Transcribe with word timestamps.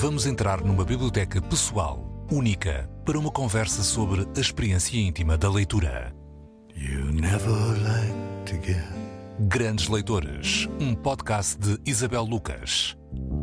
Vamos 0.00 0.26
entrar 0.26 0.62
numa 0.62 0.84
biblioteca 0.84 1.42
pessoal, 1.42 1.98
única, 2.30 2.88
para 3.04 3.18
uma 3.18 3.32
conversa 3.32 3.82
sobre 3.82 4.28
a 4.36 4.40
experiência 4.40 4.96
íntima 4.96 5.36
da 5.36 5.50
leitura. 5.50 6.14
You 6.72 7.06
never 7.06 7.50
like 7.82 8.46
to 8.46 8.64
get 8.64 8.84
Grandes 9.48 9.88
Leitores, 9.88 10.68
um 10.78 10.94
podcast 10.94 11.58
de 11.58 11.78
Isabel 11.84 12.22
Lucas. 12.22 12.96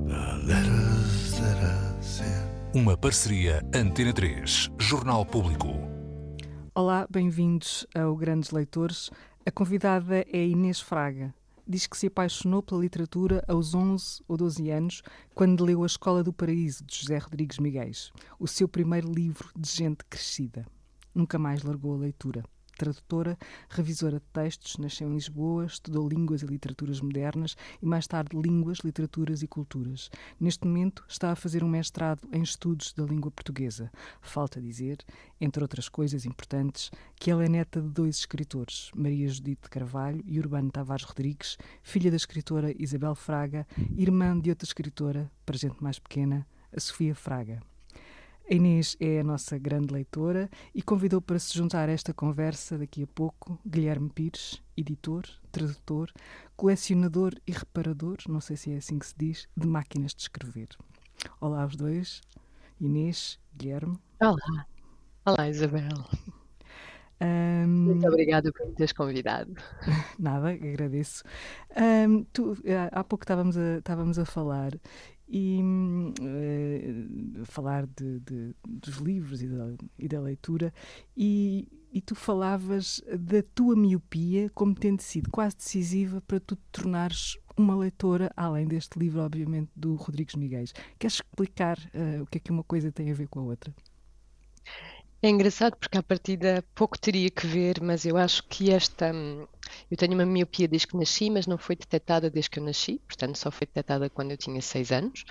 the 0.07 0.47
letters 0.47 1.33
that 1.33 1.59
I 1.61 2.02
sent. 2.02 2.49
Uma 2.73 2.95
parceria 2.95 3.61
Antena 3.75 4.13
3, 4.13 4.71
Jornal 4.79 5.25
Público. 5.25 5.73
Olá, 6.73 7.05
bem-vindos 7.09 7.85
ao 7.93 8.15
Grandes 8.15 8.51
Leitores. 8.51 9.11
A 9.45 9.51
convidada 9.51 10.25
é 10.31 10.45
Inês 10.45 10.79
Fraga. 10.79 11.33
Diz 11.68 11.88
que 11.88 11.98
se 11.98 12.05
apaixonou 12.05 12.62
pela 12.62 12.81
literatura 12.81 13.44
aos 13.48 13.73
11 13.73 14.21
ou 14.27 14.38
12 14.38 14.70
anos, 14.70 15.02
quando 15.34 15.66
leu 15.66 15.81
A 15.81 15.88
Escola 15.88 16.23
do 16.23 16.31
Paraíso, 16.31 16.84
de 16.85 16.95
José 16.95 17.17
Rodrigues 17.17 17.58
Miguel, 17.58 17.89
o 18.39 18.48
seu 18.48 18.67
primeiro 18.67 19.12
livro 19.12 19.49
de 19.58 19.67
gente 19.67 20.05
crescida. 20.08 20.67
Nunca 21.13 21.39
mais 21.39 21.63
largou 21.63 21.95
a 21.95 21.98
leitura. 21.98 22.44
Tradutora, 22.75 23.38
revisora 23.70 24.20
de 24.20 24.25
textos, 24.34 24.77
nasceu 24.77 25.09
em 25.09 25.13
Lisboa, 25.13 25.66
estudou 25.66 26.07
línguas 26.07 26.41
e 26.41 26.45
literaturas 26.45 27.02
modernas 27.02 27.55
e 27.81 27.85
mais 27.85 28.05
tarde 28.05 28.38
línguas, 28.38 28.79
literaturas 28.79 29.41
e 29.41 29.47
culturas. 29.47 30.09
Neste 30.39 30.66
momento 30.66 31.03
está 31.07 31.31
a 31.31 31.35
fazer 31.35 31.63
um 31.63 31.69
mestrado 31.69 32.27
em 32.31 32.41
estudos 32.41 32.93
da 32.93 33.03
língua 33.03 33.31
portuguesa. 33.31 33.91
Falta 34.21 34.61
dizer, 34.61 34.97
entre 35.39 35.63
outras 35.63 35.89
coisas 35.89 36.25
importantes, 36.25 36.91
que 37.16 37.31
ela 37.31 37.45
é 37.45 37.49
neta 37.49 37.81
de 37.81 37.89
dois 37.89 38.17
escritores, 38.17 38.91
Maria 38.95 39.27
Judite 39.27 39.69
Carvalho 39.69 40.23
e 40.25 40.39
Urbano 40.39 40.71
Tavares 40.71 41.05
Rodrigues, 41.05 41.57
filha 41.81 42.11
da 42.11 42.17
escritora 42.17 42.73
Isabel 42.77 43.16
Fraga, 43.16 43.66
irmã 43.95 44.38
de 44.39 44.50
outra 44.50 44.66
escritora, 44.66 45.31
para 45.45 45.57
gente 45.57 45.81
mais 45.81 46.00
pequena, 46.00 46.45
a 46.75 46.80
Sofia 46.80 47.16
Fraga. 47.16 47.61
A 48.47 48.53
Inês 48.53 48.95
é 48.99 49.21
a 49.21 49.23
nossa 49.23 49.57
grande 49.57 49.91
leitora 49.91 50.47
e 50.73 50.79
convidou 50.79 51.19
para 51.19 51.39
se 51.39 51.51
juntar 51.57 51.89
a 51.89 51.91
esta 51.91 52.13
conversa 52.13 52.77
daqui 52.77 53.01
a 53.01 53.07
pouco 53.07 53.59
Guilherme 53.65 54.07
Pires, 54.07 54.61
editor, 54.77 55.23
tradutor, 55.51 56.11
colecionador 56.55 57.33
e 57.47 57.51
reparador, 57.51 58.17
não 58.29 58.39
sei 58.39 58.55
se 58.55 58.71
é 58.71 58.77
assim 58.77 58.99
que 58.99 59.07
se 59.07 59.16
diz, 59.17 59.47
de 59.57 59.66
máquinas 59.66 60.13
de 60.13 60.21
escrever. 60.21 60.67
Olá 61.41 61.63
aos 61.63 61.75
dois, 61.75 62.21
Inês, 62.79 63.39
Guilherme. 63.57 63.97
Olá. 64.21 64.67
Olá, 65.25 65.49
Isabel. 65.49 66.05
Ahm, 67.19 67.67
Muito 67.67 68.07
obrigada 68.07 68.51
por 68.51 68.67
me 68.67 68.73
teres 68.73 68.91
convidado. 68.91 69.53
Nada, 70.19 70.49
agradeço. 70.49 71.23
Ahm, 71.75 72.25
tu, 72.31 72.55
há 72.67 72.99
há 72.99 73.03
pouco 73.03 73.23
estávamos 73.23 73.57
a, 73.57 73.77
estávamos 73.77 74.19
a 74.19 74.25
falar 74.25 74.73
e 75.28 75.59
eh, 76.22 77.44
falar 77.45 77.86
de, 77.88 78.20
de- 78.20 78.56
dos 78.68 78.98
livros 78.98 79.42
e 79.42 79.48
da, 79.48 79.73
e 79.98 80.08
da 80.08 80.22
leitura 80.22 80.73
e, 81.16 81.68
e 81.92 82.02
tu 82.02 82.16
falavas 82.16 83.02
da 83.20 83.42
tua 83.53 83.76
miopia 83.76 84.50
como 84.53 84.76
tendo 84.76 85.02
sido 85.02 85.30
quase 85.30 85.56
decisiva 85.58 86.22
para 86.22 86.40
tu 86.40 86.56
te 86.56 86.62
tornares 86.72 87.38
uma 87.58 87.76
leitora, 87.76 88.30
além 88.36 88.68
deste 88.68 89.00
livro, 89.00 89.22
obviamente, 89.22 89.72
do 89.73 89.96
Rodrigues 89.96 90.36
Miguel. 90.36 90.66
Queres 91.00 91.16
explicar 91.16 91.78
eh, 91.94 92.22
o 92.22 92.26
que 92.26 92.38
é 92.38 92.42
que 92.42 92.52
uma 92.52 92.64
coisa 92.66 92.92
tem 92.92 93.09
a 93.09 93.14
ver 93.14 93.28
com 93.30 93.40
a 93.40 93.44
outra? 93.44 93.73
É 95.26 95.30
engraçado 95.30 95.76
porque 95.78 95.98
à 95.98 96.04
partida 96.04 96.64
pouco 96.76 97.00
teria 97.00 97.30
que 97.31 97.48
ver, 97.48 97.81
mas 97.81 98.06
eu 98.06 98.16
acho 98.18 98.44
que 98.48 98.72
esta. 98.72 99.12
hum, 99.14 99.48
Eu 99.90 99.98
tenho 99.98 100.14
uma 100.14 100.26
miopia 100.26 100.68
desde 100.68 100.88
que 100.88 100.98
nasci, 100.98 101.30
mas 101.30 101.48
não 101.48 101.58
foi 101.58 101.76
detectada 101.76 102.30
desde 102.30 102.50
que 102.52 102.59
eu 102.59 102.64
nasci, 102.64 103.00
portanto 103.08 103.38
só 103.38 103.50
foi 103.52 103.66
detectada 103.68 104.09
quando 104.09 104.31
eu 104.31 104.38
tinha 104.38 104.62
seis 104.62 104.92
anos 104.92 105.23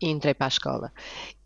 e 0.00 0.06
entrei 0.08 0.34
para 0.34 0.46
a 0.46 0.54
escola. 0.56 0.92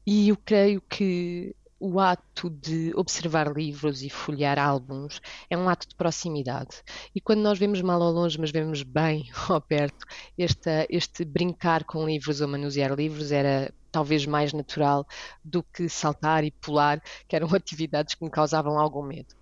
E 0.07 0.29
eu 0.31 0.37
creio 0.39 0.81
que 0.83 1.55
o 1.79 2.01
ato 2.01 2.49
de 2.49 2.93
observar 2.95 3.53
livros 3.55 4.03
e 4.03 4.09
folhear 4.09 4.59
álbuns 4.59 5.21
é 5.51 5.57
um 5.57 5.69
ato 5.69 5.89
de 5.89 5.95
proximidade. 5.95 6.83
E 7.15 7.21
quando 7.21 7.41
nós 7.41 7.59
vemos 7.59 7.83
mal 7.83 8.03
ao 8.03 8.11
longe, 8.11 8.41
mas 8.41 8.51
vemos 8.51 8.83
bem 8.83 9.29
ao 9.49 9.61
perto, 9.61 10.07
esta, 10.39 10.87
este 10.89 11.25
brincar 11.25 11.85
com 11.85 12.07
livros 12.07 12.41
ou 12.41 12.49
manusear 12.49 12.93
livros 12.95 13.31
era 13.31 13.73
talvez 13.93 14.27
mais 14.27 14.53
natural 14.53 15.07
do 15.45 15.63
que 15.63 15.89
saltar 15.89 16.45
e 16.45 16.51
pular, 16.51 17.03
que 17.29 17.37
eram 17.37 17.49
atividades 17.55 18.15
que 18.15 18.25
me 18.25 18.31
causavam 18.31 18.79
algum 18.79 19.03
medo. 19.03 19.35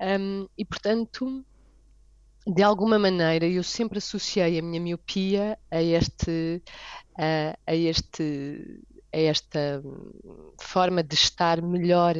Hum, 0.00 0.46
e 0.56 0.64
portanto, 0.64 1.44
de 2.46 2.62
alguma 2.62 2.98
maneira, 2.98 3.46
eu 3.46 3.62
sempre 3.62 3.98
associei 3.98 4.58
a 4.58 4.62
minha 4.62 4.80
miopia 4.80 5.58
a 5.70 5.82
este, 5.82 6.62
a, 7.18 7.58
a 7.66 7.74
este, 7.74 8.80
a 9.12 9.18
esta 9.18 9.82
forma 10.60 11.02
de 11.02 11.14
estar 11.14 11.60
melhor 11.62 12.16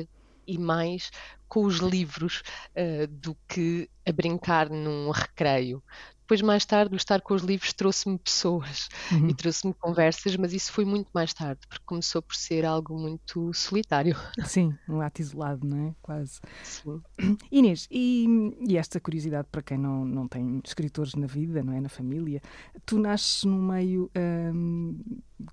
e 0.46 0.58
mais 0.58 1.10
com 1.48 1.64
os 1.64 1.76
livros 1.76 2.42
eh, 2.74 3.06
do 3.06 3.36
que 3.48 3.88
a 4.06 4.12
brincar 4.12 4.68
num 4.70 5.10
recreio. 5.10 5.82
Depois, 6.26 6.42
mais 6.42 6.64
tarde, 6.64 6.92
o 6.92 6.96
estar 6.96 7.20
com 7.20 7.34
os 7.34 7.42
livros 7.42 7.72
trouxe-me 7.72 8.18
pessoas 8.18 8.88
e 9.28 9.32
trouxe-me 9.32 9.72
conversas, 9.72 10.36
mas 10.36 10.52
isso 10.52 10.72
foi 10.72 10.84
muito 10.84 11.08
mais 11.14 11.32
tarde, 11.32 11.60
porque 11.68 11.84
começou 11.86 12.20
por 12.20 12.34
ser 12.34 12.64
algo 12.64 12.98
muito 12.98 13.54
solitário. 13.54 14.16
Sim, 14.44 14.76
um 14.88 15.00
ato 15.00 15.22
isolado, 15.22 15.64
não 15.64 15.86
é? 15.86 15.94
Quase. 16.02 16.40
Sim. 16.64 17.00
Inês, 17.52 17.86
e, 17.92 18.26
e 18.66 18.76
esta 18.76 18.98
curiosidade 18.98 19.46
para 19.52 19.62
quem 19.62 19.78
não, 19.78 20.04
não 20.04 20.26
tem 20.26 20.60
escritores 20.64 21.14
na 21.14 21.28
vida, 21.28 21.62
não 21.62 21.72
é? 21.72 21.80
Na 21.80 21.88
família, 21.88 22.42
tu 22.84 22.98
nasces 22.98 23.44
num 23.44 23.62
meio 23.62 24.10
hum, 24.52 24.98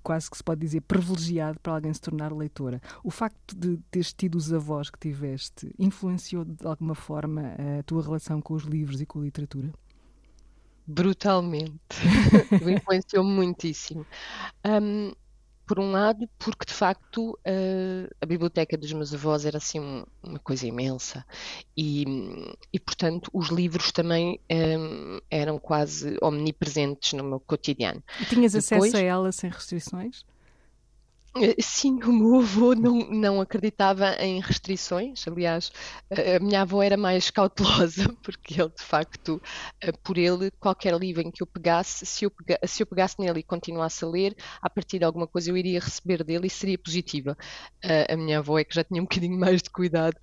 quase 0.02 0.28
que 0.28 0.36
se 0.36 0.42
pode 0.42 0.60
dizer 0.60 0.80
privilegiado 0.80 1.60
para 1.60 1.74
alguém 1.74 1.94
se 1.94 2.00
tornar 2.00 2.32
leitora. 2.32 2.82
O 3.04 3.12
facto 3.12 3.54
de 3.54 3.76
teres 3.92 4.12
tido 4.12 4.34
os 4.34 4.52
avós 4.52 4.90
que 4.90 4.98
tiveste 4.98 5.72
influenciou 5.78 6.44
de 6.44 6.66
alguma 6.66 6.96
forma 6.96 7.54
a 7.78 7.82
tua 7.84 8.02
relação 8.02 8.42
com 8.42 8.54
os 8.54 8.64
livros 8.64 9.00
e 9.00 9.06
com 9.06 9.20
a 9.20 9.22
literatura? 9.22 9.72
Brutalmente. 10.86 11.80
Influenciou-me 12.52 13.30
muitíssimo. 13.30 14.06
Hum, 14.66 15.12
por 15.66 15.78
um 15.80 15.90
lado, 15.92 16.28
porque 16.38 16.66
de 16.66 16.74
facto 16.74 17.38
eh, 17.42 18.06
a 18.20 18.26
biblioteca 18.26 18.76
dos 18.76 18.92
meus 18.92 19.14
avós 19.14 19.46
era 19.46 19.56
assim 19.56 19.80
um- 19.80 20.04
uma 20.22 20.38
coisa 20.38 20.66
imensa 20.66 21.24
e, 21.74 22.04
e 22.70 22.78
portanto 22.78 23.30
os 23.32 23.48
livros 23.48 23.90
também 23.90 24.38
hum, 24.52 25.18
eram 25.30 25.58
quase 25.58 26.18
omnipresentes 26.20 27.14
no 27.14 27.24
meu 27.24 27.40
cotidiano. 27.40 28.02
E 28.20 28.26
tinhas 28.26 28.52
Depois- 28.52 28.90
acesso 28.92 28.96
a 28.98 29.00
ela 29.00 29.32
sem 29.32 29.48
restrições? 29.48 30.26
Eh, 31.36 31.56
Sim, 31.60 31.98
o 32.04 32.12
meu 32.12 32.36
avô 32.40 32.74
não, 32.74 32.98
não 33.10 33.40
acreditava 33.40 34.14
em 34.20 34.40
restrições. 34.40 35.26
Aliás, 35.26 35.70
a 36.10 36.38
minha 36.38 36.62
avó 36.62 36.80
era 36.82 36.96
mais 36.96 37.28
cautelosa, 37.30 38.04
porque 38.22 38.60
ele, 38.60 38.70
de 38.70 38.82
facto, 38.84 39.40
eh, 39.82 39.90
por 40.04 40.16
ele, 40.16 40.50
qualquer 40.60 40.94
livro 40.96 41.22
em 41.22 41.30
que 41.32 41.42
eu 41.42 41.46
pegasse, 41.46 42.06
se 42.06 42.24
eu, 42.24 42.32
se 42.66 42.82
eu 42.82 42.86
pegasse 42.86 43.16
nele 43.18 43.40
e 43.40 43.42
continuasse 43.42 44.04
a 44.04 44.08
ler, 44.08 44.36
a 44.62 44.70
partir 44.70 44.98
de 45.00 45.04
alguma 45.04 45.26
coisa 45.26 45.50
eu 45.50 45.56
iria 45.56 45.80
receber 45.80 46.22
dele 46.22 46.46
e 46.46 46.50
seria 46.50 46.78
positiva. 46.78 47.36
Eh, 47.82 48.12
A 48.12 48.16
minha 48.16 48.38
avó 48.38 48.56
é 48.58 48.64
que 48.64 48.74
já 48.74 48.84
tinha 48.84 49.00
um 49.02 49.06
bocadinho 49.26 49.38
mais 49.38 49.60
de 49.62 49.70
cuidado 49.70 50.16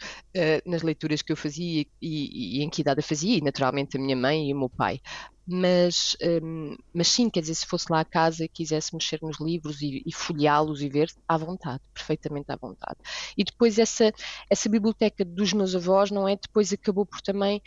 nas 0.65 0.81
leituras 0.81 1.21
que 1.21 1.31
eu 1.31 1.37
fazia 1.37 1.81
e, 2.01 2.59
e- 2.59 2.63
em 2.63 2.69
que 2.69 2.81
idade 2.81 2.99
eu 2.99 3.03
fazia, 3.03 3.37
e 3.37 3.41
naturalmente 3.41 3.97
a 3.97 3.99
minha 3.99 4.15
mãe 4.15 4.49
e 4.49 4.53
o 4.53 4.57
meu 4.59 4.69
pai. 4.69 4.99
Mas, 5.47 6.15
hum, 6.43 6.75
mas 6.93 7.07
sim, 7.07 7.29
quer 7.29 7.41
dizer, 7.41 7.55
se 7.55 7.65
fosse 7.65 7.87
lá 7.91 7.99
a 8.01 8.05
casa 8.05 8.45
e 8.45 8.49
quisesse 8.49 8.93
mexer 8.95 9.19
nos 9.21 9.39
livros 9.39 9.81
e, 9.81 10.01
e 10.05 10.13
folheá-los 10.13 10.81
e 10.81 10.87
ver, 10.89 11.00
à 11.27 11.37
vontade, 11.37 11.81
perfeitamente 11.93 12.51
à 12.51 12.55
vontade. 12.55 12.97
E 13.37 13.43
depois 13.43 13.77
essa, 13.79 14.11
essa 14.49 14.69
biblioteca 14.69 15.23
dos 15.23 15.53
meus 15.53 15.75
avós, 15.75 16.11
não 16.11 16.27
é? 16.27 16.35
Depois 16.35 16.71
acabou 16.73 17.05
por 17.05 17.21
também, 17.21 17.61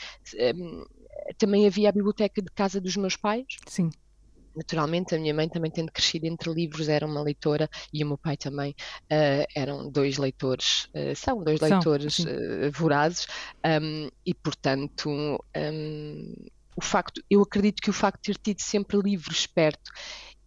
hum, 0.54 0.84
também 1.38 1.66
havia 1.66 1.88
a 1.88 1.92
biblioteca 1.92 2.42
de 2.42 2.50
casa 2.50 2.80
dos 2.80 2.96
meus 2.96 3.16
pais. 3.16 3.46
Sim. 3.66 3.90
Naturalmente, 4.56 5.14
a 5.14 5.18
minha 5.18 5.34
mãe 5.34 5.48
também 5.48 5.70
tendo 5.70 5.90
crescido 5.90 6.26
entre 6.26 6.52
livros, 6.52 6.88
era 6.88 7.04
uma 7.04 7.20
leitora 7.20 7.68
e 7.92 8.04
o 8.04 8.06
meu 8.06 8.16
pai 8.16 8.36
também 8.36 8.74
eh, 9.10 9.46
eram 9.54 9.90
dois 9.90 10.16
leitores, 10.16 10.88
eh, 10.94 11.14
são 11.14 11.42
dois 11.42 11.58
São, 11.58 11.70
leitores 11.70 12.24
eh, 12.24 12.70
vorazes, 12.70 13.26
um, 13.66 14.08
e 14.24 14.32
portanto, 14.32 15.10
um, 15.10 16.34
o 16.76 16.80
facto, 16.80 17.20
eu 17.28 17.42
acredito 17.42 17.82
que 17.82 17.90
o 17.90 17.92
facto 17.92 18.22
de 18.26 18.32
ter 18.32 18.38
tido 18.38 18.60
sempre 18.60 18.96
livros 18.98 19.44
perto 19.46 19.90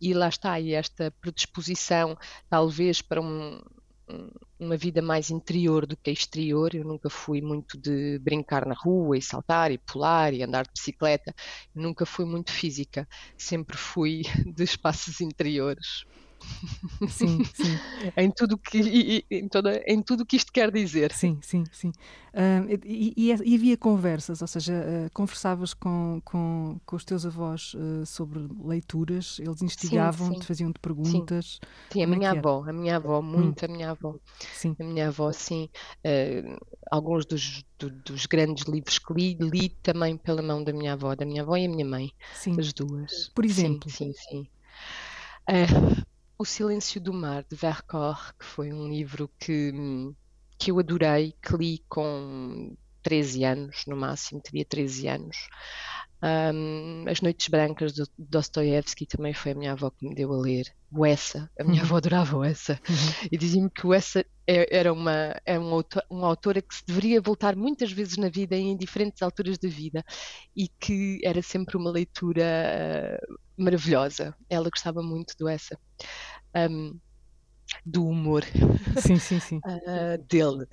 e 0.02 0.14
lá 0.14 0.30
está, 0.30 0.60
e 0.60 0.74
esta 0.74 1.12
predisposição, 1.22 2.18
talvez 2.50 3.02
para 3.02 3.22
um- 3.22 3.60
um- 4.10 4.30
uma 4.60 4.78
vida 4.78 5.02
mais 5.02 5.30
interior 5.30 5.86
do 5.86 5.98
que 5.98 6.12
exterior, 6.12 6.74
eu 6.76 6.84
nunca 6.86 7.10
fui 7.10 7.42
muito 7.42 7.78
de 7.80 8.20
brincar 8.20 8.66
na 8.66 8.76
rua 8.76 9.18
e 9.18 9.22
saltar 9.22 9.72
e 9.72 9.78
pular 9.78 10.34
e 10.34 10.44
andar 10.44 10.64
de 10.66 10.72
bicicleta, 10.74 11.34
nunca 11.74 12.06
fui 12.06 12.26
muito 12.26 12.52
física, 12.52 13.08
sempre 13.38 13.78
fui 13.78 14.22
de 14.56 14.64
espaços 14.64 15.22
interiores. 15.22 16.06
Sim, 17.08 17.44
sim. 17.54 17.80
em 18.16 18.32
tudo 18.32 18.58
que 18.58 19.26
em, 19.30 19.48
toda, 19.48 19.84
em 19.86 20.02
tudo 20.02 20.26
que 20.26 20.36
isto 20.36 20.52
quer 20.52 20.72
dizer. 20.72 21.12
Sim, 21.12 21.40
sim, 21.42 21.64
sim. 21.72 21.92
Uh, 22.34 22.70
e, 22.86 23.14
e, 23.18 23.32
e, 23.32 23.56
havia 23.56 23.78
conversas, 23.78 24.42
ou 24.42 24.48
seja, 24.48 24.74
uh, 24.74 25.12
conversavas 25.12 25.74
com, 25.74 26.22
com, 26.24 26.80
com 26.86 26.96
os 26.96 27.04
teus 27.04 27.26
avós 27.26 27.74
uh, 27.74 28.06
sobre 28.06 28.48
leituras, 28.64 29.40
eles 29.40 29.62
instigavam-te, 29.62 30.46
faziam-te 30.46 30.80
perguntas. 30.80 31.60
Sim, 31.60 31.94
sim 31.94 32.04
a 32.04 32.08
minha 32.08 32.30
é 32.30 32.38
avó, 32.38 32.64
a 32.68 32.74
minha 32.74 32.98
avó, 32.98 33.20
hum. 33.20 33.24
muito 33.24 33.64
hum. 33.64 33.66
a 33.66 33.72
minha 33.72 33.92
avó. 33.92 34.16
Sim. 34.54 34.76
A 34.80 34.84
minha 34.84 35.08
avó, 35.08 35.32
sim. 35.32 35.70
alguns 36.92 37.26
dos, 37.26 37.66
do, 37.80 37.90
dos 37.90 38.26
grandes 38.26 38.66
livros 38.66 39.00
que 39.00 39.14
li, 39.14 39.38
li 39.40 39.70
também 39.70 40.16
pela 40.18 40.42
mão 40.42 40.64
da 40.64 40.72
minha 40.72 40.94
avó, 40.94 41.16
da 41.16 41.26
minha 41.26 41.42
avó 41.42 41.58
e 41.58 41.66
a 41.66 41.70
minha 41.70 41.86
mãe. 41.86 42.12
Sim. 42.34 42.60
As 42.60 42.72
duas. 42.72 43.30
Por 43.34 43.46
exemplo. 43.46 43.90
Sim, 43.90 44.14
sim, 44.14 44.46
sim. 44.46 46.08
O 46.40 46.46
Silêncio 46.46 47.02
do 47.02 47.12
Mar, 47.12 47.44
de 47.50 47.56
Vercors, 47.56 48.32
que 48.38 48.46
foi 48.46 48.72
um 48.72 48.88
livro 48.88 49.30
que, 49.40 49.74
que 50.58 50.72
eu 50.72 50.80
adorei, 50.80 51.34
que 51.42 51.58
li 51.58 51.84
com 51.90 52.76
13 53.02 53.44
anos, 53.44 53.84
no 53.88 53.98
máximo, 53.98 54.42
teria 54.42 54.64
13 54.64 55.08
anos. 55.08 55.38
Um, 56.22 57.06
As 57.08 57.22
Noites 57.22 57.48
Brancas 57.48 57.94
de 57.94 58.04
Dostoiévski 58.18 59.06
também 59.06 59.34
foi 59.34 59.52
a 59.52 59.56
minha 59.56 59.72
avó 59.72 59.90
que 59.90 60.08
me 60.08 60.14
deu 60.14 60.34
a 60.34 60.38
ler. 60.38 60.66
O 60.92 61.06
Essa, 61.06 61.50
a 61.60 61.64
minha 61.64 61.82
uhum. 61.82 61.88
avó 61.88 61.98
adorava 61.98 62.38
o 62.38 62.44
Essa. 62.44 62.80
Uhum. 62.88 63.28
E 63.32 63.38
dizia-me 63.38 63.70
que 63.70 63.88
o 63.88 63.94
Essa 63.94 64.26
é, 64.46 64.78
era 64.78 64.92
uma, 64.94 65.36
é 65.46 65.58
uma, 65.58 65.76
autor, 65.76 66.04
uma 66.10 66.28
autora 66.28 66.62
que 66.62 66.76
se 66.76 66.86
deveria 66.86 67.22
voltar 67.22 67.56
muitas 67.56 67.92
vezes 67.92 68.18
na 68.18 68.30
vida, 68.30 68.56
em 68.56 68.76
diferentes 68.76 69.22
alturas 69.22 69.58
da 69.58 69.70
vida, 69.70 70.04
e 70.56 70.68
que 70.68 71.20
era 71.24 71.42
sempre 71.42 71.78
uma 71.78 71.92
leitura 71.92 73.20
maravilhosa. 73.58 74.36
Ela 74.50 74.70
gostava 74.70 75.02
muito 75.02 75.36
do 75.38 75.48
Essa. 75.48 75.78
Um, 76.56 77.00
do 77.86 78.06
humor 78.06 78.44
sim, 79.02 79.20
sim, 79.20 79.40
sim. 79.40 79.58
Uh, 79.58 80.18
dele. 80.30 80.68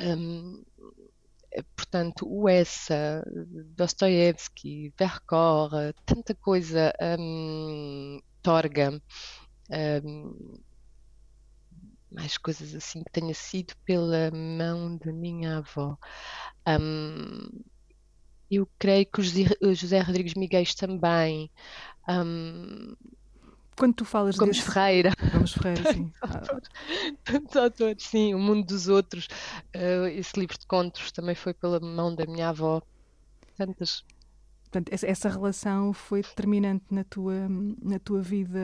Um, 0.00 0.62
portanto, 1.76 2.26
o 2.28 2.48
Essa, 2.48 3.22
Dostoiévski, 3.76 4.92
Vercors, 4.98 5.92
tanta 6.06 6.34
coisa, 6.34 6.92
um, 7.18 8.20
Torga, 8.42 9.00
um, 10.04 10.58
mais 12.10 12.36
coisas 12.36 12.74
assim 12.74 13.02
que 13.02 13.12
tenha 13.12 13.34
sido 13.34 13.74
pela 13.84 14.30
mão 14.30 14.96
da 14.96 15.12
minha 15.12 15.58
avó. 15.58 15.96
Um, 16.66 17.62
eu 18.50 18.68
creio 18.78 19.06
que 19.06 19.20
o 19.20 19.22
José, 19.22 19.44
o 19.62 19.74
José 19.74 20.00
Rodrigues 20.00 20.34
Miguel 20.34 20.64
também. 20.76 21.50
Um, 22.08 22.94
quando 23.76 23.94
tu 23.94 24.04
falas 24.04 24.36
Gomes 24.36 24.58
desse... 24.58 24.70
Ferreira. 24.70 25.12
Gomes 25.32 25.52
Ferreira, 25.52 25.92
sim. 25.92 26.12
Tantos 27.24 27.56
autores, 27.56 28.04
sim. 28.04 28.34
O 28.34 28.38
Mundo 28.38 28.66
dos 28.66 28.88
Outros. 28.88 29.26
Uh, 29.74 30.06
esse 30.08 30.38
livro 30.38 30.58
de 30.58 30.66
contos 30.66 31.10
também 31.12 31.34
foi 31.34 31.54
pela 31.54 31.80
mão 31.80 32.14
da 32.14 32.26
minha 32.26 32.50
avó. 32.50 32.82
Tantas. 33.56 34.04
Portanto, 34.72 34.88
essa 34.90 35.28
relação 35.28 35.92
foi 35.92 36.22
determinante 36.22 36.86
na 36.90 37.04
tua, 37.04 37.46
na 37.82 37.98
tua 37.98 38.22
vida, 38.22 38.58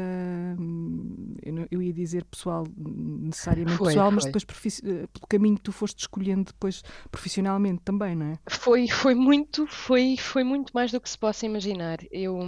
eu, 1.70 1.82
ia 1.82 1.92
dizer 1.92 2.24
pessoal, 2.24 2.66
necessariamente 2.78 3.76
foi, 3.76 3.88
pessoal, 3.88 4.06
foi. 4.06 4.14
mas 4.14 4.24
depois 4.24 4.80
eh, 4.84 5.06
pelo 5.06 5.26
caminho 5.28 5.56
que 5.56 5.64
tu 5.64 5.70
foste 5.70 5.98
escolhendo 5.98 6.44
depois 6.44 6.82
profissionalmente 7.10 7.82
também, 7.84 8.16
não 8.16 8.24
é? 8.24 8.38
Foi, 8.48 8.88
foi 8.88 9.14
muito, 9.14 9.66
foi, 9.66 10.16
foi 10.16 10.42
muito 10.42 10.70
mais 10.72 10.90
do 10.90 10.98
que 10.98 11.10
se 11.10 11.18
possa 11.18 11.44
imaginar. 11.44 11.98
Eu, 12.10 12.40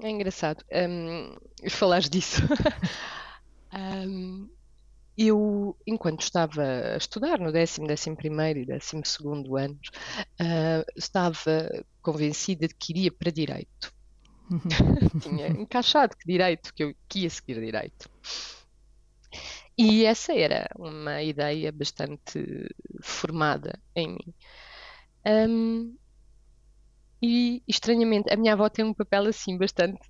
é 0.00 0.10
engraçado 0.10 0.64
um, 0.72 1.36
falares 1.68 2.08
disso. 2.08 2.42
um, 3.74 4.48
eu, 5.16 5.76
enquanto 5.86 6.22
estava 6.22 6.62
a 6.62 6.96
estudar 6.96 7.38
no 7.38 7.52
décimo, 7.52 7.86
décimo 7.86 8.16
primeiro 8.16 8.60
e 8.60 8.66
décimo 8.66 9.04
segundo 9.04 9.56
anos, 9.56 9.88
uh, 10.40 10.84
estava 10.96 11.68
convencida 12.00 12.66
de 12.66 12.74
que 12.74 12.92
iria 12.92 13.12
para 13.12 13.30
Direito. 13.30 13.92
Tinha 15.20 15.48
encaixado 15.48 16.16
que 16.16 16.26
Direito, 16.26 16.72
que 16.74 16.84
eu 16.84 16.94
que 17.08 17.20
ia 17.20 17.30
seguir 17.30 17.60
Direito. 17.60 18.10
E 19.76 20.04
essa 20.04 20.34
era 20.34 20.68
uma 20.78 21.22
ideia 21.22 21.72
bastante 21.72 22.68
formada 23.02 23.78
em 23.94 24.08
mim. 24.08 24.34
Um, 25.26 25.96
e, 27.22 27.62
estranhamente, 27.68 28.32
a 28.32 28.36
minha 28.36 28.52
avó 28.52 28.68
tem 28.68 28.84
um 28.84 28.92
papel 28.92 29.28
assim 29.28 29.56
bastante 29.56 30.08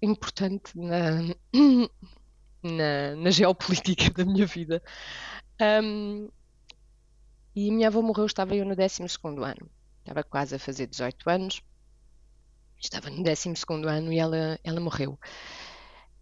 importante 0.00 0.72
na, 0.74 1.20
na, 2.64 3.16
na 3.16 3.30
geopolítica 3.30 4.24
da 4.24 4.24
minha 4.24 4.46
vida. 4.46 4.82
Um, 5.60 6.30
e 7.54 7.68
a 7.68 7.72
minha 7.72 7.88
avó 7.88 8.00
morreu, 8.00 8.24
estava 8.24 8.56
eu 8.56 8.64
no 8.64 8.74
12 8.74 9.02
ano. 9.02 9.70
Estava 9.98 10.22
quase 10.22 10.54
a 10.54 10.58
fazer 10.58 10.86
18 10.86 11.28
anos. 11.28 11.62
Estava 12.80 13.10
no 13.10 13.22
12 13.22 13.52
ano 13.86 14.10
e 14.10 14.18
ela, 14.18 14.58
ela 14.64 14.80
morreu. 14.80 15.18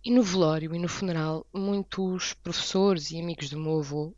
E 0.05 0.11
no 0.11 0.25
velório 0.25 0.75
e 0.75 0.79
no 0.79 0.89
funeral, 0.89 1.47
muitos 1.55 2.35
professores 2.35 3.13
e 3.13 3.21
amigos 3.21 3.49
do 3.49 3.59
meu 3.61 3.79
avô 3.79 4.15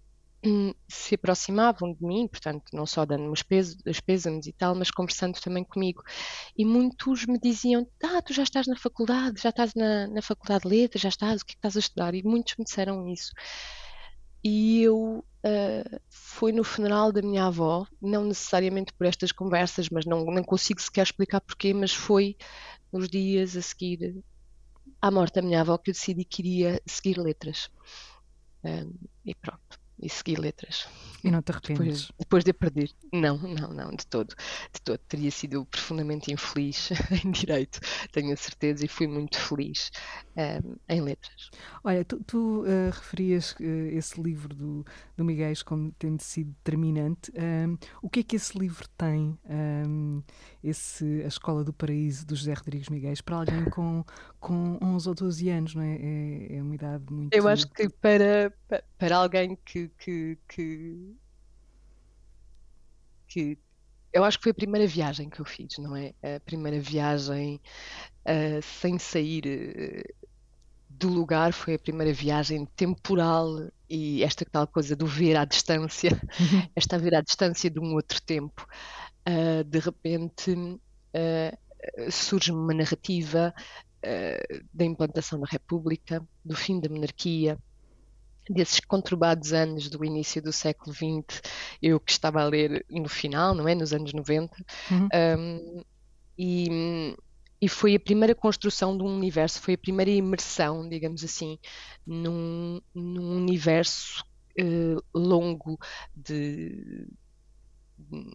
se 0.89 1.15
aproximavam 1.15 1.93
de 1.93 2.05
mim, 2.05 2.29
portanto, 2.29 2.65
não 2.73 2.87
só 2.87 3.05
dando-me 3.05 3.31
os, 3.31 3.45
os 3.87 4.01
pêsames 4.01 4.47
e 4.47 4.53
tal, 4.53 4.75
mas 4.75 4.91
conversando 4.91 5.41
também 5.41 5.65
comigo. 5.65 6.03
E 6.57 6.65
muitos 6.65 7.27
me 7.27 7.39
diziam: 7.39 7.87
Ah, 8.03 8.23
tu 8.23 8.33
já 8.33 8.43
estás 8.43 8.67
na 8.67 8.77
faculdade, 8.77 9.41
já 9.41 9.51
estás 9.51 9.75
na, 9.75 10.07
na 10.09 10.23
faculdade 10.23 10.63
de 10.63 10.69
letras, 10.69 11.03
já 11.03 11.09
estás, 11.09 11.43
o 11.43 11.45
que 11.45 11.53
é 11.53 11.55
que 11.55 11.59
estás 11.59 11.77
a 11.77 11.81
estudar? 11.81 12.15
E 12.15 12.23
muitos 12.23 12.55
me 12.59 12.65
disseram 12.65 13.09
isso. 13.09 13.33
E 14.45 14.83
eu 14.83 15.25
uh, 15.45 16.01
fui 16.09 16.53
no 16.53 16.63
funeral 16.63 17.11
da 17.13 17.23
minha 17.23 17.47
avó, 17.47 17.87
não 18.01 18.25
necessariamente 18.25 18.93
por 18.93 19.07
estas 19.07 19.33
conversas, 19.33 19.89
mas 19.91 20.07
não, 20.07 20.25
não 20.25 20.45
consigo 20.45 20.81
sequer 20.81 21.03
explicar 21.03 21.41
porquê, 21.41 21.75
mas 21.75 21.93
foi 21.93 22.37
nos 22.93 23.09
dias 23.09 23.57
a 23.57 23.63
seguir 23.63 24.23
à 25.03 25.11
morte 25.11 25.35
da 25.35 25.43
minha 25.43 25.61
avó 25.61 25.77
que 25.79 25.91
eu 25.91 25.95
decidi 25.95 26.25
que 26.25 26.43
iria 26.43 26.81
seguir 26.87 27.19
letras. 27.19 27.71
Um, 28.65 28.93
e 29.25 29.35
pronto 29.35 29.76
e 30.01 30.09
segui 30.09 30.37
letras. 30.37 30.89
E 31.25 31.31
não 31.31 31.43
te 31.43 31.51
arrependes? 31.51 31.79
Depois, 31.79 32.13
depois 32.19 32.45
de 32.45 32.53
perder. 32.53 32.91
Não, 33.13 33.39
não, 33.39 33.73
não, 33.73 33.91
de 33.91 34.07
todo. 34.07 34.35
De 34.73 34.81
todo. 34.81 34.99
Teria 35.09 35.31
sido 35.31 35.65
profundamente 35.65 36.33
infeliz 36.33 36.91
em 37.25 37.31
direito, 37.31 37.81
tenho 38.13 38.33
a 38.33 38.37
certeza, 38.37 38.85
e 38.85 38.89
fui 38.89 39.07
muito 39.07 39.39
feliz 39.39 39.91
um, 40.37 40.41
ehm, 40.41 40.77
em 40.89 41.01
letras. 41.01 41.51
Olha, 41.83 42.05
tu, 42.05 42.23
tu 42.25 42.63
uh, 42.63 42.91
referias 42.93 43.53
uh, 43.53 43.65
esse 43.91 44.21
livro 44.21 44.55
do, 44.55 44.87
do 45.17 45.25
Miguel 45.25 45.53
como 45.65 45.91
tendo 45.99 46.21
sido 46.21 46.51
determinante. 46.51 47.33
Um, 47.35 47.41
ehm, 47.41 47.77
o 48.03 48.11
que 48.11 48.21
é 48.21 48.23
que 48.23 48.37
esse 48.37 48.59
livro 48.59 48.87
tem, 48.97 49.39
um, 49.49 50.23
ehm, 50.23 50.23
esse, 50.63 51.23
A 51.25 51.29
Escola 51.29 51.65
do 51.65 51.73
Paraíso, 51.73 52.27
do 52.27 52.37
José 52.37 52.53
Rodrigues 52.53 52.89
Miguel, 52.89 53.15
para 53.25 53.37
alguém 53.37 53.65
com, 53.67 54.05
com 54.39 54.79
11 54.83 55.09
ou 55.09 55.15
12 55.15 55.49
anos, 55.49 55.75
não 55.75 55.83
é? 55.83 55.97
É, 55.97 56.57
é 56.57 56.63
uma 56.63 56.75
idade 56.75 57.05
muito... 57.11 57.35
Eu 57.35 57.49
acho 57.49 57.69
que 57.69 57.89
para, 57.89 58.53
para 58.99 59.17
alguém 59.17 59.57
que 59.65 59.86
que, 59.89 60.39
que, 60.49 61.15
que, 63.29 63.59
eu 64.13 64.25
acho 64.25 64.39
que 64.39 64.45
foi 64.45 64.53
a 64.53 64.55
primeira 64.55 64.87
viagem 64.87 65.29
que 65.29 65.41
eu 65.41 65.45
fiz, 65.45 65.77
não 65.79 65.95
é? 65.95 66.15
A 66.23 66.41
primeira 66.41 66.81
viagem 66.81 67.61
uh, 68.25 68.63
sem 68.63 68.99
sair 68.99 69.45
uh, 69.47 70.27
do 70.89 71.09
lugar 71.09 71.53
foi 71.53 71.75
a 71.75 71.79
primeira 71.79 72.13
viagem 72.13 72.65
temporal 72.75 73.71
e 73.91 74.23
esta 74.23 74.45
tal 74.45 74.67
coisa 74.67 74.97
do 74.97 75.07
ver 75.07 75.37
à 75.37 75.45
distância, 75.45 76.11
esta 76.75 76.99
ver 76.99 77.15
à 77.15 77.21
distância 77.21 77.71
de 77.71 77.79
um 77.79 77.95
outro 77.95 78.21
tempo. 78.23 78.67
Uh, 79.29 79.63
de 79.65 79.79
repente 79.79 80.81
surge 82.11 82.53
uma 82.53 82.75
narrativa 82.75 83.55
da 84.75 84.85
implantação 84.85 85.41
da 85.41 85.47
República, 85.49 86.23
do 86.45 86.55
fim 86.55 86.79
da 86.79 86.91
monarquia, 86.91 87.59
desses 88.49 88.81
conturbados 88.81 89.53
anos 89.53 89.89
do 89.89 90.05
início 90.05 90.41
do 90.43 90.53
século 90.53 90.95
XX, 90.95 91.43
eu 91.83 91.99
que 91.99 92.13
estava 92.13 92.43
a 92.43 92.45
ler 92.45 92.85
no 92.91 93.09
final, 93.09 93.55
não 93.55 93.69
é? 93.69 93.75
Nos 93.75 93.93
anos 93.93 94.13
90, 94.13 94.55
uhum. 94.91 95.09
um, 95.39 95.85
e, 96.39 97.17
e 97.61 97.69
foi 97.69 97.95
a 97.95 98.01
primeira 98.01 98.35
construção 98.35 98.97
de 98.97 99.03
um 99.03 99.17
universo, 99.17 99.61
foi 99.61 99.75
a 99.75 99.79
primeira 99.79 100.11
imersão, 100.11 100.89
digamos 100.89 101.25
assim, 101.25 101.59
num, 102.07 102.81
num 102.95 103.37
universo 103.37 104.25
uh, 104.61 105.03
longo 105.19 105.79
de, 106.15 107.09
de 107.99 108.31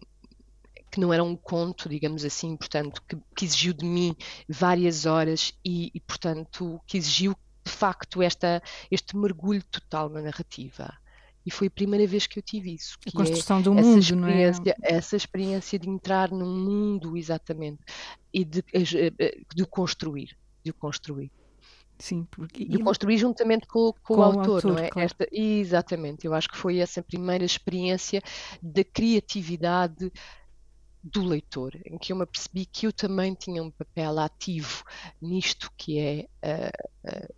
que 0.92 1.00
não 1.00 1.10
era 1.10 1.24
um 1.24 1.34
conto, 1.34 1.88
digamos 1.88 2.22
assim, 2.22 2.54
portanto, 2.54 3.02
que, 3.08 3.16
que 3.34 3.46
exigiu 3.46 3.72
de 3.72 3.84
mim 3.84 4.14
várias 4.46 5.06
horas 5.06 5.54
e, 5.64 5.90
e, 5.94 6.00
portanto, 6.00 6.78
que 6.86 6.98
exigiu 6.98 7.34
de 7.64 7.70
facto 7.70 8.22
esta, 8.22 8.62
este 8.90 9.16
mergulho 9.16 9.62
total 9.64 10.08
na 10.08 10.22
narrativa. 10.22 10.92
E 11.44 11.50
foi 11.50 11.66
a 11.66 11.70
primeira 11.70 12.06
vez 12.06 12.26
que 12.26 12.38
eu 12.38 12.42
tive 12.42 12.74
isso. 12.74 12.96
a 13.06 13.12
construção 13.12 13.58
é 13.58 13.62
do 13.62 13.74
mundo, 13.74 14.16
não 14.16 14.28
é? 14.28 14.52
Essa 14.82 15.16
experiência 15.16 15.78
de 15.78 15.88
entrar 15.88 16.30
num 16.30 16.56
mundo, 16.56 17.16
exatamente, 17.16 17.80
e 18.32 18.44
de, 18.44 18.64
eh, 18.72 19.12
eh, 19.18 19.40
de 19.52 19.66
construir. 19.66 20.36
De 20.64 20.72
construir. 20.72 21.32
Sim, 21.98 22.26
porque... 22.30 22.64
de 22.64 22.78
construir 22.78 23.18
juntamente 23.18 23.66
com, 23.66 23.92
com, 23.92 24.14
com 24.14 24.20
o 24.20 24.22
autor, 24.22 24.40
autor, 24.40 24.72
não 24.72 24.78
é? 24.78 24.88
Claro. 24.88 25.06
Esta, 25.06 25.28
exatamente, 25.32 26.26
eu 26.26 26.34
acho 26.34 26.48
que 26.48 26.56
foi 26.56 26.78
essa 26.78 27.02
primeira 27.02 27.44
experiência 27.44 28.22
da 28.60 28.84
criatividade 28.84 30.12
do 31.02 31.24
leitor, 31.24 31.76
em 31.84 31.98
que 31.98 32.12
eu 32.12 32.16
me 32.16 32.26
percebi 32.26 32.64
que 32.64 32.86
eu 32.86 32.92
também 32.92 33.34
tinha 33.34 33.62
um 33.62 33.70
papel 33.70 34.18
ativo 34.20 34.84
nisto 35.20 35.70
que 35.76 35.98
é 35.98 36.28
uh, 36.44 37.08
uh, 37.08 37.34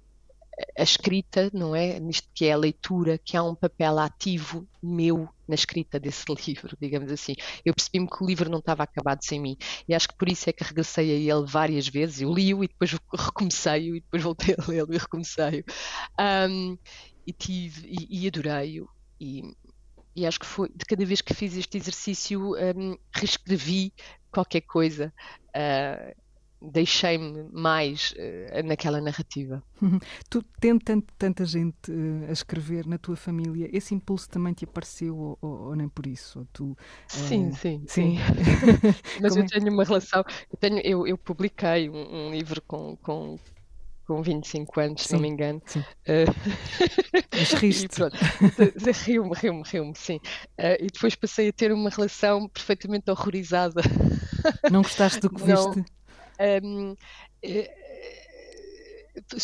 a 0.78 0.82
escrita, 0.82 1.50
não 1.52 1.74
é? 1.74 1.98
Nisto 1.98 2.28
que 2.34 2.46
é 2.46 2.52
a 2.52 2.56
leitura, 2.56 3.18
que 3.18 3.36
há 3.36 3.42
um 3.42 3.54
papel 3.54 3.98
ativo 3.98 4.66
meu 4.82 5.28
na 5.48 5.54
escrita 5.54 5.98
desse 5.98 6.24
livro, 6.46 6.76
digamos 6.80 7.10
assim. 7.10 7.34
Eu 7.64 7.74
percebi-me 7.74 8.08
que 8.08 8.22
o 8.22 8.26
livro 8.26 8.50
não 8.50 8.58
estava 8.58 8.82
acabado 8.82 9.24
sem 9.24 9.40
mim. 9.40 9.56
E 9.88 9.94
acho 9.94 10.08
que 10.08 10.16
por 10.16 10.28
isso 10.28 10.48
é 10.48 10.52
que 10.52 10.64
regressei 10.64 11.10
a 11.10 11.36
ele 11.36 11.46
várias 11.46 11.88
vezes. 11.88 12.20
Eu 12.20 12.32
li-o 12.32 12.62
e 12.62 12.68
depois 12.68 12.92
recomecei-o 13.12 13.96
e 13.96 14.00
depois 14.00 14.22
voltei 14.22 14.54
a 14.58 14.70
lê-lo 14.70 14.94
e 14.94 14.98
recomecei-o. 14.98 15.64
Um, 16.20 16.78
e 17.26 17.32
tive 17.32 17.86
e, 17.86 18.22
e 18.22 18.28
adorei-o. 18.28 18.88
E, 19.20 19.42
e 20.14 20.26
acho 20.26 20.38
que 20.38 20.46
foi 20.46 20.68
de 20.68 20.84
cada 20.84 21.04
vez 21.04 21.20
que 21.20 21.34
fiz 21.34 21.56
este 21.56 21.76
exercício 21.76 22.54
um, 22.54 22.96
reescrevi 23.12 23.92
qualquer 24.30 24.62
coisa. 24.62 25.12
Uh, 25.48 26.23
deixei-me 26.70 27.48
mais 27.52 28.12
uh, 28.12 28.66
naquela 28.66 29.00
narrativa. 29.00 29.62
Tu, 30.28 30.42
tendo 30.60 30.82
tanto, 30.82 31.12
tanta 31.18 31.44
gente 31.44 31.90
uh, 31.90 32.28
a 32.28 32.32
escrever 32.32 32.86
na 32.86 32.98
tua 32.98 33.16
família, 33.16 33.68
esse 33.72 33.94
impulso 33.94 34.28
também 34.28 34.52
te 34.52 34.64
apareceu 34.64 35.16
ou, 35.16 35.38
ou, 35.40 35.60
ou 35.68 35.76
nem 35.76 35.88
por 35.88 36.06
isso? 36.06 36.40
Ou 36.40 36.46
tu, 36.52 36.64
uh, 36.72 36.76
sim, 37.08 37.52
sim, 37.52 37.84
sim. 37.86 38.18
Mas 39.20 39.36
eu 39.36 39.42
é? 39.42 39.46
tenho 39.46 39.72
uma 39.72 39.84
relação, 39.84 40.24
eu, 40.50 40.58
tenho, 40.58 40.80
eu, 40.80 41.06
eu 41.06 41.18
publiquei 41.18 41.88
um, 41.90 42.28
um 42.28 42.30
livro 42.30 42.62
com, 42.62 42.96
com 42.96 43.38
com 44.06 44.22
25 44.22 44.80
anos, 44.80 45.00
sim, 45.00 45.08
se 45.08 45.12
não 45.14 45.20
me 45.22 45.28
engano. 45.28 45.62
Sim. 45.64 45.82
Mas 47.32 47.52
riste. 47.56 47.88
Rio-me, 49.06 49.34
rio-me, 49.34 49.62
rio-me, 49.64 49.94
sim. 49.96 50.20
E 50.58 50.88
depois 50.92 51.14
passei 51.14 51.48
a 51.48 51.52
ter 51.54 51.72
uma 51.72 51.88
relação 51.88 52.46
perfeitamente 52.46 53.10
horrorizada. 53.10 53.80
Não 54.70 54.82
gostaste 54.82 55.20
do 55.20 55.30
que 55.30 55.42
não, 55.46 55.72
viste? 55.72 55.90
Um, 56.40 56.96
eh, 57.42 57.70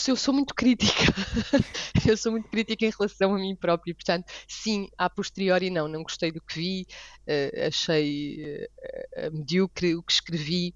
eu 0.09 0.17
sou 0.17 0.35
muito 0.35 0.55
crítica, 0.55 0.93
eu 2.07 2.17
sou 2.17 2.33
muito 2.33 2.49
crítica 2.49 2.85
em 2.85 2.91
relação 2.91 3.35
a 3.35 3.39
mim 3.39 3.55
própria, 3.55 3.95
portanto, 3.95 4.25
sim, 4.49 4.89
a 4.99 5.09
posteriori 5.09 5.71
não, 5.71 5.87
não 5.87 6.03
gostei 6.03 6.33
do 6.33 6.41
que 6.41 6.55
vi, 6.57 6.87
uh, 7.29 7.67
achei 7.69 8.67
uh, 9.17 9.33
medíocre 9.33 9.95
o 9.95 10.03
que 10.03 10.13
escrevi, 10.13 10.75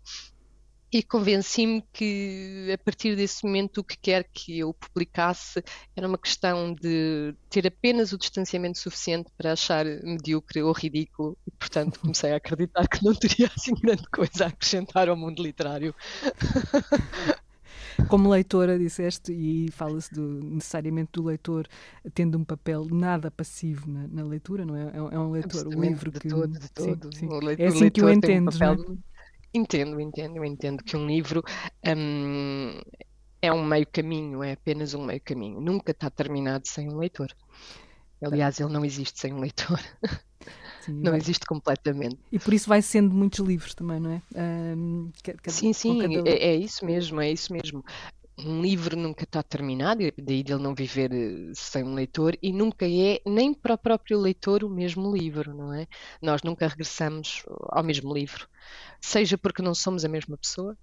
e 0.95 1.03
convenci-me 1.03 1.83
que 1.93 2.71
a 2.73 2.79
partir 2.79 3.17
desse 3.17 3.45
momento 3.45 3.79
o 3.79 3.85
que 3.85 3.99
quer 3.99 4.23
que 4.33 4.61
eu 4.61 4.73
publicasse 4.73 5.61
era 5.97 6.07
uma 6.07 6.17
questão 6.17 6.73
de 6.73 7.35
ter 7.51 7.67
apenas 7.67 8.13
o 8.13 8.19
distanciamento 8.19 8.79
suficiente 8.79 9.29
para 9.37 9.55
achar 9.55 9.85
medíocre 10.05 10.63
ou 10.63 10.71
ridículo 10.71 11.37
e 11.49 11.51
portanto 11.51 11.99
comecei 11.99 12.33
a 12.33 12.37
acreditar 12.37 12.87
que 12.87 13.05
não 13.05 13.13
teria 13.13 13.51
assim 13.57 13.75
grande 13.75 14.09
coisa 14.09 14.45
a 14.45 14.47
acrescentar 14.47 15.09
ao 15.09 15.17
mundo 15.17 15.43
literário. 15.43 15.93
Como 18.09 18.29
leitora, 18.29 18.79
disseste, 18.79 19.33
e 19.33 19.71
fala-se 19.73 20.19
necessariamente 20.19 21.11
do 21.13 21.25
leitor 21.25 21.67
tendo 22.13 22.39
um 22.39 22.45
papel 22.45 22.85
nada 22.91 23.31
passivo 23.31 23.91
na, 23.91 24.07
na 24.09 24.25
leitura, 24.25 24.65
não 24.65 24.77
é? 24.77 24.85
É, 24.87 25.15
é 25.15 25.19
um 25.19 25.31
leitor, 25.31 25.67
um 25.69 25.81
livro 25.81 26.11
de 26.11 26.21
que. 26.21 26.29
Todo, 26.29 26.59
de 26.59 26.71
todo. 26.73 27.15
Sim, 27.15 27.29
sim. 27.29 27.57
é 27.57 27.67
assim 27.67 27.91
que 27.91 28.03
o 28.03 28.11
entendes, 28.11 28.57
um 28.57 28.59
papel... 28.59 28.99
Entendo, 29.55 30.01
entendo, 30.01 30.37
eu 30.37 30.45
entendo 30.45 30.83
que 30.83 30.97
um 30.97 31.07
livro 31.07 31.41
um, 31.87 32.81
é 33.41 33.53
um 33.53 33.65
meio 33.65 33.87
caminho, 33.87 34.43
é 34.43 34.53
apenas 34.53 34.95
um 34.95 35.05
meio 35.05 35.21
caminho. 35.21 35.61
Nunca 35.61 35.93
está 35.93 36.11
terminado 36.11 36.67
sem 36.67 36.93
um 36.93 36.97
leitor. 36.97 37.29
Aliás, 38.21 38.59
ele 38.59 38.73
não 38.73 38.85
existe 38.85 39.21
sem 39.21 39.33
um 39.33 39.39
leitor. 39.39 39.79
Sim, 40.81 40.95
não 40.95 41.13
vai. 41.13 41.21
existe 41.21 41.47
completamente. 41.47 42.19
E 42.31 42.39
por 42.39 42.53
isso 42.53 42.69
vai 42.69 42.83
sendo 42.83 43.15
muitos 43.15 43.39
livros 43.39 43.75
também, 43.75 43.99
não 43.99 44.11
é? 44.11 44.23
Um, 44.77 45.11
cada, 45.23 45.39
sim, 45.47 45.73
sim, 45.73 45.99
cada... 45.99 46.29
é, 46.29 46.49
é, 46.49 46.57
isso 46.57 46.85
mesmo, 46.85 47.23
é 47.23 47.33
isso 47.33 47.51
mesmo. 47.55 47.83
Um 48.37 48.61
livro 48.61 48.95
nunca 48.95 49.25
está 49.25 49.43
terminado, 49.43 50.01
daí 50.19 50.43
de 50.43 50.53
ele 50.53 50.63
não 50.63 50.75
viver 50.75 51.11
eh, 51.11 51.53
sem 51.55 51.85
um 51.85 51.95
leitor, 51.95 52.37
e 52.43 52.53
nunca 52.53 52.85
é, 52.87 53.21
nem 53.25 53.55
para 53.55 53.75
o 53.75 53.79
próprio 53.79 54.21
leitor, 54.21 54.63
o 54.63 54.69
mesmo 54.69 55.11
livro, 55.11 55.55
não 55.55 55.73
é? 55.73 55.87
Nós 56.21 56.43
nunca 56.43 56.69
regressamos 56.69 57.45
ao 57.71 57.83
mesmo 57.83 58.13
livro 58.13 58.47
seja 59.01 59.37
porque 59.37 59.63
não 59.63 59.75
somos 59.75 60.05
a 60.05 60.09
mesma 60.09 60.37
pessoa, 60.37 60.77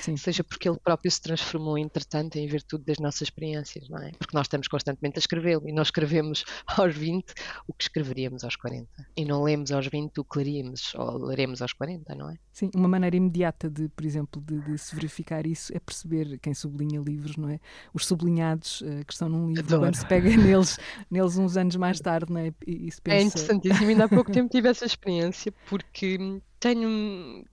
Sim. 0.00 0.16
seja 0.16 0.42
porque 0.42 0.68
ele 0.68 0.78
próprio 0.78 1.10
se 1.10 1.20
transformou 1.20 1.78
entretanto 1.78 2.36
em 2.36 2.46
virtude 2.46 2.84
das 2.84 2.98
nossas 2.98 3.22
experiências, 3.22 3.88
não 3.88 3.98
é? 3.98 4.10
Porque 4.18 4.36
nós 4.36 4.46
estamos 4.46 4.68
constantemente 4.68 5.18
a 5.18 5.20
escrevê-lo 5.20 5.68
e 5.68 5.72
nós 5.72 5.88
escrevemos 5.88 6.44
aos 6.66 6.94
20 6.94 7.32
o 7.66 7.72
que 7.72 7.84
escreveríamos 7.84 8.44
aos 8.44 8.56
40 8.56 8.88
e 9.16 9.24
não 9.24 9.42
lemos 9.42 9.70
aos 9.70 9.86
20 9.86 10.18
o 10.18 10.24
que 10.24 10.38
leríamos 10.38 10.94
ou 10.94 11.26
leremos 11.26 11.62
aos 11.62 11.72
40, 11.72 12.14
não 12.14 12.30
é? 12.30 12.38
Sim, 12.52 12.70
uma 12.74 12.88
maneira 12.88 13.16
imediata 13.16 13.70
de, 13.70 13.88
por 13.88 14.04
exemplo, 14.04 14.42
de, 14.42 14.60
de 14.60 14.78
se 14.78 14.94
verificar 14.94 15.46
isso 15.46 15.74
é 15.74 15.80
perceber 15.80 16.38
quem 16.38 16.54
sublinha 16.54 17.00
livros, 17.00 17.36
não 17.36 17.48
é? 17.48 17.60
Os 17.94 18.06
sublinhados 18.06 18.80
uh, 18.82 19.04
que 19.06 19.12
estão 19.12 19.28
num 19.28 19.48
livro, 19.48 19.64
Adoro. 19.64 19.82
quando 19.82 19.94
se 19.94 20.06
pega 20.06 20.28
neles, 20.36 20.78
neles 21.10 21.36
uns 21.38 21.56
anos 21.56 21.76
mais 21.76 22.00
tarde, 22.00 22.32
não 22.32 22.40
é? 22.40 22.52
E, 22.66 22.88
e 22.88 22.90
se 22.90 22.98
é 22.98 23.02
pensa... 23.02 23.16
É 23.16 23.22
interessantíssimo, 23.22 23.88
ainda 23.88 24.04
há 24.04 24.08
pouco 24.08 24.30
tempo 24.32 24.50
tive 24.50 24.68
essa 24.68 24.84
experiência 24.84 25.52
porque 25.66 26.18
tenho 26.62 27.44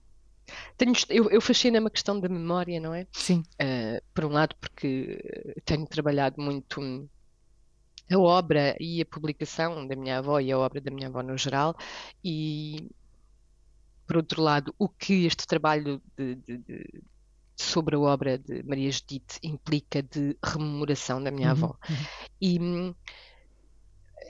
tenho, 0.76 0.92
eu, 1.08 1.30
eu 1.30 1.40
fascina-me 1.40 1.86
a 1.86 1.90
questão 1.90 2.18
da 2.18 2.28
memória, 2.28 2.80
não 2.80 2.94
é? 2.94 3.06
Sim. 3.12 3.42
Uh, 3.60 4.02
por 4.14 4.24
um 4.24 4.30
lado, 4.30 4.54
porque 4.60 5.18
tenho 5.64 5.86
trabalhado 5.86 6.40
muito 6.40 7.08
a 8.10 8.18
obra 8.18 8.76
e 8.80 9.00
a 9.00 9.06
publicação 9.06 9.86
da 9.86 9.94
minha 9.94 10.18
avó 10.18 10.40
e 10.40 10.50
a 10.50 10.58
obra 10.58 10.80
da 10.80 10.90
minha 10.90 11.08
avó 11.08 11.22
no 11.22 11.36
geral, 11.36 11.76
e 12.24 12.88
por 14.06 14.16
outro 14.16 14.42
lado, 14.42 14.74
o 14.78 14.88
que 14.88 15.26
este 15.26 15.46
trabalho 15.46 16.02
de, 16.16 16.34
de, 16.34 16.58
de, 16.58 17.02
sobre 17.56 17.94
a 17.94 18.00
obra 18.00 18.38
de 18.38 18.62
Maria 18.64 18.90
Judite 18.90 19.38
implica 19.42 20.02
de 20.02 20.36
rememoração 20.42 21.22
da 21.22 21.30
minha 21.30 21.48
uhum. 21.48 21.52
avó. 21.52 21.78
Uhum. 21.88 21.96
E 22.40 22.58
hum, 22.58 22.94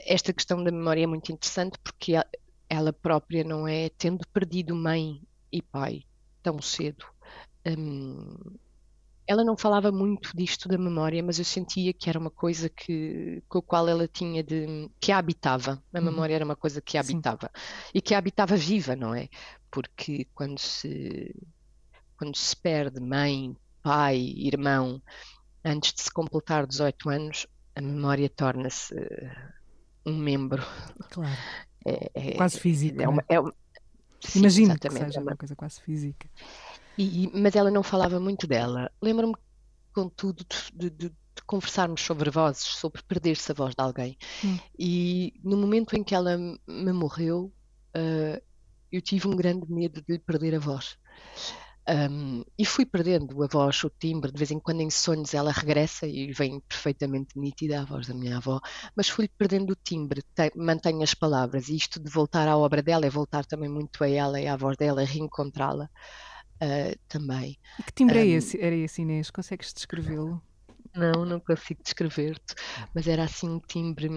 esta 0.07 0.35
questão 0.35 0.63
da 0.63 0.71
memória 0.71 1.05
é 1.05 1.07
muito 1.07 1.33
interessante 1.33 1.79
porque 1.83 2.15
ela 2.71 2.93
própria 2.93 3.43
não 3.43 3.67
é, 3.67 3.89
tendo 3.91 4.25
perdido 4.29 4.77
mãe 4.77 5.21
e 5.51 5.61
pai 5.61 6.05
tão 6.41 6.63
cedo. 6.63 7.05
Um, 7.67 8.37
ela 9.27 9.45
não 9.45 9.57
falava 9.57 9.91
muito 9.91 10.37
disto 10.37 10.69
da 10.69 10.79
memória, 10.79 11.23
mas 11.23 11.39
eu 11.39 11.45
sentia 11.45 11.93
que 11.93 12.09
era 12.09 12.19
uma 12.19 12.31
coisa 12.31 12.69
que, 12.69 13.43
com 13.49 13.59
a 13.59 13.63
qual 13.63 13.89
ela 13.89 14.07
tinha 14.07 14.43
de. 14.43 14.89
que 15.01 15.11
a 15.11 15.19
habitava. 15.19 15.83
A 15.93 15.99
uhum. 15.99 16.05
memória 16.05 16.35
era 16.35 16.45
uma 16.45 16.57
coisa 16.57 16.81
que 16.81 16.97
a 16.97 17.01
habitava. 17.01 17.51
Sim. 17.55 17.91
E 17.95 18.01
que 18.01 18.15
a 18.15 18.19
habitava 18.19 18.57
viva, 18.57 18.95
não 18.95 19.15
é? 19.15 19.29
Porque 19.71 20.27
quando 20.33 20.59
se, 20.59 21.35
quando 22.17 22.37
se 22.37 22.57
perde 22.57 23.01
mãe, 23.01 23.57
pai, 23.83 24.17
irmão, 24.37 25.03
antes 25.65 25.93
de 25.93 26.03
se 26.03 26.11
completar 26.13 26.67
18 26.67 27.11
anos, 27.11 27.47
a 27.75 27.81
memória 27.81 28.29
torna-se 28.29 28.95
um 30.07 30.17
membro. 30.17 30.63
Claro. 31.11 31.39
É, 31.87 32.11
é, 32.15 32.33
quase 32.37 32.59
físico. 32.59 33.01
É, 33.01 33.09
uma, 33.09 33.25
é, 33.29 33.37
Imagino 34.35 34.79
que 34.79 34.91
seja 34.91 35.21
uma 35.21 35.37
coisa 35.37 35.57
quase 35.57 35.81
física. 35.81 36.29
E, 36.99 37.31
mas 37.33 37.57
ela 37.57 37.71
não 37.71 37.83
falava 37.83 38.21
muito 38.21 38.47
dela. 38.47 38.91
Lembro-me, 39.01 39.35
contudo, 39.93 40.45
de, 40.75 40.91
de, 40.91 41.09
de, 41.09 41.13
conversarmos 41.47 42.03
sobre 42.03 42.31
vozes, 42.31 42.63
sobre 42.63 43.03
perder-se 43.03 43.51
a 43.51 43.55
voz 43.55 43.75
de 43.75 43.83
alguém. 43.83 44.17
Hum. 44.45 44.59
E 44.79 45.33
no 45.43 45.57
momento 45.57 45.97
em 45.97 46.05
que 46.05 46.15
ela 46.15 46.37
me 46.37 46.93
morreu, 46.93 47.53
uh, 47.97 48.43
eu 48.93 49.01
tive 49.01 49.27
um 49.27 49.35
grande 49.35 49.71
medo 49.73 50.03
de 50.03 50.13
lhe 50.13 50.19
perder 50.19 50.55
a 50.55 50.59
voz. 50.59 50.99
Um, 51.89 52.45
e 52.59 52.65
fui 52.65 52.85
perdendo 52.85 53.43
a 53.43 53.47
voz, 53.47 53.83
o 53.83 53.91
timbre, 53.91 54.31
de 54.31 54.39
vez 54.39 54.51
em 54.51 54.61
quando 54.61 54.81
em 54.81 54.91
sonhos 54.91 55.35
ela 55.35 55.51
regressa 55.51 56.07
e 56.07 56.31
vem 56.33 56.61
perfeitamente 56.61 57.39
nítida 57.39 57.81
a 57.81 57.85
voz 57.85 58.07
da 58.07 58.15
minha 58.15 58.37
avó, 58.37 58.61
mas 58.95 59.09
fui 59.09 59.27
perdendo 59.27 59.73
o 59.73 59.77
timbre, 59.77 60.23
te, 60.35 60.53
mantenho 60.55 61.03
as 61.03 61.15
palavras, 61.15 61.69
e 61.69 61.77
isto 61.77 61.99
de 61.99 62.09
voltar 62.09 62.47
à 62.47 62.57
obra 62.57 62.83
dela 62.83 63.07
é 63.07 63.11
voltar 63.11 63.45
também 63.45 63.69
muito 63.69 64.05
a 64.05 64.09
ela 64.09 64.41
e 64.41 64.47
à 64.47 64.57
voz 64.57 64.77
dela, 64.77 65.03
reencontrá-la 65.03 65.87
uh, 65.87 66.99
também. 67.09 67.59
E 67.79 67.83
que 67.83 67.93
timbre 67.93 68.19
um, 68.19 68.23
é 68.23 68.27
esse, 68.27 68.61
era 68.61 68.77
esse, 68.77 69.03
Inês? 69.03 69.31
Consegues 69.31 69.73
descrevê-lo? 69.73 70.41
Não, 70.95 71.25
não 71.25 71.41
consigo 71.41 71.83
descrever-te, 71.83 72.55
mas 72.95 73.07
era 73.07 73.25
assim 73.25 73.49
um 73.49 73.61
timbre 73.61 74.09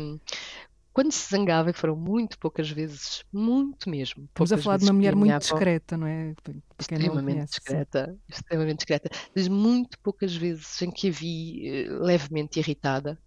quando 0.94 1.12
se 1.12 1.36
zangava, 1.36 1.72
e 1.72 1.74
foram 1.74 1.96
muito 1.96 2.38
poucas 2.38 2.70
vezes, 2.70 3.26
muito 3.34 3.90
mesmo. 3.90 4.26
Estamos 4.26 4.54
a 4.54 4.58
falar 4.60 4.78
de 4.78 4.86
uma 4.86 4.94
mulher 4.94 5.16
muito 5.16 5.40
discreta, 5.40 5.98
não 5.98 6.06
é? 6.06 6.36
extremamente 6.80 7.38
não 7.38 7.46
discreta, 7.46 8.18
extremamente 8.30 8.78
discreta. 8.78 9.10
Mas 9.36 9.48
muito 9.48 9.98
poucas 10.00 10.36
vezes 10.36 10.82
em 10.84 10.92
que 10.92 11.10
a 11.10 11.12
vi 11.12 11.88
uh, 11.90 12.04
levemente 12.04 12.60
irritada. 12.60 13.18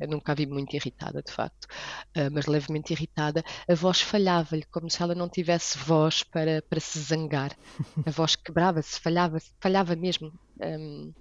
Eu 0.00 0.08
nunca 0.08 0.32
a 0.32 0.34
vi 0.34 0.46
muito 0.46 0.74
irritada, 0.74 1.22
de 1.22 1.30
facto, 1.30 1.66
uh, 2.16 2.28
mas 2.32 2.46
levemente 2.46 2.92
irritada. 2.92 3.44
A 3.68 3.74
voz 3.74 4.00
falhava-lhe, 4.00 4.64
como 4.64 4.90
se 4.90 5.00
ela 5.00 5.14
não 5.14 5.28
tivesse 5.28 5.78
voz 5.78 6.24
para, 6.24 6.60
para 6.62 6.80
se 6.80 6.98
zangar. 6.98 7.56
A 8.04 8.10
voz 8.10 8.34
quebrava-se, 8.34 8.98
falhava, 8.98 9.38
falhava 9.60 9.94
mesmo. 9.94 10.32
Um, 10.60 11.12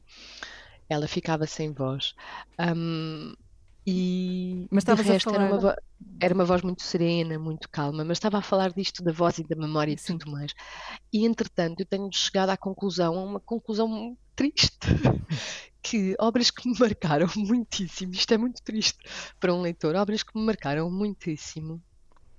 ela 0.89 1.07
ficava 1.07 1.45
sem 1.45 1.71
voz. 1.71 2.15
Um, 2.59 3.35
e 3.85 4.67
mas 4.69 4.83
de 4.83 4.91
estavas 4.91 5.09
a 5.09 5.13
resto 5.13 5.29
era 5.29 5.45
uma, 5.45 5.59
falar. 5.59 5.77
era 6.19 6.33
uma 6.33 6.45
voz 6.45 6.61
muito 6.61 6.83
serena, 6.83 7.39
muito 7.39 7.69
calma, 7.69 8.03
mas 8.03 8.17
estava 8.17 8.37
a 8.37 8.41
falar 8.41 8.71
disto 8.71 9.03
da 9.03 9.11
voz 9.11 9.39
e 9.39 9.43
da 9.43 9.55
memória 9.55 9.93
e 9.93 9.97
Sim. 9.97 10.17
tudo 10.17 10.31
mais. 10.31 10.53
E 11.11 11.25
entretanto, 11.25 11.81
eu 11.81 11.85
tenho 11.85 12.09
chegado 12.11 12.49
à 12.51 12.57
conclusão, 12.57 13.17
a 13.17 13.23
uma 13.23 13.39
conclusão 13.39 14.17
triste, 14.35 14.79
que 15.81 16.15
obras 16.19 16.51
que 16.51 16.69
me 16.69 16.77
marcaram 16.79 17.27
muitíssimo, 17.35 18.13
isto 18.13 18.33
é 18.33 18.37
muito 18.37 18.61
triste 18.61 18.99
para 19.39 19.53
um 19.53 19.61
leitor, 19.61 19.95
obras 19.95 20.21
que 20.21 20.37
me 20.37 20.45
marcaram 20.45 20.89
muitíssimo, 20.91 21.81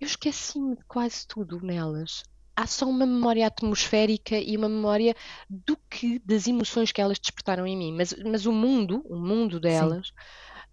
eu 0.02 0.06
esqueci-me 0.06 0.74
de 0.74 0.84
quase 0.86 1.24
tudo 1.28 1.60
nelas. 1.60 2.24
Há 2.56 2.66
só 2.66 2.86
uma 2.86 3.06
memória 3.06 3.46
atmosférica 3.46 4.36
e 4.36 4.56
uma 4.56 4.68
memória 4.68 5.14
do 5.48 5.76
que, 5.88 6.18
das 6.18 6.48
emoções 6.48 6.90
que 6.90 7.00
elas 7.00 7.20
despertaram 7.20 7.64
em 7.64 7.76
mim, 7.76 7.92
mas, 7.92 8.12
mas 8.24 8.44
o 8.44 8.50
mundo, 8.50 9.00
o 9.08 9.16
mundo 9.16 9.60
delas, 9.60 10.12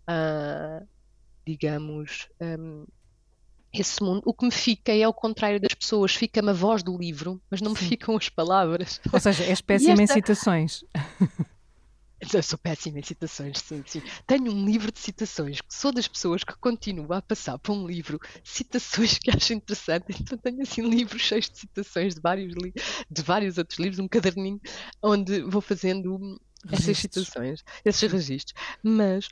ah, 0.09 0.81
digamos, 1.47 2.27
hum, 2.41 2.85
esse 3.71 4.01
mundo, 4.01 4.23
o 4.25 4.33
que 4.33 4.45
me 4.45 4.51
fica 4.51 4.91
é 4.91 5.03
ao 5.03 5.13
contrário 5.13 5.59
das 5.59 5.75
pessoas, 5.75 6.15
fica-me 6.15 6.49
a 6.49 6.53
voz 6.53 6.81
do 6.81 6.97
livro, 6.97 7.39
mas 7.51 7.61
não 7.61 7.71
me 7.71 7.77
Sim. 7.77 7.89
ficam 7.89 8.17
as 8.17 8.27
palavras. 8.27 8.99
Ou 9.13 9.19
seja, 9.19 9.43
és 9.45 9.61
péssima 9.61 10.01
em 10.01 10.03
esta- 10.03 10.15
citações. 10.15 10.83
Eu 12.33 12.43
sou 12.43 12.59
péssima 12.59 12.99
em 12.99 13.03
citações, 13.03 13.59
sim, 13.59 13.81
sim. 13.87 14.01
Tenho 14.27 14.51
um 14.51 14.65
livro 14.65 14.91
de 14.91 14.99
citações, 14.99 15.59
sou 15.69 15.93
das 15.93 16.05
pessoas 16.05 16.43
que 16.43 16.53
continua 16.59 17.17
a 17.17 17.21
passar 17.21 17.57
por 17.59 17.71
um 17.71 17.87
livro, 17.87 18.19
citações 18.43 19.17
que 19.17 19.31
acho 19.31 19.53
interessante, 19.53 20.07
então 20.19 20.37
tenho 20.37 20.61
assim 20.61 20.81
livros 20.81 21.21
cheios 21.21 21.49
de 21.49 21.57
citações 21.59 22.15
de 22.15 22.21
vários, 22.21 22.53
de 23.09 23.21
vários 23.21 23.57
outros 23.57 23.79
livros, 23.79 23.99
um 23.99 24.07
caderninho 24.07 24.59
onde 25.01 25.41
vou 25.43 25.61
fazendo 25.61 26.37
essas 26.65 26.87
Registros. 26.87 27.27
citações, 27.27 27.63
esses 27.85 28.11
registros. 28.11 28.53
Mas 28.83 29.29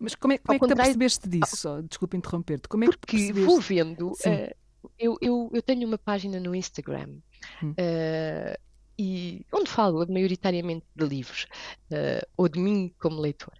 Mas 0.00 0.14
como 0.14 0.32
é, 0.32 0.38
como 0.38 0.54
é 0.56 0.58
que 0.60 0.66
te 0.66 0.72
apercebeste 0.72 1.28
disso? 1.28 1.68
Oh, 1.68 1.82
Desculpa 1.82 2.16
interromper-te. 2.16 2.68
Como 2.68 2.84
é 2.84 2.88
que 2.88 2.96
porque 2.98 3.16
percebeste? 3.16 3.46
vou 3.46 3.60
vendo, 3.60 4.12
eh, 4.24 4.54
eu, 4.98 5.16
eu, 5.20 5.50
eu 5.52 5.62
tenho 5.62 5.86
uma 5.86 5.98
página 5.98 6.38
no 6.40 6.54
Instagram 6.54 7.16
Hum. 7.62 7.72
eh, 7.76 8.58
e 8.98 9.46
onde 9.52 9.70
falo 9.70 10.04
maioritariamente 10.08 10.84
de 10.94 11.04
livros 11.06 11.46
eh, 11.90 12.20
ou 12.36 12.48
de 12.48 12.58
mim 12.58 12.92
como 12.98 13.20
leitor. 13.20 13.54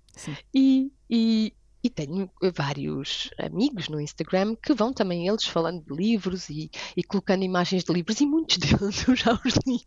E, 0.53 0.91
e, 1.09 1.55
e 1.83 1.89
tenho 1.89 2.29
vários 2.57 3.31
amigos 3.39 3.89
no 3.89 4.01
Instagram 4.01 4.57
que 4.57 4.75
vão 4.75 4.93
também 4.93 5.29
eles 5.29 5.45
falando 5.45 5.85
de 5.85 5.95
livros 5.95 6.51
e, 6.51 6.69
e 6.97 7.05
colocando 7.05 7.45
imagens 7.45 7.85
de 7.85 7.93
livros, 7.93 8.21
e 8.21 8.27
muitos 8.27 8.57
deles 8.59 9.07
eu 9.07 9.15
já 9.15 9.33
os 9.35 9.55
li 9.65 9.79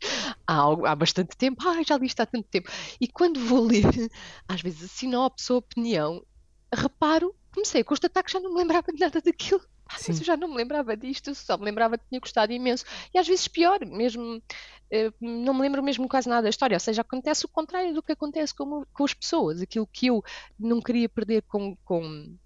há, 0.48 0.62
há 0.90 0.96
bastante 0.96 1.36
tempo. 1.36 1.68
Ah, 1.68 1.84
já 1.86 1.98
li 1.98 2.06
isto 2.06 2.22
há 2.22 2.26
tanto 2.26 2.48
tempo. 2.48 2.70
E 3.02 3.08
quando 3.10 3.40
vou 3.46 3.66
ler, 3.66 3.84
às 4.48 4.62
vezes 4.62 4.84
a 4.86 4.88
sinopse 4.88 5.52
ou 5.52 5.58
a 5.58 5.60
opinião, 5.60 6.24
reparo, 6.74 7.36
comecei 7.54 7.82
a 7.82 7.86
constatar 7.86 8.24
que 8.24 8.32
já 8.32 8.40
não 8.40 8.54
me 8.54 8.58
lembrava 8.58 8.92
de 8.92 9.00
nada 9.00 9.22
daquilo. 9.22 9.62
Ah, 9.90 9.98
mas 10.08 10.20
eu 10.20 10.26
já 10.26 10.38
não 10.38 10.48
me 10.48 10.56
lembrava 10.56 10.96
disto, 10.96 11.36
só 11.36 11.58
me 11.58 11.66
lembrava 11.66 11.98
que 11.98 12.06
tinha 12.08 12.20
gostado 12.20 12.54
imenso. 12.54 12.86
E 13.14 13.18
às 13.18 13.28
vezes 13.28 13.48
pior, 13.48 13.86
mesmo 13.86 14.42
eh, 14.90 15.12
não 15.20 15.54
me 15.54 15.62
lembro 15.62 15.84
mesmo 15.84 16.08
quase 16.08 16.30
nada 16.30 16.44
da 16.44 16.50
história, 16.50 16.76
ou 16.76 16.80
seja, 16.80 17.02
acontece 17.02 17.46
o 17.46 17.50
contrário 17.50 17.94
do 17.94 18.02
que 18.02 18.14
acontece 18.14 18.54
com, 18.56 18.86
com 18.94 19.04
as 19.04 19.14
pessoas, 19.14 19.62
aquilo 19.62 19.86
que 19.88 20.08
eu 20.08 20.24
não 20.58 20.82
queria 20.82 21.10
perder 21.10 21.42
com, 21.44 21.76
com 21.84 22.38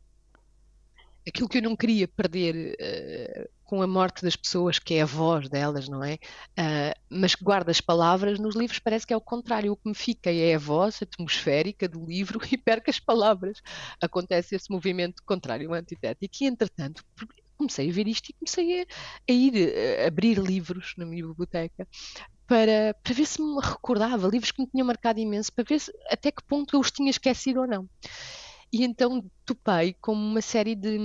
aquilo 1.28 1.50
que 1.50 1.58
eu 1.60 1.62
não 1.62 1.76
queria 1.76 2.08
perder 2.08 2.76
eh, 2.80 3.50
com 3.66 3.82
a 3.82 3.88
morte 3.88 4.22
das 4.22 4.36
pessoas, 4.36 4.80
que 4.80 4.94
é 4.94 5.02
a 5.02 5.06
voz 5.06 5.50
delas, 5.50 5.90
não 5.90 6.04
é? 6.04 6.18
Ah, 6.58 6.94
mas 7.10 7.36
que 7.36 7.44
guarda 7.44 7.72
as 7.72 7.82
palavras, 7.82 8.40
nos 8.40 8.56
livros 8.56 8.80
parece 8.80 9.06
que 9.06 9.14
é 9.14 9.18
o 9.18 9.22
contrário, 9.22 9.72
o 9.72 9.76
que 9.76 9.90
me 9.90 9.96
fica 9.96 10.32
é 10.32 10.56
a 10.56 10.60
voz 10.60 11.02
atmosférica 11.02 11.88
do 11.88 12.06
livro 12.06 12.40
e 12.52 12.58
perco 12.58 12.90
as 12.90 13.00
palavras. 13.00 13.62
Acontece 14.02 14.56
esse 14.56 14.72
movimento 14.72 15.22
contrário, 15.26 15.74
antitético, 15.74 16.36
e 16.42 16.46
entretanto 16.46 17.04
comecei 17.58 17.90
a 17.90 17.94
ver 17.94 18.08
isto 18.08 18.30
e 18.30 18.34
comecei 18.34 18.82
a, 18.82 18.86
a 19.30 19.32
ir 19.32 19.56
eh, 19.56 20.06
abrir 20.06 20.38
livros 20.38 20.94
na 20.98 21.06
minha 21.06 21.26
biblioteca 21.26 21.88
para, 22.48 22.94
para 23.02 23.14
ver 23.14 23.26
se 23.26 23.42
me 23.42 23.60
recordava, 23.62 24.28
livros 24.28 24.52
que 24.52 24.62
me 24.62 24.68
tinham 24.68 24.86
marcado 24.86 25.20
imenso, 25.20 25.52
para 25.54 25.64
ver 25.64 25.80
se, 25.80 25.92
até 26.10 26.32
que 26.32 26.44
ponto 26.44 26.76
eu 26.76 26.80
os 26.80 26.92
tinha 26.92 27.10
esquecido 27.10 27.62
ou 27.62 27.68
não. 27.68 27.90
E 28.72 28.84
então 28.84 29.26
topei 29.46 29.96
com 30.02 30.14
uma 30.14 30.42
série 30.42 30.76
de, 30.76 30.98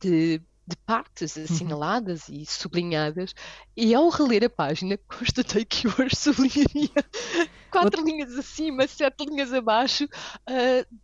de, 0.00 0.42
de 0.66 0.76
partes 0.84 1.36
assinaladas 1.38 2.28
e 2.28 2.44
sublinhadas, 2.44 3.32
e 3.76 3.94
ao 3.94 4.08
reler 4.08 4.44
a 4.44 4.50
página 4.50 4.98
constatei 5.06 5.64
que 5.64 5.86
hoje 5.86 6.16
sublinharia 6.16 6.90
quatro 7.70 8.02
linhas 8.04 8.36
acima, 8.36 8.86
sete 8.88 9.24
linhas 9.24 9.52
abaixo 9.52 10.08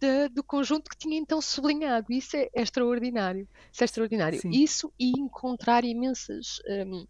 da- 0.00 0.28
do 0.32 0.42
conjunto 0.42 0.90
que 0.90 0.96
tinha 0.96 1.16
então 1.16 1.40
sublinhado. 1.40 2.06
Isso 2.10 2.36
é, 2.36 2.48
extraordinário. 2.54 3.46
Isso 3.72 3.82
é 3.82 3.84
extraordinário. 3.84 4.40
Sim. 4.40 4.50
Isso 4.50 4.92
e 4.98 5.10
encontrar 5.18 5.84
imensas. 5.84 6.60
hum, 6.86 7.06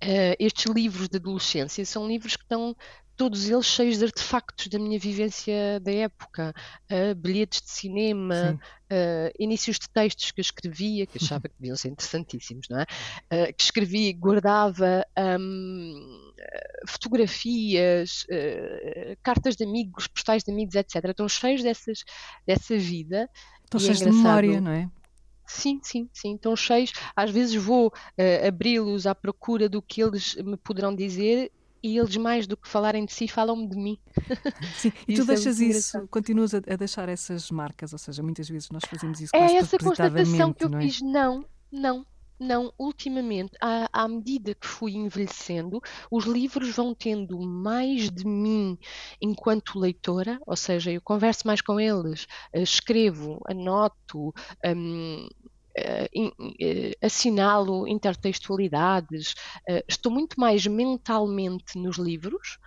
ah, 0.00 0.34
estes 0.38 0.64
livros 0.64 1.08
de 1.08 1.16
adolescência 1.16 1.84
são 1.86 2.08
livros 2.08 2.34
que 2.34 2.42
estão 2.42 2.74
todos 3.16 3.48
eles 3.48 3.66
cheios 3.66 3.98
de 3.98 4.04
artefactos 4.04 4.68
da 4.68 4.78
minha 4.78 4.98
vivência 4.98 5.80
da 5.80 5.92
época, 5.92 6.52
Ah, 6.90 7.14
bilhetes 7.14 7.62
de 7.62 7.70
cinema, 7.70 8.58
ah, 8.90 9.32
inícios 9.38 9.78
de 9.78 9.88
textos 9.88 10.30
que 10.30 10.40
eu 10.40 10.42
escrevia, 10.42 11.06
que 11.06 11.18
achava 11.22 11.48
que 11.48 11.54
deviam 11.58 11.76
ser 11.76 11.88
interessantíssimos, 11.88 12.68
não 12.68 12.80
é? 12.80 12.86
Ah, 13.30 13.52
que 13.52 13.62
escrevia, 13.62 14.12
guardava 14.12 15.06
ah, 15.16 15.38
fotografias, 16.86 18.26
cartas 19.22 19.56
de 19.56 19.64
amigos, 19.64 20.06
postais 20.08 20.42
de 20.42 20.52
amigos, 20.52 20.74
etc. 20.74 20.96
Estão 21.04 21.28
cheios 21.28 21.62
dessas, 21.62 22.04
dessa 22.46 22.76
vida. 22.76 23.30
Estão 23.64 23.78
é 23.78 23.82
cheios 23.84 23.98
de 23.98 24.04
engraçado. 24.04 24.24
memória, 24.24 24.60
não 24.60 24.72
é? 24.72 24.90
Sim, 25.46 25.80
sim, 25.82 26.08
sim, 26.12 26.34
estão 26.34 26.56
cheios. 26.56 26.92
Às 27.14 27.30
vezes 27.30 27.54
vou 27.54 27.92
eh, 28.16 28.46
abri-los 28.48 29.06
à 29.06 29.14
procura 29.14 29.68
do 29.68 29.82
que 29.82 30.02
eles 30.02 30.34
me 30.36 30.56
poderão 30.56 30.94
dizer 30.94 31.52
e 31.82 31.98
eles, 31.98 32.16
mais 32.16 32.46
do 32.46 32.56
que 32.56 32.68
falarem 32.68 33.04
de 33.04 33.12
si, 33.12 33.28
falam-me 33.28 33.68
de 33.68 33.76
mim. 33.76 33.98
Sim. 34.72 34.92
E 35.06 35.14
tu 35.14 35.22
é 35.22 35.24
deixas 35.24 35.58
muito 35.58 35.60
isso, 35.60 35.98
engraçado. 35.98 36.08
continuas 36.08 36.54
a, 36.54 36.58
a 36.58 36.76
deixar 36.76 37.08
essas 37.08 37.50
marcas, 37.50 37.92
ou 37.92 37.98
seja, 37.98 38.22
muitas 38.22 38.48
vezes 38.48 38.70
nós 38.70 38.84
fazemos 38.86 39.20
isso 39.20 39.34
É 39.34 39.56
essa 39.56 39.78
constatação 39.78 40.52
que 40.52 40.64
eu 40.64 40.68
não 40.68 40.78
é? 40.78 40.82
fiz. 40.82 41.00
Não, 41.00 41.44
não, 41.70 42.06
não. 42.38 42.72
Ultimamente, 42.78 43.52
à, 43.60 43.88
à 43.92 44.08
medida 44.08 44.54
que 44.54 44.66
fui 44.66 44.92
envelhecendo, 44.94 45.80
os 46.10 46.24
livros 46.24 46.70
vão 46.74 46.94
tendo 46.94 47.38
mais 47.40 48.10
de 48.10 48.26
mim 48.26 48.78
enquanto 49.20 49.78
leitora, 49.78 50.40
ou 50.46 50.56
seja, 50.56 50.90
eu 50.92 51.00
converso 51.00 51.46
mais 51.46 51.60
com 51.60 51.78
eles, 51.80 52.26
eh, 52.52 52.62
escrevo, 52.62 53.40
anoto, 53.48 54.32
hum, 54.64 55.28
assinalo 57.02 57.86
intertextualidades, 57.88 59.34
eh, 59.68 59.84
estou 59.88 60.12
muito 60.12 60.38
mais 60.38 60.66
mentalmente 60.66 61.78
nos 61.78 61.96
livros. 61.98 62.58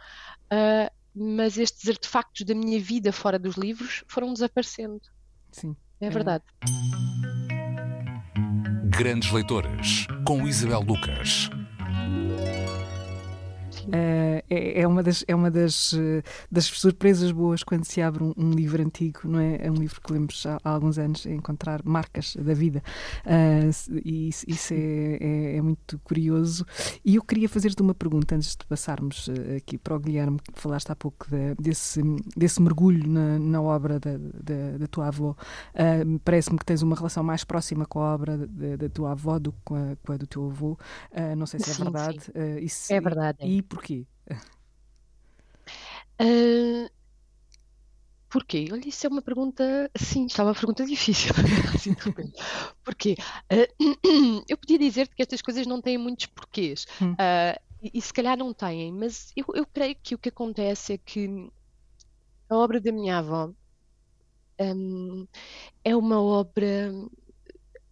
mas 1.18 1.58
estes 1.58 1.90
artefactos 1.90 2.46
da 2.46 2.54
minha 2.54 2.78
vida 2.80 3.12
fora 3.14 3.40
dos 3.40 3.56
livros 3.56 4.04
foram 4.08 4.34
desaparecendo. 4.34 5.02
Sim. 5.52 5.76
É 6.02 6.08
É. 6.08 6.10
verdade. 6.10 6.44
Grandes 8.90 9.32
Leitoras, 9.32 10.08
com 10.26 10.46
Isabel 10.48 10.82
Lucas. 10.82 11.50
Eh, 13.92 14.44
é, 14.50 14.82
é 14.82 14.88
uma, 14.88 15.02
das, 15.04 15.24
é 15.28 15.36
uma 15.36 15.50
das, 15.52 15.94
eh, 15.94 16.22
das 16.52 16.66
surpresas 16.66 17.32
boas 17.32 17.64
quando 17.64 17.86
se 17.86 18.02
abre 18.02 18.24
um, 18.24 18.34
um 18.38 18.52
livro 18.52 18.82
antigo, 18.82 19.22
não 19.26 19.40
é? 19.40 19.58
É 19.66 19.72
um 19.72 19.76
livro 19.76 20.00
que 20.02 20.12
lemos 20.14 20.46
há, 20.46 20.58
há 20.64 20.70
alguns 20.70 20.98
anos, 20.98 21.26
é 21.26 21.34
encontrar 21.34 21.82
marcas 21.84 22.36
da 22.36 22.54
vida. 22.54 22.82
Se- 23.72 24.02
e 24.04 24.30
isso, 24.30 24.46
isso 24.48 24.74
é, 24.74 25.18
é- 25.20 25.58
é 25.58 25.62
muito 25.62 26.00
curioso. 26.04 26.66
E 27.04 27.16
eu 27.16 27.24
queria 27.24 27.48
fazer-te 27.50 27.82
uma 27.82 27.94
pergunta 27.94 28.36
antes 28.36 28.56
de 28.56 28.66
passarmos 28.66 29.30
eh, 29.30 29.58
aqui 29.58 29.78
para 29.78 29.96
o 29.96 30.00
Guilherme, 30.00 30.40
que 30.40 30.60
falaste 30.60 30.92
há 30.92 30.96
pouco 30.96 31.30
da- 31.30 31.54
desse, 31.60 32.02
desse 32.36 32.62
mergulho 32.62 33.08
na, 33.08 33.40
na 33.40 33.62
obra 33.62 34.00
da, 34.00 34.18
da, 34.18 34.78
da 34.80 34.88
tua 34.88 35.08
avó. 35.08 35.36
Ah, 35.74 35.96
Parece-me 36.24 36.58
que 36.58 36.66
tens 36.66 36.82
uma 36.82 36.96
relação 36.96 37.24
mais 37.24 37.44
próxima 37.44 37.86
com 37.86 38.00
a 38.00 38.14
obra 38.14 38.38
da, 38.38 38.76
da 38.78 38.90
tua 38.90 39.12
avó 39.12 39.40
do 39.40 39.52
que 39.52 39.60
com 39.64 39.76
a, 39.76 39.96
com 40.06 40.12
a 40.14 40.18
do 40.18 40.28
teu 40.28 40.46
avô. 40.50 40.78
Ah, 41.14 41.36
não 41.36 41.46
sei 41.46 41.60
se 41.60 41.70
é 41.72 41.74
Sim, 41.74 41.84
verdade. 41.84 42.20
Ah, 42.36 42.60
isso- 42.60 42.94
É 42.94 43.00
verdade. 43.02 43.38
E 43.42 43.62
porquê? 43.76 44.06
Ah, 46.18 46.90
porquê? 48.30 48.68
Olha, 48.72 48.88
isso 48.88 49.06
é 49.06 49.10
uma 49.10 49.22
pergunta. 49.22 49.92
Sim, 49.98 50.26
está 50.28 50.44
uma 50.44 50.54
pergunta 50.54 50.86
difícil. 50.86 51.34
assim. 51.76 51.94
Porquê? 52.84 53.16
Ah, 53.50 53.68
eu 54.48 54.58
podia 54.58 54.80
dizer-te 54.80 55.14
que 55.16 55.22
estas 55.22 55.42
coisas 55.42 55.68
não 55.68 55.82
têm 55.82 55.98
muitos 55.98 56.28
porquês. 56.28 56.86
Hum. 57.02 57.16
Ah, 57.20 57.60
e, 57.82 57.92
e 57.94 58.02
se 58.02 58.14
calhar 58.14 58.38
não 58.38 58.54
têm, 58.54 58.94
mas 58.94 59.32
eu, 59.36 59.46
eu 59.54 59.66
creio 59.66 59.96
que 60.02 60.16
o 60.16 60.18
que 60.18 60.30
acontece 60.30 60.94
é 60.94 60.98
que 60.98 61.52
a 62.50 62.56
obra 62.56 62.80
da 62.80 62.92
minha 62.92 63.18
avó 63.18 63.52
hum, 64.60 65.28
é 65.84 65.96
uma 65.96 66.22
obra 66.22 66.94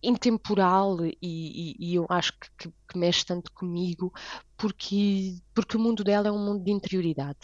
intemporal 0.03 0.97
e, 1.05 1.15
e- 1.21 1.75
e 1.79 1.95
eu 1.95 2.05
acho 2.09 2.33
que, 2.57 2.69
que- 2.69 2.97
mexe 2.99 3.25
tanto 3.25 3.51
comigo 3.53 4.11
porque, 4.57 5.35
porque 5.53 5.77
o 5.77 5.79
mundo 5.79 6.03
dela 6.03 6.27
é 6.27 6.31
um 6.31 6.43
mundo 6.45 6.63
de 6.63 6.71
interioridade. 6.71 7.39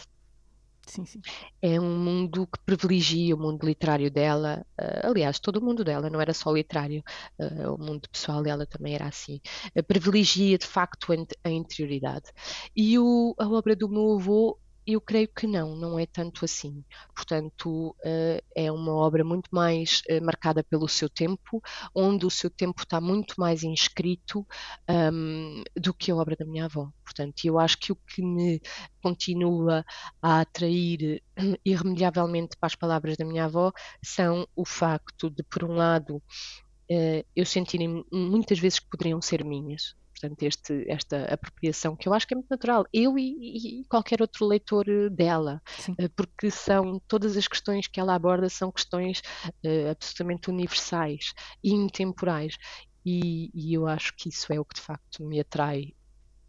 Sim, 0.86 1.04
sim. 1.06 1.20
É 1.62 1.78
um 1.80 1.96
mundo 1.98 2.46
que 2.48 2.58
privilegia 2.64 3.36
o 3.36 3.38
mundo 3.38 3.64
literário 3.64 4.10
dela. 4.10 4.66
Uh, 4.80 5.06
aliás, 5.10 5.38
todo 5.38 5.58
o 5.58 5.64
mundo 5.64 5.84
dela, 5.84 6.10
não 6.10 6.20
era 6.20 6.34
só 6.34 6.50
literário. 6.52 7.02
Uh, 7.38 7.74
o 7.74 7.78
mundo 7.78 8.08
pessoal 8.10 8.42
dela 8.42 8.66
também 8.66 8.94
era 8.94 9.06
assim. 9.06 9.40
Uh, 9.76 9.82
privilegia, 9.84 10.58
de 10.58 10.66
facto, 10.66 11.12
a, 11.12 11.16
a 11.48 11.50
interioridade. 11.50 12.26
E 12.74 12.98
o, 12.98 13.34
a 13.38 13.48
obra 13.48 13.76
do 13.76 13.88
meu 13.88 14.14
avô 14.18 14.58
eu 14.86 15.00
creio 15.00 15.28
que 15.28 15.46
não, 15.46 15.76
não 15.76 15.98
é 15.98 16.06
tanto 16.06 16.44
assim. 16.44 16.84
Portanto, 17.14 17.90
uh, 17.90 18.42
é 18.54 18.70
uma 18.72 18.94
obra 18.94 19.24
muito 19.24 19.48
mais 19.52 20.02
uh, 20.10 20.24
marcada 20.24 20.64
pelo 20.64 20.88
seu 20.88 21.08
tempo, 21.08 21.62
onde 21.94 22.26
o 22.26 22.30
seu 22.30 22.50
tempo 22.50 22.82
está 22.82 23.00
muito 23.00 23.34
mais 23.38 23.62
inscrito 23.62 24.46
um, 24.88 25.62
do 25.76 25.92
que 25.94 26.10
a 26.10 26.16
obra 26.16 26.36
da 26.36 26.44
minha 26.44 26.64
avó. 26.64 26.90
Portanto, 27.04 27.44
eu 27.44 27.58
acho 27.58 27.78
que 27.78 27.92
o 27.92 27.96
que 27.96 28.22
me 28.22 28.60
continua 29.02 29.84
a 30.22 30.40
atrair 30.40 31.22
eh, 31.36 31.56
irremediavelmente 31.64 32.56
para 32.56 32.66
as 32.68 32.74
palavras 32.74 33.16
da 33.16 33.24
minha 33.24 33.44
avó 33.46 33.72
são 34.02 34.46
o 34.54 34.64
facto 34.64 35.30
de, 35.30 35.42
por 35.42 35.64
um 35.64 35.74
lado, 35.74 36.16
uh, 36.16 37.24
eu 37.34 37.46
sentirem 37.46 38.04
muitas 38.12 38.58
vezes 38.58 38.78
que 38.78 38.88
poderiam 38.88 39.20
ser 39.20 39.44
minhas, 39.44 39.94
portanto, 40.20 40.42
este, 40.42 40.84
esta 40.88 41.24
apropriação, 41.32 41.96
que 41.96 42.06
eu 42.08 42.12
acho 42.12 42.26
que 42.26 42.34
é 42.34 42.36
muito 42.36 42.50
natural, 42.50 42.84
eu 42.92 43.18
e, 43.18 43.80
e 43.80 43.84
qualquer 43.86 44.20
outro 44.20 44.46
leitor 44.46 44.86
eh, 44.88 45.08
dela, 45.08 45.62
Sim. 45.78 45.94
Eh, 45.98 46.08
porque 46.08 46.50
são 46.50 47.00
todas 47.08 47.36
as 47.36 47.48
questões 47.48 47.86
que 47.86 47.98
ela 47.98 48.14
aborda 48.14 48.48
são 48.48 48.70
questões 48.70 49.22
uh, 49.64 49.90
absolutamente 49.90 50.50
universais 50.50 51.32
e 51.64 51.72
intemporais, 51.72 52.56
e, 53.04 53.50
e, 53.54 53.72
eu 53.72 53.86
acho 53.86 54.14
que 54.14 54.28
isso 54.28 54.52
é 54.52 54.60
o 54.60 54.64
que 54.64 54.74
de 54.74 54.82
facto 54.82 55.24
me 55.24 55.40
atrai 55.40 55.94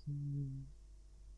hum, 0.06 0.66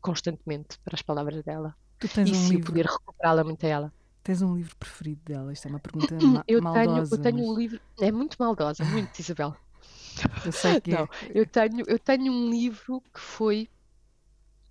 constantemente 0.00 0.76
para 0.84 0.96
as 0.96 1.02
palavras 1.02 1.40
dela. 1.44 1.76
Tu 2.00 2.08
tens 2.08 2.28
e 2.28 2.32
um 2.32 2.34
se 2.34 2.50
livro... 2.50 2.66
poder 2.66 2.86
recuperá-la 2.86 3.44
muito 3.44 3.64
a 3.64 3.68
ela. 3.68 3.92
Tens 4.24 4.42
um 4.42 4.56
livro 4.56 4.74
preferido 4.76 5.20
dela? 5.24 5.52
Isto 5.52 5.68
é 5.68 5.70
uma 5.70 5.78
pergunta 5.78 6.16
ma 6.26 6.42
eu 6.48 6.60
maldosa. 6.60 7.16
Tenho, 7.16 7.18
eu 7.18 7.22
tenho 7.22 7.36
mas... 7.36 7.46
um 7.46 7.58
livro. 7.58 7.80
É 8.00 8.10
muito 8.10 8.36
maldosa, 8.40 8.84
muito, 8.84 9.16
Isabel. 9.20 9.54
Eu 10.44 10.52
sei 10.52 10.80
que 10.80 10.90
Não, 10.90 11.04
é. 11.04 11.08
eu 11.34 11.46
tenho, 11.46 11.84
eu 11.86 11.98
tenho 11.98 12.32
um 12.32 12.50
livro 12.50 13.02
que 13.12 13.20
foi 13.20 13.68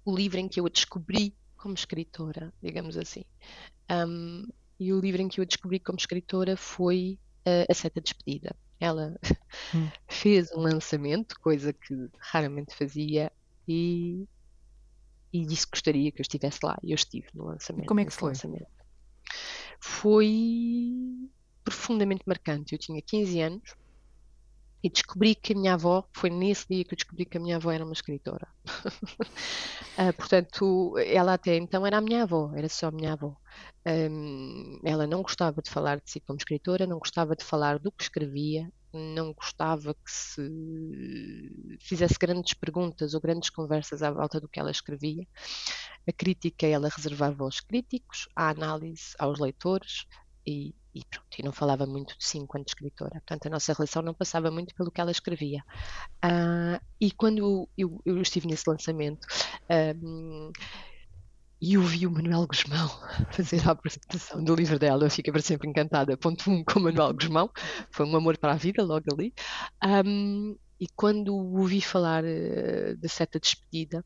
o 0.05 0.15
livro 0.15 0.39
em 0.39 0.47
que 0.47 0.59
eu 0.59 0.65
a 0.65 0.69
descobri 0.69 1.35
como 1.57 1.73
escritora, 1.73 2.53
digamos 2.61 2.97
assim. 2.97 3.23
Um, 3.89 4.47
e 4.79 4.91
o 4.91 4.99
livro 4.99 5.21
em 5.21 5.27
que 5.27 5.39
eu 5.39 5.43
a 5.43 5.45
descobri 5.45 5.79
como 5.79 5.97
escritora 5.97 6.57
foi 6.57 7.17
uh, 7.47 7.65
A 7.69 7.73
Seta 7.73 8.01
Despedida. 8.01 8.55
Ela 8.79 9.17
hum. 9.73 9.89
fez 10.07 10.51
um 10.51 10.59
lançamento, 10.59 11.39
coisa 11.39 11.71
que 11.71 12.09
raramente 12.19 12.75
fazia, 12.75 13.31
e, 13.67 14.27
e 15.31 15.45
disse 15.45 15.65
que 15.65 15.71
gostaria 15.71 16.11
que 16.11 16.19
eu 16.19 16.23
estivesse 16.23 16.59
lá. 16.63 16.77
E 16.83 16.91
eu 16.91 16.95
estive 16.95 17.27
no 17.33 17.45
lançamento. 17.45 17.85
E 17.85 17.87
como 17.87 17.99
é 18.01 18.05
que 18.05 18.11
foi? 18.11 18.29
Lançamento. 18.29 18.67
Foi 19.79 21.29
profundamente 21.63 22.23
marcante. 22.25 22.73
Eu 22.73 22.79
tinha 22.79 23.01
15 23.01 23.39
anos 23.39 23.82
e 24.83 24.89
descobri 24.89 25.33
que 25.33 25.53
a 25.53 25.55
minha 25.55 25.73
avó, 25.75 26.03
foi 26.11 26.29
nesse 26.29 26.67
dia 26.69 26.83
que 26.83 26.93
eu 26.93 26.97
descobri 26.97 27.25
que 27.25 27.37
a 27.37 27.39
minha 27.39 27.55
avó 27.55 27.71
era 27.71 27.85
uma 27.85 27.93
escritora. 27.93 28.45
uh, 29.97 30.13
portanto, 30.17 30.97
ela 30.99 31.33
até 31.33 31.55
então 31.55 31.85
era 31.87 31.97
a 31.97 32.01
minha 32.01 32.23
avó, 32.23 32.51
era 32.53 32.67
só 32.67 32.87
a 32.87 32.91
minha 32.91 33.13
avó. 33.13 33.35
Um, 33.87 34.79
ela 34.83 35.07
não 35.07 35.21
gostava 35.21 35.61
de 35.61 35.69
falar 35.69 35.97
de 36.01 36.11
si 36.11 36.19
como 36.19 36.37
escritora, 36.37 36.85
não 36.85 36.99
gostava 36.99 37.33
de 37.35 37.45
falar 37.45 37.79
do 37.79 37.91
que 37.91 38.03
escrevia, 38.03 38.69
não 38.93 39.33
gostava 39.33 39.93
que 39.93 40.11
se 40.11 40.41
fizesse 41.79 42.15
grandes 42.19 42.53
perguntas 42.53 43.13
ou 43.13 43.21
grandes 43.21 43.49
conversas 43.49 44.03
à 44.03 44.11
volta 44.11 44.39
do 44.39 44.49
que 44.49 44.59
ela 44.59 44.69
escrevia. 44.69 45.25
A 46.07 46.11
crítica 46.11 46.67
ela 46.67 46.89
reservava 46.89 47.43
aos 47.43 47.61
críticos, 47.61 48.27
a 48.35 48.49
análise 48.49 49.13
aos 49.17 49.39
leitores, 49.39 50.05
e, 50.45 50.75
e, 50.93 51.03
pronto, 51.05 51.39
e 51.39 51.43
não 51.43 51.51
falava 51.51 51.85
muito 51.85 52.17
de 52.17 52.25
si 52.25 52.37
enquanto 52.37 52.67
escritora. 52.67 53.11
Portanto, 53.11 53.47
a 53.47 53.49
nossa 53.49 53.73
relação 53.73 54.01
não 54.01 54.13
passava 54.13 54.51
muito 54.51 54.75
pelo 54.75 54.91
que 54.91 55.01
ela 55.01 55.11
escrevia. 55.11 55.63
Uh, 56.23 56.79
e 57.01 57.11
quando 57.11 57.67
eu, 57.77 58.01
eu, 58.05 58.21
estive 58.21 58.47
nesse 58.47 58.69
lançamento, 58.69 59.27
um, 60.03 60.51
e 61.59 61.77
ouvi 61.77 62.05
o 62.05 62.11
Manuel 62.11 62.45
Guzmão 62.45 62.89
fazer 63.31 63.65
a 63.67 63.71
apresentação 63.71 64.43
do 64.43 64.53
livro 64.53 64.77
dela, 64.77 65.05
eu 65.05 65.09
fiquei 65.09 65.31
para 65.31 65.41
sempre 65.41 65.69
encantada. 65.69 66.17
Ponto 66.17 66.49
1 66.49 66.53
um, 66.53 66.63
com 66.63 66.79
o 66.79 66.83
Manuel 66.83 67.13
Guzmão, 67.13 67.49
foi 67.89 68.05
um 68.05 68.15
amor 68.15 68.37
para 68.37 68.51
a 68.51 68.57
vida 68.57 68.83
logo 68.83 69.05
ali. 69.13 69.33
Um, 70.05 70.55
e 70.79 70.87
quando 70.95 71.33
ouvi 71.33 71.81
falar 71.81 72.23
uh, 72.23 72.97
da 72.97 73.07
seta 73.07 73.39
despedida, 73.39 74.03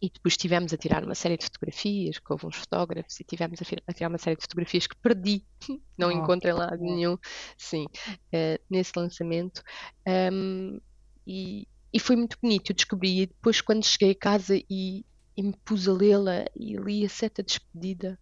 e 0.00 0.10
depois 0.10 0.36
tivemos 0.36 0.72
a 0.72 0.76
tirar 0.76 1.04
uma 1.04 1.14
série 1.14 1.36
de 1.36 1.44
fotografias, 1.44 2.18
que 2.18 2.32
houve 2.32 2.46
uns 2.46 2.56
fotógrafos, 2.56 3.18
e 3.20 3.24
tivemos 3.24 3.60
a, 3.60 3.92
tirar 3.92 4.08
uma 4.08 4.18
série 4.18 4.36
de 4.36 4.42
fotografias 4.42 4.86
que 4.86 4.96
perdi, 4.96 5.44
não 5.96 6.08
oh, 6.08 6.12
encontrei 6.12 6.52
lá 6.52 6.76
nenhum, 6.76 7.16
sim, 7.56 7.84
uh, 7.84 8.62
nesse 8.68 8.92
lançamento. 8.96 9.62
Um, 10.06 10.80
e, 11.26 11.66
e, 11.92 11.98
foi 11.98 12.16
muito 12.16 12.36
bonito, 12.40 12.70
eu 12.70 12.76
descobri, 12.76 13.22
e 13.22 13.26
depois 13.26 13.60
quando 13.60 13.84
cheguei 13.84 14.10
a 14.10 14.14
casa 14.14 14.56
e, 14.68 15.04
e 15.36 15.42
me 15.42 15.54
pus 15.64 15.88
a 15.88 15.92
lê-la 15.92 16.44
e 16.54 16.76
li 16.76 17.04
a 17.04 17.08
seta 17.08 17.42
despedida, 17.42 18.18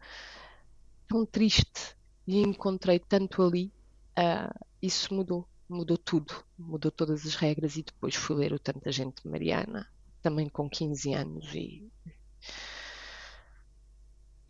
tão 1.08 1.26
triste, 1.26 1.96
e 2.26 2.40
encontrei 2.40 3.00
tanto 3.00 3.42
ali, 3.42 3.72
uh, 4.18 4.66
isso 4.80 5.12
mudou, 5.12 5.48
mudou 5.68 5.98
tudo, 5.98 6.32
mudou 6.56 6.90
todas 6.90 7.26
as 7.26 7.34
regras, 7.34 7.76
e 7.76 7.82
depois 7.82 8.14
fui 8.14 8.36
ler 8.36 8.52
o 8.52 8.58
Tanta 8.58 8.92
Gente 8.92 9.22
de 9.22 9.28
Mariana, 9.28 9.88
também 10.22 10.48
com 10.48 10.68
15 10.68 11.12
anos 11.14 11.54
e 11.54 11.90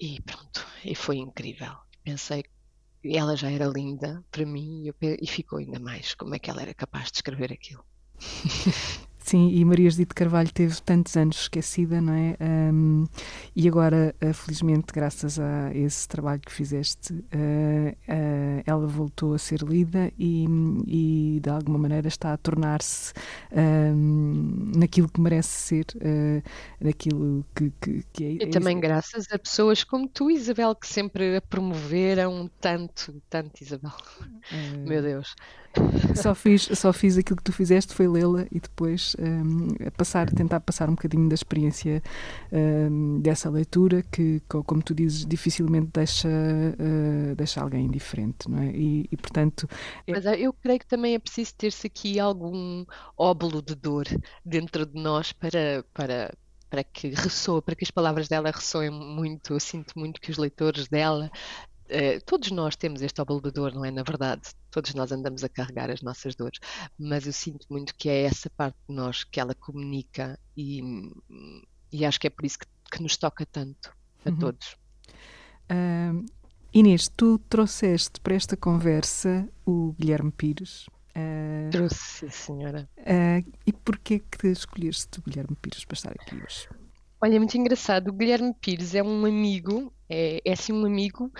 e 0.00 0.20
pronto, 0.22 0.66
e 0.84 0.94
foi 0.96 1.18
incrível. 1.18 1.76
Pensei 2.02 2.42
que 2.42 3.16
ela 3.16 3.36
já 3.36 3.50
era 3.50 3.66
linda 3.66 4.24
para 4.32 4.44
mim 4.44 4.90
e, 5.00 5.26
ficou 5.28 5.60
ainda 5.60 5.78
mais 5.78 6.14
como 6.14 6.34
é 6.34 6.38
que 6.40 6.50
ela 6.50 6.62
era 6.62 6.74
capaz 6.74 7.10
de 7.10 7.18
escrever 7.18 7.52
aquilo. 7.52 7.84
Sim, 9.24 9.50
e 9.50 9.64
Maria 9.64 9.88
Judite 9.88 10.14
Carvalho 10.14 10.52
teve 10.52 10.80
tantos 10.82 11.16
anos 11.16 11.42
esquecida, 11.42 12.00
não 12.00 12.12
é? 12.12 12.36
Um, 12.40 13.06
e 13.54 13.68
agora, 13.68 14.14
uh, 14.22 14.34
felizmente, 14.34 14.92
graças 14.92 15.38
a 15.38 15.72
esse 15.74 16.08
trabalho 16.08 16.40
que 16.40 16.52
fizeste, 16.52 17.12
uh, 17.12 17.16
uh, 17.16 18.62
ela 18.66 18.86
voltou 18.86 19.34
a 19.34 19.38
ser 19.38 19.60
lida 19.62 20.12
e, 20.18 20.44
e, 20.86 21.40
de 21.40 21.48
alguma 21.48 21.78
maneira 21.78 22.08
está 22.08 22.32
a 22.32 22.36
tornar-se 22.36 23.12
um, 23.52 24.72
naquilo 24.76 25.08
que 25.08 25.20
merece 25.20 25.48
ser, 25.48 25.86
naquilo 26.80 27.44
que, 27.54 27.72
que, 27.80 28.04
que 28.12 28.24
é. 28.24 28.32
E 28.44 28.50
também 28.50 28.78
graças 28.80 29.26
a 29.30 29.38
pessoas 29.38 29.84
como 29.84 30.08
tu, 30.08 30.30
Isabel, 30.30 30.74
que 30.74 30.86
sempre 30.86 31.36
a 31.36 31.40
promoveram 31.40 32.50
tanto, 32.60 33.14
tanto, 33.30 33.62
Isabel. 33.62 33.92
Meu 34.84 35.00
Deus. 35.00 35.34
Só 36.14 36.34
fiz, 36.34 36.68
só 36.74 36.92
fiz 36.92 37.16
aquilo 37.16 37.36
que 37.36 37.42
tu 37.42 37.52
fizeste, 37.52 37.94
foi 37.94 38.06
lê-la 38.06 38.46
e 38.50 38.60
depois 38.60 39.16
um, 39.18 39.68
passar, 39.96 40.30
tentar 40.30 40.60
passar 40.60 40.88
um 40.88 40.94
bocadinho 40.94 41.28
da 41.28 41.34
experiência 41.34 42.02
um, 42.52 43.20
dessa 43.20 43.48
leitura 43.48 44.02
que, 44.02 44.40
como 44.48 44.82
tu 44.82 44.94
dizes, 44.94 45.24
dificilmente 45.24 45.90
deixa, 45.92 46.28
uh, 46.28 47.34
deixa 47.34 47.60
alguém 47.60 47.86
indiferente, 47.86 48.48
não 48.48 48.58
é? 48.58 48.70
E, 48.70 49.08
e 49.10 49.16
portanto... 49.16 49.68
É... 50.06 50.12
Mas 50.12 50.24
eu 50.26 50.52
creio 50.52 50.78
que 50.78 50.86
também 50.86 51.14
é 51.14 51.18
preciso 51.18 51.54
ter-se 51.56 51.86
aqui 51.86 52.20
algum 52.20 52.84
óbolo 53.16 53.62
de 53.62 53.74
dor 53.74 54.06
dentro 54.44 54.84
de 54.84 55.00
nós 55.00 55.32
para, 55.32 55.84
para, 55.94 56.32
para 56.68 56.84
que 56.84 57.08
ressoe, 57.08 57.62
para 57.62 57.74
que 57.74 57.84
as 57.84 57.90
palavras 57.90 58.28
dela 58.28 58.50
ressoem 58.50 58.90
muito. 58.90 59.52
Eu 59.54 59.60
sinto 59.60 59.98
muito 59.98 60.20
que 60.20 60.30
os 60.30 60.38
leitores 60.38 60.88
dela 60.88 61.30
eh, 61.92 62.20
todos 62.20 62.50
nós 62.50 62.74
temos 62.74 63.02
este 63.02 63.20
óbolo 63.20 63.40
de 63.42 63.50
dor, 63.50 63.74
não 63.74 63.84
é? 63.84 63.90
Na 63.90 64.02
verdade, 64.02 64.42
todos 64.70 64.94
nós 64.94 65.12
andamos 65.12 65.44
a 65.44 65.48
carregar 65.48 65.90
as 65.90 66.00
nossas 66.00 66.34
dores, 66.34 66.58
mas 66.98 67.26
eu 67.26 67.32
sinto 67.32 67.66
muito 67.68 67.94
que 67.94 68.08
é 68.08 68.22
essa 68.22 68.48
parte 68.50 68.76
de 68.88 68.94
nós 68.94 69.24
que 69.24 69.38
ela 69.38 69.54
comunica 69.54 70.38
e, 70.56 70.80
e 71.92 72.04
acho 72.04 72.18
que 72.18 72.26
é 72.26 72.30
por 72.30 72.44
isso 72.44 72.58
que, 72.58 72.66
que 72.90 73.02
nos 73.02 73.16
toca 73.16 73.44
tanto 73.44 73.94
a 74.24 74.30
uhum. 74.30 74.38
todos. 74.38 74.76
Uh, 75.70 76.24
Inês, 76.72 77.08
tu 77.08 77.38
trouxeste 77.38 78.18
para 78.20 78.34
esta 78.34 78.56
conversa 78.56 79.46
o 79.66 79.92
Guilherme 79.98 80.32
Pires. 80.32 80.86
Uh, 81.14 81.70
Trouxe, 81.70 82.30
senhora. 82.30 82.88
Uh, 82.96 83.52
e 83.66 83.72
porquê 83.72 84.18
que 84.18 84.48
escolheste 84.48 85.18
o 85.18 85.22
Guilherme 85.22 85.54
Pires 85.60 85.84
para 85.84 85.94
estar 85.94 86.12
aqui 86.12 86.34
hoje? 86.34 86.68
Olha, 87.20 87.36
é 87.36 87.38
muito 87.38 87.56
engraçado. 87.56 88.08
O 88.08 88.12
Guilherme 88.12 88.54
Pires 88.54 88.94
é 88.94 89.02
um 89.02 89.26
amigo, 89.26 89.92
é, 90.08 90.40
é 90.44 90.52
assim 90.52 90.72
um 90.72 90.86
amigo 90.86 91.30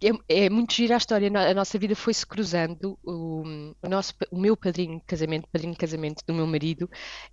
é, 0.00 0.44
é, 0.44 0.50
muito 0.50 0.74
gira 0.74 0.94
a 0.94 0.98
história. 0.98 1.28
A 1.28 1.54
nossa 1.54 1.78
vida 1.78 1.94
foi 1.96 2.14
se 2.14 2.26
cruzando. 2.26 2.98
O, 3.02 3.42
o, 3.82 3.88
nosso, 3.88 4.14
o 4.30 4.38
meu 4.38 4.56
padrinho 4.56 4.98
de 4.98 5.04
casamento, 5.04 5.48
padrinho 5.52 5.72
de 5.72 5.78
casamento 5.78 6.22
do 6.26 6.32
meu 6.32 6.46
marido, 6.46 6.88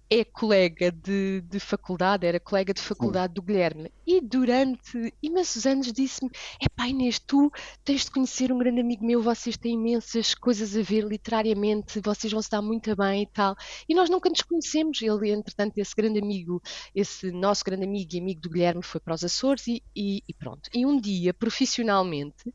é 0.10 0.24
colega 0.24 0.92
de, 0.92 1.42
de 1.42 1.60
faculdade, 1.60 2.26
era 2.26 2.40
colega 2.40 2.74
de 2.74 2.82
faculdade 2.82 3.34
do 3.34 3.42
Guilherme. 3.42 3.92
E 4.06 4.20
durante 4.20 5.14
imensos 5.22 5.66
anos 5.66 5.92
disse-me: 5.94 6.32
É 6.62 6.68
pai 6.70 6.90
Inês, 6.90 7.20
tu 7.20 7.52
tens 7.84 8.06
de 8.06 8.12
conhecer 8.12 8.52
um 8.52 8.58
grande 8.58 8.82
amigo 8.82 9.06
meu, 9.06 9.22
vocês 9.22 9.58
têm 9.58 9.74
imensas 9.74 10.34
coisas 10.34 10.76
a 10.76 10.82
ver 10.82 11.04
literariamente, 11.04 12.00
vocês 12.04 12.34
vão 12.34 12.42
se 12.42 12.50
dar 12.50 12.62
muito 12.62 12.96
bem 12.96 13.24
e 13.24 13.28
tal. 13.28 13.56
E 13.88 13.94
nós 13.94 14.10
nunca 14.10 14.30
nos 14.30 14.42
conhecemos. 14.42 15.02
Ele, 15.02 15.32
entretanto, 15.32 15.78
esse 15.78 15.96
grande 15.96 16.20
amigo, 16.20 16.62
esse 16.96 17.32
nosso 17.32 17.64
grande 17.64 17.84
amigo 17.84 18.10
e 18.14 18.20
amigo 18.20 18.42
do 18.42 18.50
Guilherme, 18.50 18.82
foi 18.82 19.00
para 19.00 19.14
os 19.14 19.24
Açores 19.24 19.68
e, 19.68 19.84
e, 19.96 20.24
e 20.28 20.34
pronto. 20.34 20.70
E 20.74 20.86
um 20.86 21.00
dia, 21.00 21.34
profissionalmente, 21.34 22.55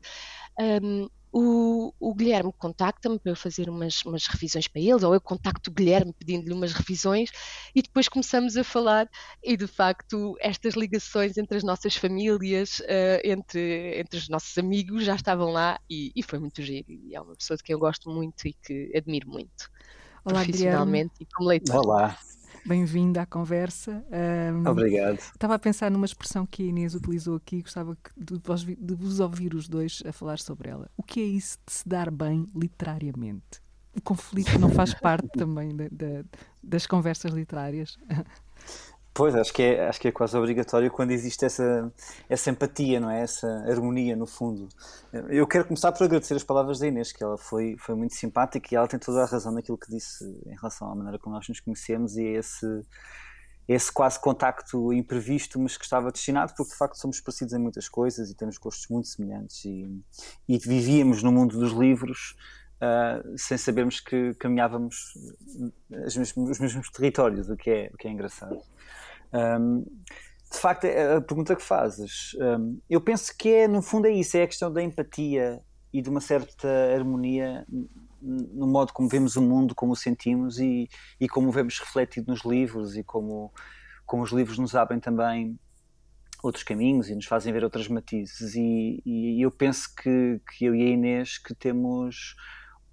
um, 0.59 1.07
o, 1.33 1.93
o, 1.97 2.13
Guilherme 2.13 2.51
contacta-me 2.57 3.17
para 3.17 3.31
eu 3.31 3.35
fazer 3.37 3.69
umas, 3.69 4.03
umas, 4.03 4.27
revisões 4.27 4.67
para 4.67 4.81
ele, 4.81 5.05
ou 5.05 5.13
eu 5.13 5.21
contacto 5.21 5.69
o 5.69 5.73
Guilherme 5.73 6.13
pedindo-lhe 6.13 6.53
umas 6.53 6.73
revisões, 6.73 7.29
e 7.73 7.81
depois 7.81 8.09
começamos 8.09 8.57
a 8.57 8.63
falar, 8.63 9.09
e 9.41 9.55
de 9.55 9.65
facto 9.65 10.35
estas 10.41 10.73
ligações 10.73 11.37
entre 11.37 11.57
as 11.57 11.63
nossas 11.63 11.95
famílias, 11.95 12.81
uh, 12.81 13.21
entre, 13.23 13.97
entre 13.97 14.19
os 14.19 14.27
nossos 14.27 14.57
amigos, 14.57 15.05
já 15.05 15.15
estavam 15.15 15.51
lá, 15.51 15.79
e, 15.89 16.11
e, 16.13 16.21
foi 16.21 16.37
muito 16.37 16.61
giro, 16.61 16.91
e 16.91 17.15
é 17.15 17.21
uma 17.21 17.35
pessoa 17.35 17.55
de 17.55 17.63
quem 17.63 17.73
eu 17.73 17.79
gosto 17.79 18.09
muito 18.09 18.45
e 18.45 18.53
que 18.53 18.91
admiro 18.93 19.29
muito, 19.29 19.69
Olá, 20.25 20.43
profissionalmente 20.43 21.13
Guilherme. 21.13 21.27
e 21.31 21.33
como 21.33 21.49
leitor. 21.49 21.77
Olá, 21.77 22.17
Bem-vindo 22.65 23.19
à 23.19 23.25
conversa. 23.25 24.03
Um, 24.53 24.69
Obrigado. 24.69 25.17
Estava 25.17 25.55
a 25.55 25.59
pensar 25.59 25.89
numa 25.89 26.05
expressão 26.05 26.45
que 26.45 26.63
a 26.63 26.65
Inês 26.65 26.93
utilizou 26.95 27.35
aqui, 27.35 27.61
gostava 27.61 27.97
de 28.15 28.39
vos, 28.43 28.63
de 28.63 28.95
vos 28.95 29.19
ouvir 29.19 29.53
os 29.53 29.67
dois 29.67 30.03
a 30.05 30.11
falar 30.11 30.39
sobre 30.39 30.69
ela. 30.69 30.89
O 30.95 31.03
que 31.03 31.19
é 31.19 31.25
isso 31.25 31.57
de 31.65 31.73
se 31.73 31.87
dar 31.87 32.11
bem 32.11 32.47
literariamente? 32.55 33.61
O 33.95 34.01
conflito 34.01 34.57
não 34.59 34.69
faz 34.69 34.93
parte 34.93 35.27
também 35.37 35.75
das 36.63 36.85
conversas 36.85 37.33
literárias? 37.33 37.97
Pois, 39.13 39.35
acho 39.35 39.53
que, 39.53 39.61
é, 39.61 39.89
acho 39.89 39.99
que 39.99 40.07
é 40.07 40.11
quase 40.11 40.37
obrigatório 40.37 40.89
quando 40.89 41.11
existe 41.11 41.43
essa, 41.43 41.91
essa 42.29 42.49
empatia, 42.49 42.97
não 42.97 43.09
é? 43.09 43.21
Essa 43.21 43.47
harmonia, 43.67 44.15
no 44.15 44.25
fundo. 44.25 44.69
Eu 45.29 45.45
quero 45.45 45.65
começar 45.65 45.91
por 45.91 46.05
agradecer 46.05 46.33
as 46.33 46.43
palavras 46.45 46.79
da 46.79 46.87
Inês, 46.87 47.11
que 47.11 47.21
ela 47.21 47.37
foi, 47.37 47.75
foi 47.77 47.93
muito 47.93 48.15
simpática 48.15 48.69
e 48.71 48.75
ela 48.77 48.87
tem 48.87 48.97
toda 48.97 49.21
a 49.21 49.25
razão 49.25 49.51
naquilo 49.51 49.77
que 49.77 49.91
disse 49.91 50.23
em 50.45 50.55
relação 50.55 50.89
à 50.89 50.95
maneira 50.95 51.19
como 51.19 51.35
nós 51.35 51.47
nos 51.49 51.59
conhecemos 51.59 52.15
e 52.15 52.23
esse, 52.23 52.65
esse 53.67 53.91
quase 53.91 54.17
contacto 54.17 54.93
imprevisto, 54.93 55.59
mas 55.59 55.75
que 55.75 55.83
estava 55.83 56.09
destinado, 56.09 56.53
porque 56.55 56.71
de 56.71 56.77
facto 56.77 56.95
somos 56.95 57.19
parecidos 57.19 57.53
em 57.53 57.59
muitas 57.59 57.89
coisas 57.89 58.29
e 58.29 58.35
temos 58.35 58.57
gostos 58.57 58.87
muito 58.89 59.09
semelhantes 59.09 59.65
e, 59.65 59.89
e 60.47 60.57
vivíamos 60.57 61.21
no 61.21 61.33
mundo 61.33 61.59
dos 61.59 61.73
livros 61.73 62.37
uh, 62.81 63.37
sem 63.37 63.57
sabermos 63.57 63.99
que 63.99 64.33
caminhávamos 64.35 65.13
os 66.05 66.17
mesmos, 66.17 66.49
os 66.49 66.59
mesmos 66.59 66.89
territórios, 66.89 67.49
o 67.49 67.55
que 67.55 67.69
é, 67.69 67.89
o 67.93 67.97
que 67.97 68.07
é 68.07 68.11
engraçado. 68.11 68.59
Um, 69.33 69.85
de 70.51 70.57
facto, 70.57 70.83
é 70.85 71.15
a 71.15 71.21
pergunta 71.21 71.55
que 71.55 71.63
fazes, 71.63 72.35
um, 72.39 72.79
eu 72.89 72.99
penso 72.99 73.35
que 73.37 73.49
é, 73.49 73.67
no 73.67 73.81
fundo, 73.81 74.07
é 74.07 74.11
isso: 74.11 74.35
é 74.35 74.43
a 74.43 74.47
questão 74.47 74.71
da 74.71 74.81
empatia 74.81 75.61
e 75.93 76.01
de 76.01 76.09
uma 76.09 76.19
certa 76.19 76.67
harmonia 76.93 77.65
no 78.21 78.67
modo 78.67 78.93
como 78.93 79.09
vemos 79.09 79.35
o 79.35 79.41
mundo, 79.41 79.73
como 79.73 79.93
o 79.93 79.95
sentimos 79.95 80.59
e, 80.59 80.87
e 81.19 81.27
como 81.27 81.51
vemos 81.51 81.79
refletido 81.79 82.31
nos 82.31 82.45
livros 82.45 82.95
e 82.95 83.03
como, 83.03 83.51
como 84.05 84.23
os 84.23 84.31
livros 84.31 84.57
nos 84.57 84.75
abrem 84.75 84.99
também 84.99 85.59
outros 86.43 86.63
caminhos 86.63 87.09
e 87.09 87.15
nos 87.15 87.25
fazem 87.25 87.51
ver 87.51 87.63
outras 87.63 87.87
matizes. 87.87 88.55
E, 88.55 89.01
e 89.05 89.41
eu 89.41 89.51
penso 89.51 89.93
que, 89.95 90.39
que 90.51 90.65
eu 90.65 90.75
e 90.75 90.83
a 90.83 90.89
Inês 90.89 91.37
que 91.37 91.55
temos 91.55 92.35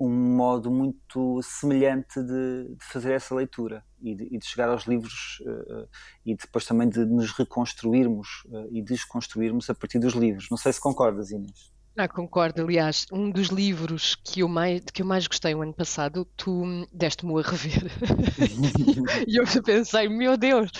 um 0.00 0.36
modo 0.36 0.70
muito 0.70 1.40
semelhante 1.42 2.22
de, 2.22 2.74
de 2.76 2.84
fazer 2.84 3.12
essa 3.12 3.34
leitura 3.34 3.84
e 4.00 4.14
de, 4.14 4.24
e 4.30 4.38
de 4.38 4.46
chegar 4.46 4.68
aos 4.68 4.84
livros 4.84 5.40
uh, 5.40 5.88
e 6.24 6.36
depois 6.36 6.64
também 6.64 6.88
de 6.88 7.04
nos 7.04 7.32
reconstruirmos 7.32 8.44
uh, 8.46 8.68
e 8.70 8.80
desconstruirmos 8.82 9.68
a 9.68 9.74
partir 9.74 9.98
dos 9.98 10.14
livros. 10.14 10.48
Não 10.50 10.56
sei 10.56 10.72
se 10.72 10.80
concordas, 10.80 11.30
Inês. 11.30 11.72
Ah, 12.00 12.06
concordo. 12.06 12.62
Aliás, 12.62 13.06
um 13.10 13.28
dos 13.28 13.48
livros 13.48 14.14
que 14.14 14.38
eu 14.38 14.48
mais, 14.48 14.80
que 14.94 15.02
eu 15.02 15.06
mais 15.06 15.26
gostei 15.26 15.52
o 15.52 15.62
ano 15.62 15.74
passado, 15.74 16.24
tu 16.36 16.62
deste-me 16.92 17.32
a 17.40 17.42
rever. 17.42 17.90
e 19.26 19.36
eu 19.36 19.44
pensei, 19.64 20.08
meu 20.08 20.36
Deus, 20.36 20.70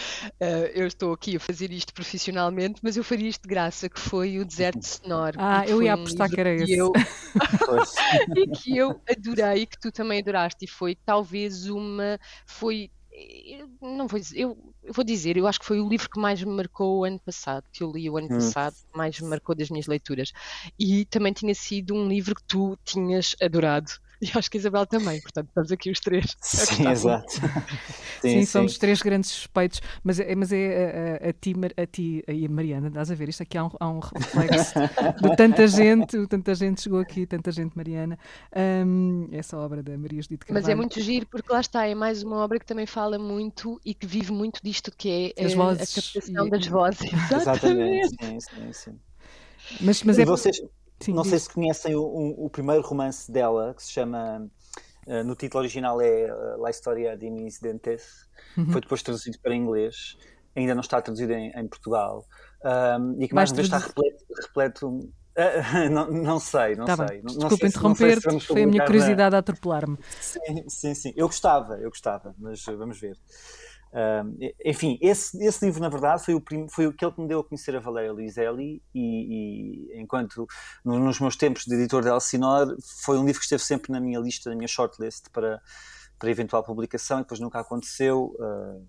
uh, 0.41 0.67
eu 0.73 0.87
estou 0.87 1.13
aqui 1.13 1.35
a 1.35 1.41
fazer 1.41 1.73
isto 1.73 1.93
profissionalmente, 1.93 2.79
mas 2.85 2.97
eu 2.97 3.03
faria 3.03 3.29
isto 3.29 3.43
de 3.43 3.49
graça, 3.49 3.89
que 3.89 3.99
foi 3.99 4.39
o 4.39 4.45
Deserto 4.45 4.81
Sonoro. 4.87 5.37
Ah, 5.41 5.67
eu 5.67 5.83
ia 5.83 5.95
apostar 5.95 6.31
que 6.31 6.39
era 6.39 6.55
esse. 6.55 6.77
Eu... 6.77 6.93
e 8.37 8.47
que 8.47 8.77
eu 8.77 9.01
adorei, 9.11 9.67
que 9.67 9.81
tu 9.81 9.91
também 9.91 10.21
adoraste, 10.21 10.67
e 10.67 10.69
foi 10.69 10.95
talvez 10.95 11.67
uma. 11.67 12.17
Foi 12.47 12.93
não 13.81 14.07
vou 14.07 14.21
dizer, 14.21 14.39
eu, 14.39 14.68
eu, 14.89 14.95
vou 14.95 15.05
dizer, 15.05 15.37
eu 15.37 15.47
acho 15.47 15.61
que 15.61 15.67
foi 15.67 15.81
o 15.81 15.89
livro 15.89 16.09
que 16.09 16.19
mais 16.19 16.43
me 16.43 16.51
marcou 16.51 17.01
o 17.01 17.05
ano 17.05 17.21
passado, 17.21 17.63
que 17.73 17.85
eu 17.85 17.93
li 17.93 18.09
o 18.09 18.17
ano 18.17 18.29
hum. 18.31 18.35
passado, 18.35 18.75
mais 18.95 19.21
me 19.21 19.29
marcou 19.29 19.55
das 19.55 19.69
minhas 19.69 19.87
leituras. 19.87 20.33
E 20.79 21.05
também 21.05 21.33
tinha 21.33 21.55
sido 21.55 21.95
um 21.95 22.09
livro 22.09 22.35
que 22.35 22.43
tu 22.47 22.77
tinhas 22.85 23.37
adorado. 23.41 23.93
E 24.23 24.31
acho 24.35 24.51
que 24.51 24.57
a 24.57 24.61
Isabel 24.61 24.87
também, 24.87 25.21
portanto, 25.21 25.49
estamos 25.49 25.71
aqui 25.71 25.91
os 25.91 26.01
três. 26.01 26.37
Sim, 26.41 26.89
exato. 26.89 27.33
sim, 28.21 28.41
sim, 28.41 28.45
somos 28.45 28.77
três 28.77 29.01
grandes 29.01 29.31
suspeitos, 29.31 29.81
mas 30.03 30.19
é, 30.19 30.35
mas 30.35 30.53
é 30.53 31.21
a, 31.23 31.29
a, 31.29 31.33
ti, 31.33 31.55
a 31.77 31.87
ti 31.87 32.25
e 32.27 32.47
a 32.47 32.49
Mariana, 32.49 32.89
estás 32.89 33.11
a 33.13 33.15
ver? 33.15 33.29
Isto 33.29 33.45
aqui 33.45 33.57
há 33.57 33.65
um, 33.65 33.71
há 33.79 33.89
um 33.89 34.01
reflexo 34.01 34.75
de 35.23 35.37
tanta 35.37 35.69
gente, 35.69 36.27
tanta 36.27 36.55
gente 36.55 36.83
chegou 36.83 36.99
aqui, 36.99 37.27
tanta 37.27 37.53
gente, 37.53 37.77
Mariana. 37.77 38.19
Um, 38.57 39.29
essa 39.31 39.57
obra 39.57 39.83
da 39.83 39.97
Maria 39.97 40.21
Judite 40.21 40.47
Carvalho. 40.47 40.65
Mas 40.65 40.69
é 40.69 40.75
muito 40.75 41.01
giro, 41.01 41.27
porque 41.27 41.53
lá 41.53 41.61
está, 41.61 41.87
é 41.87 41.95
mais 41.95 42.23
uma 42.25 42.39
obra 42.39 42.59
que 42.59 42.67
também 42.67 42.87
fala 42.87 43.19
muito 43.19 43.81
e 43.85 43.95
que 43.95 44.07
vive 44.07 44.33
muito 44.33 44.61
disto 44.65 44.91
que 44.97 45.33
é 45.37 45.45
As 45.45 45.55
vozes, 45.55 45.97
a 45.97 46.03
captação 46.03 46.47
e... 46.47 46.51
das 46.51 46.67
vozes. 46.67 47.01
Exatamente. 47.03 47.35
Exatamente. 47.35 48.09
Sim, 48.09 48.41
sim, 48.41 48.73
sim. 48.73 48.99
Mas, 49.81 50.03
mas 50.03 50.19
é... 50.19 50.25
vocês 50.25 50.61
Sim, 51.01 51.13
não 51.13 51.23
diz. 51.23 51.31
sei 51.31 51.39
se 51.39 51.51
conhecem 51.51 51.95
o, 51.95 52.03
o, 52.03 52.47
o, 52.47 52.51
primeiro 52.51 52.83
romance 52.83 53.31
dela, 53.31 53.75
que 53.75 53.83
se 53.83 53.93
chama. 53.93 54.51
Uh, 55.07 55.25
no 55.25 55.35
título 55.35 55.61
original 55.61 56.01
é 56.03 56.31
uh, 56.31 56.61
La 56.61 56.69
Historia 56.69 57.17
de 57.17 57.31
mis 57.31 57.59
Dentes, 57.61 58.29
uhum. 58.59 58.71
foi 58.71 58.83
depois 58.83 59.03
traduzido 59.03 59.39
para 59.41 59.55
inglês, 59.55 60.19
ainda 60.55 60.75
não 60.75 60.83
está 60.83 61.01
traduzido 61.01 61.33
em, 61.33 61.51
em 61.51 61.67
Portugal, 61.67 62.27
um, 62.63 63.23
e 63.23 63.27
que 63.27 63.35
mais 63.35 63.51
uma 63.51 63.57
vez 63.57 63.69
está 63.69 63.79
repleto. 63.79 64.25
repleto 64.43 64.89
uh, 64.89 65.11
não, 65.91 66.11
não, 66.11 66.39
sei, 66.39 66.77
não 66.77 66.85
tá 66.85 66.97
sei. 66.97 67.23
Não, 67.23 67.39
Desculpa 67.39 67.67
interromper-te, 67.67 68.41
foi 68.41 68.65
a 68.65 68.67
minha 68.67 68.85
curiosidade 68.85 69.35
a 69.35 69.39
atropelar-me. 69.39 69.97
Sim, 70.21 70.69
sim, 70.69 70.95
sim. 70.95 71.13
Eu 71.17 71.27
gostava, 71.27 71.79
eu 71.79 71.89
gostava, 71.89 72.35
mas 72.39 72.63
vamos 72.67 73.01
ver. 73.01 73.17
Uh, 73.93 74.53
enfim, 74.65 74.99
esse, 75.01 75.43
esse, 75.43 75.65
livro, 75.65 75.81
na 75.81 75.89
verdade, 75.89 76.25
foi, 76.25 76.35
o 76.35 76.41
prim, 76.41 76.69
foi 76.69 76.87
aquele 76.87 77.13
que 77.13 77.21
me 77.21 77.29
deu 77.29 77.41
a 77.41 77.45
conhecer 77.45 77.75
a 77.75 77.81
Valéria 77.81 78.13
Luiselli 78.13 78.83
e, 78.95 79.95
e 79.95 80.01
enquanto 80.01 80.47
no, 80.85 80.99
nos 80.99 81.19
meus 81.21 81.37
tempos 81.37 81.65
de 81.65 81.75
editor 81.75 82.03
de 82.03 82.09
Elsinore, 82.09 82.77
foi 83.05 83.19
um 83.19 83.25
livro 83.25 83.41
que 83.41 83.45
esteve 83.45 83.63
sempre 83.63 83.91
na 83.91 84.01
minha 84.01 84.19
lista, 84.19 84.51
na 84.51 84.57
minha 84.57 84.69
shortlist 84.69 85.31
para, 85.33 85.61
para 86.19 86.31
eventual 86.31 86.63
publicação 86.63 87.19
e 87.19 87.23
depois 87.23 87.41
nunca 87.41 87.61
aconteceu. 87.61 88.35
Uh, 88.39 88.87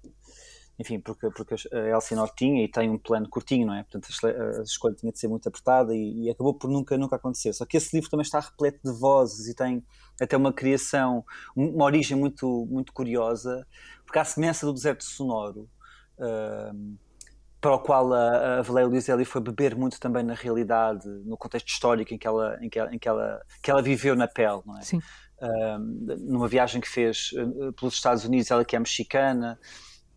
enfim, 0.79 0.97
porque, 0.97 1.29
porque 1.31 1.55
a 1.73 1.89
Elsinore 1.89 2.31
tinha 2.37 2.63
e 2.63 2.67
tem 2.69 2.89
um 2.89 2.97
plano 2.97 3.27
curtinho, 3.27 3.67
não 3.67 3.73
é? 3.75 3.83
Portanto, 3.83 4.07
a, 4.25 4.61
escolha 4.63 4.95
tinha 4.95 5.11
de 5.11 5.19
ser 5.19 5.27
muito 5.27 5.45
apertada 5.45 5.93
e, 5.93 6.23
e, 6.23 6.29
acabou 6.29 6.53
por 6.53 6.69
nunca, 6.69 6.97
nunca 6.97 7.17
acontecer. 7.17 7.51
Só 7.51 7.65
que 7.65 7.75
esse 7.75 7.93
livro 7.93 8.09
também 8.09 8.23
está 8.23 8.39
repleto 8.39 8.79
de 8.81 8.97
vozes 8.97 9.47
e 9.47 9.53
tem 9.53 9.83
até 10.21 10.37
uma 10.37 10.53
criação, 10.53 11.25
uma 11.53 11.83
origem 11.83 12.15
muito, 12.15 12.65
muito 12.71 12.93
curiosa, 12.93 13.67
porque 14.09 14.17
à 14.17 14.25
semelhança 14.25 14.65
do 14.65 14.73
deserto 14.73 15.03
sonoro, 15.03 15.69
uh, 16.17 16.97
para 17.61 17.75
o 17.75 17.79
qual 17.79 18.11
a, 18.11 18.57
a 18.57 18.61
Valéria 18.63 18.89
Luiselli 18.89 19.23
foi 19.23 19.39
beber 19.39 19.75
muito 19.75 19.99
também 19.99 20.23
na 20.23 20.33
realidade, 20.33 21.07
no 21.07 21.37
contexto 21.37 21.67
histórico 21.67 22.11
em 22.11 22.17
que 22.17 22.25
ela, 22.25 22.57
em 22.59 22.67
que 22.67 22.79
ela, 22.79 22.95
em 22.95 22.97
que 22.97 23.07
ela, 23.07 23.39
que 23.61 23.69
ela 23.69 23.83
viveu 23.83 24.15
na 24.15 24.27
pele, 24.27 24.61
não 24.65 24.79
é? 24.79 24.81
Sim. 24.81 24.97
Uh, 25.37 25.77
numa 26.21 26.47
viagem 26.47 26.81
que 26.81 26.89
fez 26.89 27.29
uh, 27.33 27.71
pelos 27.73 27.93
Estados 27.93 28.25
Unidos, 28.25 28.49
ela 28.49 28.65
que 28.65 28.75
é 28.75 28.79
mexicana, 28.79 29.59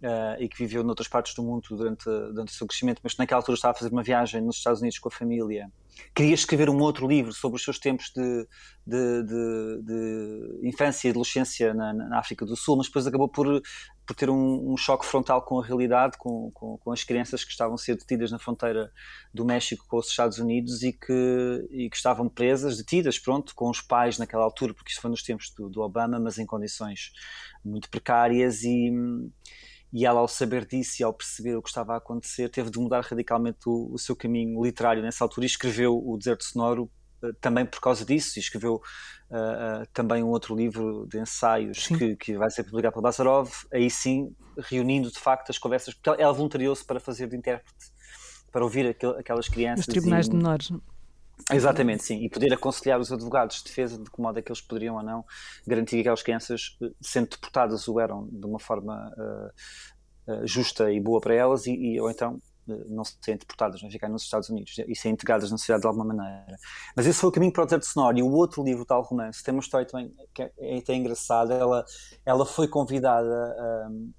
Uh, 0.03 0.35
e 0.41 0.49
que 0.49 0.59
viveu 0.59 0.83
noutras 0.83 1.07
partes 1.07 1.33
do 1.33 1.45
mundo 1.45 1.63
durante, 1.71 2.05
durante 2.05 2.49
o 2.49 2.57
seu 2.57 2.67
crescimento, 2.67 3.01
mas 3.05 3.17
naquela 3.17 3.39
altura 3.39 3.55
estava 3.55 3.71
a 3.71 3.79
fazer 3.79 3.93
uma 3.93 4.03
viagem 4.03 4.41
nos 4.41 4.57
Estados 4.57 4.81
Unidos 4.81 4.99
com 4.99 5.09
a 5.09 5.13
família. 5.13 5.71
Queria 6.15 6.35
escrever 6.35 6.69
um 6.69 6.79
outro 6.81 7.07
livro 7.07 7.33
sobre 7.33 7.57
os 7.57 7.65
seus 7.65 7.79
tempos 7.79 8.11
de, 8.15 8.47
de, 8.87 9.23
de, 9.23 9.83
de 9.83 10.69
infância 10.69 11.07
e 11.07 11.11
adolescência 11.11 11.73
na, 11.73 11.93
na, 11.93 12.19
África 12.19 12.45
do 12.45 12.57
Sul, 12.57 12.77
mas 12.77 12.87
depois 12.87 13.07
acabou 13.07 13.29
por, 13.29 13.47
por 14.07 14.17
ter 14.17 14.29
um, 14.29 14.73
um 14.73 14.77
choque 14.77 15.07
frontal 15.07 15.43
com 15.43 15.61
a 15.61 15.65
realidade, 15.65 16.19
com, 16.19 16.51
com, 16.53 16.79
com, 16.79 16.93
as 16.93 17.05
crianças 17.05 17.45
que 17.45 17.51
estavam 17.51 17.75
a 17.75 17.79
ser 17.79 17.97
detidas 17.97 18.31
na 18.31 18.39
fronteira 18.39 18.91
do 19.33 19.45
México 19.45 19.87
com 19.89 19.99
os 19.99 20.09
Estados 20.09 20.39
Unidos 20.39 20.83
e 20.83 20.93
que, 20.93 21.69
e 21.71 21.89
que 21.89 21.97
estavam 21.97 22.29
presas, 22.29 22.77
detidas, 22.77 23.19
pronto, 23.19 23.55
com 23.55 23.71
os 23.71 23.81
pais 23.81 24.19
naquela 24.19 24.45
altura, 24.45 24.75
porque 24.75 24.91
isso 24.91 25.01
foi 25.01 25.11
nos 25.11 25.23
tempos 25.23 25.53
do, 25.57 25.69
do 25.69 25.81
Obama, 25.81 26.19
mas 26.19 26.39
em 26.39 26.47
condições 26.47 27.13
muito 27.65 27.89
precárias 27.89 28.65
e 28.65 28.91
e 29.93 30.07
ela, 30.07 30.21
ao 30.21 30.29
saber 30.29 30.65
disso 30.65 31.03
e 31.03 31.05
ao 31.05 31.13
perceber 31.13 31.55
o 31.57 31.63
que 31.63 31.69
estava 31.69 31.95
a 31.95 31.97
acontecer, 31.99 32.49
teve 32.49 32.71
de 32.71 32.79
mudar 32.79 33.03
radicalmente 33.03 33.61
o, 33.67 33.93
o 33.93 33.99
seu 33.99 34.17
caminho 34.17 34.63
literário 34.65 35.03
nessa 35.03 35.25
altura 35.25 35.45
e 35.45 35.49
escreveu 35.49 35.97
O 35.97 36.17
Deserto 36.17 36.45
Sonoro 36.45 36.91
também 37.41 37.65
por 37.65 37.81
causa 37.81 38.05
disso, 38.05 38.39
e 38.39 38.41
escreveu 38.41 38.77
uh, 39.31 39.83
uh, 39.83 39.87
também 39.93 40.23
um 40.23 40.29
outro 40.29 40.57
livro 40.57 41.07
de 41.09 41.21
ensaios 41.21 41.87
que, 41.87 42.17
que, 42.17 42.37
vai 42.37 42.51
ser 42.51 42.65
publicado 42.65 42.95
pela 42.95 43.03
Bazarov, 43.03 43.51
aí 43.73 43.89
sim 43.89 44.35
reunindo 44.59 45.11
de 45.11 45.19
facto 45.19 45.51
as 45.51 45.59
conversas, 45.59 45.95
porque 45.95 46.21
ela 46.21 46.33
voluntariou-se 46.33 46.85
para 46.85 46.99
fazer 46.99 47.29
de 47.29 47.37
intérprete, 47.37 47.93
para 48.51 48.65
ouvir 48.65 48.89
aquel, 48.89 49.11
aquelas 49.19 49.49
crianças. 49.49 49.87
Os 49.87 49.93
tribunais 49.93 50.27
e, 50.27 50.31
de 50.31 50.37
menores. 50.37 50.73
Exatamente, 51.51 52.05
sim, 52.05 52.25
e 52.25 52.29
poder 52.29 52.53
aconselhar 52.53 53.01
os 53.01 53.13
advogados 53.13 53.57
de 53.57 53.65
defesa 53.65 53.99
de 53.99 54.11
que 54.11 54.21
modo 54.21 54.39
é 54.39 54.43
que 54.43 54.51
eles 54.51 54.61
poderiam 54.61 54.97
ou 54.97 55.03
não 55.03 55.25
garantir 55.67 55.97
que 55.97 56.01
aquelas 56.01 56.23
crianças, 56.23 56.77
sendo 57.01 57.29
deportadas, 57.29 57.89
o 57.89 57.99
eram 57.99 58.29
de 58.31 58.47
uma 58.47 58.59
forma 58.59 59.13
uh, 59.17 60.47
justa 60.47 60.93
e 60.93 61.01
boa 61.01 61.21
para 61.21 61.35
elas, 61.35 61.67
e, 61.67 61.73
e 61.73 62.01
ou 62.01 62.11
então 62.11 62.41
não 62.89 63.05
serem 63.05 63.39
deportadas, 63.39 63.83
não 63.83 63.91
ficarem 63.91 64.13
nos 64.13 64.23
Estados 64.23 64.49
Unidos 64.49 64.77
e 64.87 64.95
serem 64.95 65.15
integradas 65.15 65.51
na 65.51 65.59
sociedade 65.59 65.83
de 65.83 65.89
alguma 65.89 66.05
maneira. 66.05 66.57
Mas 66.97 67.07
esse 67.07 67.19
foi 67.19 67.29
o 67.29 67.33
caminho 67.33 67.53
para 67.53 67.63
o 67.63 67.67
deserto 67.67 67.87
sonoro. 67.87 68.19
E 68.19 68.23
o 68.23 68.31
outro 68.31 68.63
livro, 68.63 68.85
tal 68.85 69.03
romance, 69.03 69.43
tem 69.43 69.53
uma 69.53 69.61
história 69.61 69.87
também 69.87 70.15
que 70.33 70.43
é, 70.43 70.53
é 70.59 70.79
até 70.79 70.95
engraçada. 70.95 71.55
Ela, 71.55 71.85
ela 72.25 72.47
foi 72.47 72.69
convidada 72.69 73.89
um, 73.91 74.13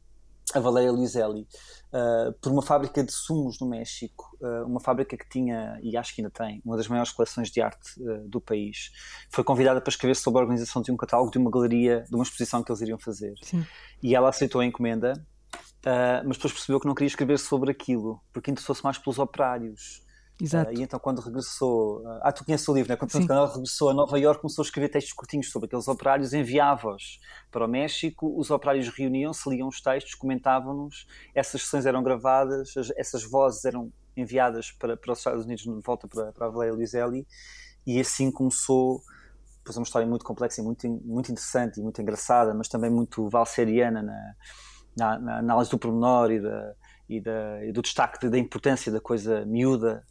a 0.53 0.59
Valéria 0.59 0.91
Luiselli 0.91 1.47
uh, 1.93 2.33
por 2.41 2.51
uma 2.51 2.61
fábrica 2.61 3.03
de 3.03 3.11
sumos 3.11 3.59
no 3.59 3.67
México, 3.67 4.37
uh, 4.41 4.65
uma 4.65 4.79
fábrica 4.79 5.17
que 5.17 5.27
tinha, 5.29 5.79
e 5.81 5.95
acho 5.95 6.13
que 6.13 6.21
ainda 6.21 6.31
tem, 6.31 6.61
uma 6.65 6.77
das 6.77 6.87
maiores 6.87 7.11
coleções 7.11 7.49
de 7.49 7.61
arte 7.61 7.99
uh, 8.01 8.27
do 8.27 8.41
país. 8.41 8.91
Foi 9.29 9.43
convidada 9.43 9.79
para 9.79 9.89
escrever 9.89 10.15
sobre 10.15 10.39
a 10.39 10.43
organização 10.43 10.81
de 10.81 10.91
um 10.91 10.97
catálogo 10.97 11.31
de 11.31 11.37
uma 11.37 11.49
galeria, 11.49 12.03
de 12.09 12.15
uma 12.15 12.23
exposição 12.23 12.63
que 12.63 12.71
eles 12.71 12.81
iriam 12.81 12.99
fazer. 12.99 13.33
Sim. 13.41 13.65
E 14.01 14.15
ela 14.15 14.29
aceitou 14.29 14.61
a 14.61 14.65
encomenda 14.65 15.13
mas 16.25 16.37
depois 16.37 16.53
percebeu 16.53 16.79
que 16.79 16.87
não 16.87 16.95
queria 16.95 17.07
escrever 17.07 17.37
sobre 17.37 17.69
aquilo, 17.69 18.21
porque 18.31 18.49
interessou-se 18.49 18.81
mais 18.83 18.97
pelos 18.97 19.19
operários. 19.19 20.01
Exato. 20.43 20.71
Uh, 20.71 20.77
e 20.77 20.83
então, 20.83 20.99
quando 20.99 21.21
regressou. 21.21 22.01
Uh, 22.01 22.19
ah, 22.21 22.31
tu 22.31 22.43
conheces 22.43 22.67
o 22.67 22.73
livro, 22.73 22.89
né? 22.89 22.97
Quando, 22.97 23.11
quando 23.11 23.31
ela 23.31 23.47
regressou 23.47 23.89
a 23.89 23.93
Nova 23.93 24.19
Iorque, 24.19 24.41
começou 24.41 24.61
a 24.61 24.65
escrever 24.65 24.89
textos 24.89 25.13
curtinhos 25.13 25.49
sobre 25.49 25.67
aqueles 25.67 25.87
operários, 25.87 26.33
enviava-os 26.33 27.19
para 27.49 27.65
o 27.65 27.67
México. 27.67 28.37
Os 28.37 28.51
operários 28.51 28.89
reuniam-se, 28.89 29.49
liam 29.49 29.69
os 29.69 29.79
textos, 29.79 30.15
comentavam-nos. 30.15 31.07
Essas 31.33 31.61
sessões 31.61 31.85
eram 31.85 32.03
gravadas, 32.03 32.75
as, 32.75 32.91
essas 32.97 33.23
vozes 33.23 33.63
eram 33.63 33.91
enviadas 34.17 34.71
para, 34.71 34.97
para 34.97 35.13
os 35.13 35.19
Estados 35.19 35.45
Unidos, 35.45 35.63
de 35.63 35.81
volta 35.81 36.07
para, 36.07 36.33
para 36.33 36.47
a 36.47 36.49
Valéria 36.49 36.73
Luiselli. 36.73 37.25
E 37.87 37.99
assim 37.99 38.29
começou. 38.29 39.01
Pois 39.63 39.77
é 39.77 39.79
uma 39.79 39.85
história 39.85 40.05
muito 40.05 40.25
complexa 40.25 40.59
e 40.59 40.63
muito, 40.63 40.85
muito 41.05 41.31
interessante 41.31 41.79
e 41.79 41.83
muito 41.83 42.01
engraçada, 42.01 42.53
mas 42.53 42.67
também 42.67 42.89
muito 42.91 43.29
valseriana 43.29 44.03
na 44.03 44.35
na, 44.95 45.19
na 45.19 45.37
análise 45.39 45.71
do 45.71 45.79
pormenor 45.79 46.31
e, 46.31 46.39
da, 46.39 46.75
e, 47.09 47.21
da, 47.21 47.65
e 47.65 47.71
do 47.71 47.81
destaque 47.81 48.29
da 48.29 48.37
importância 48.37 48.91
da 48.91 49.01
coisa 49.01 49.45
miúda, 49.45 50.05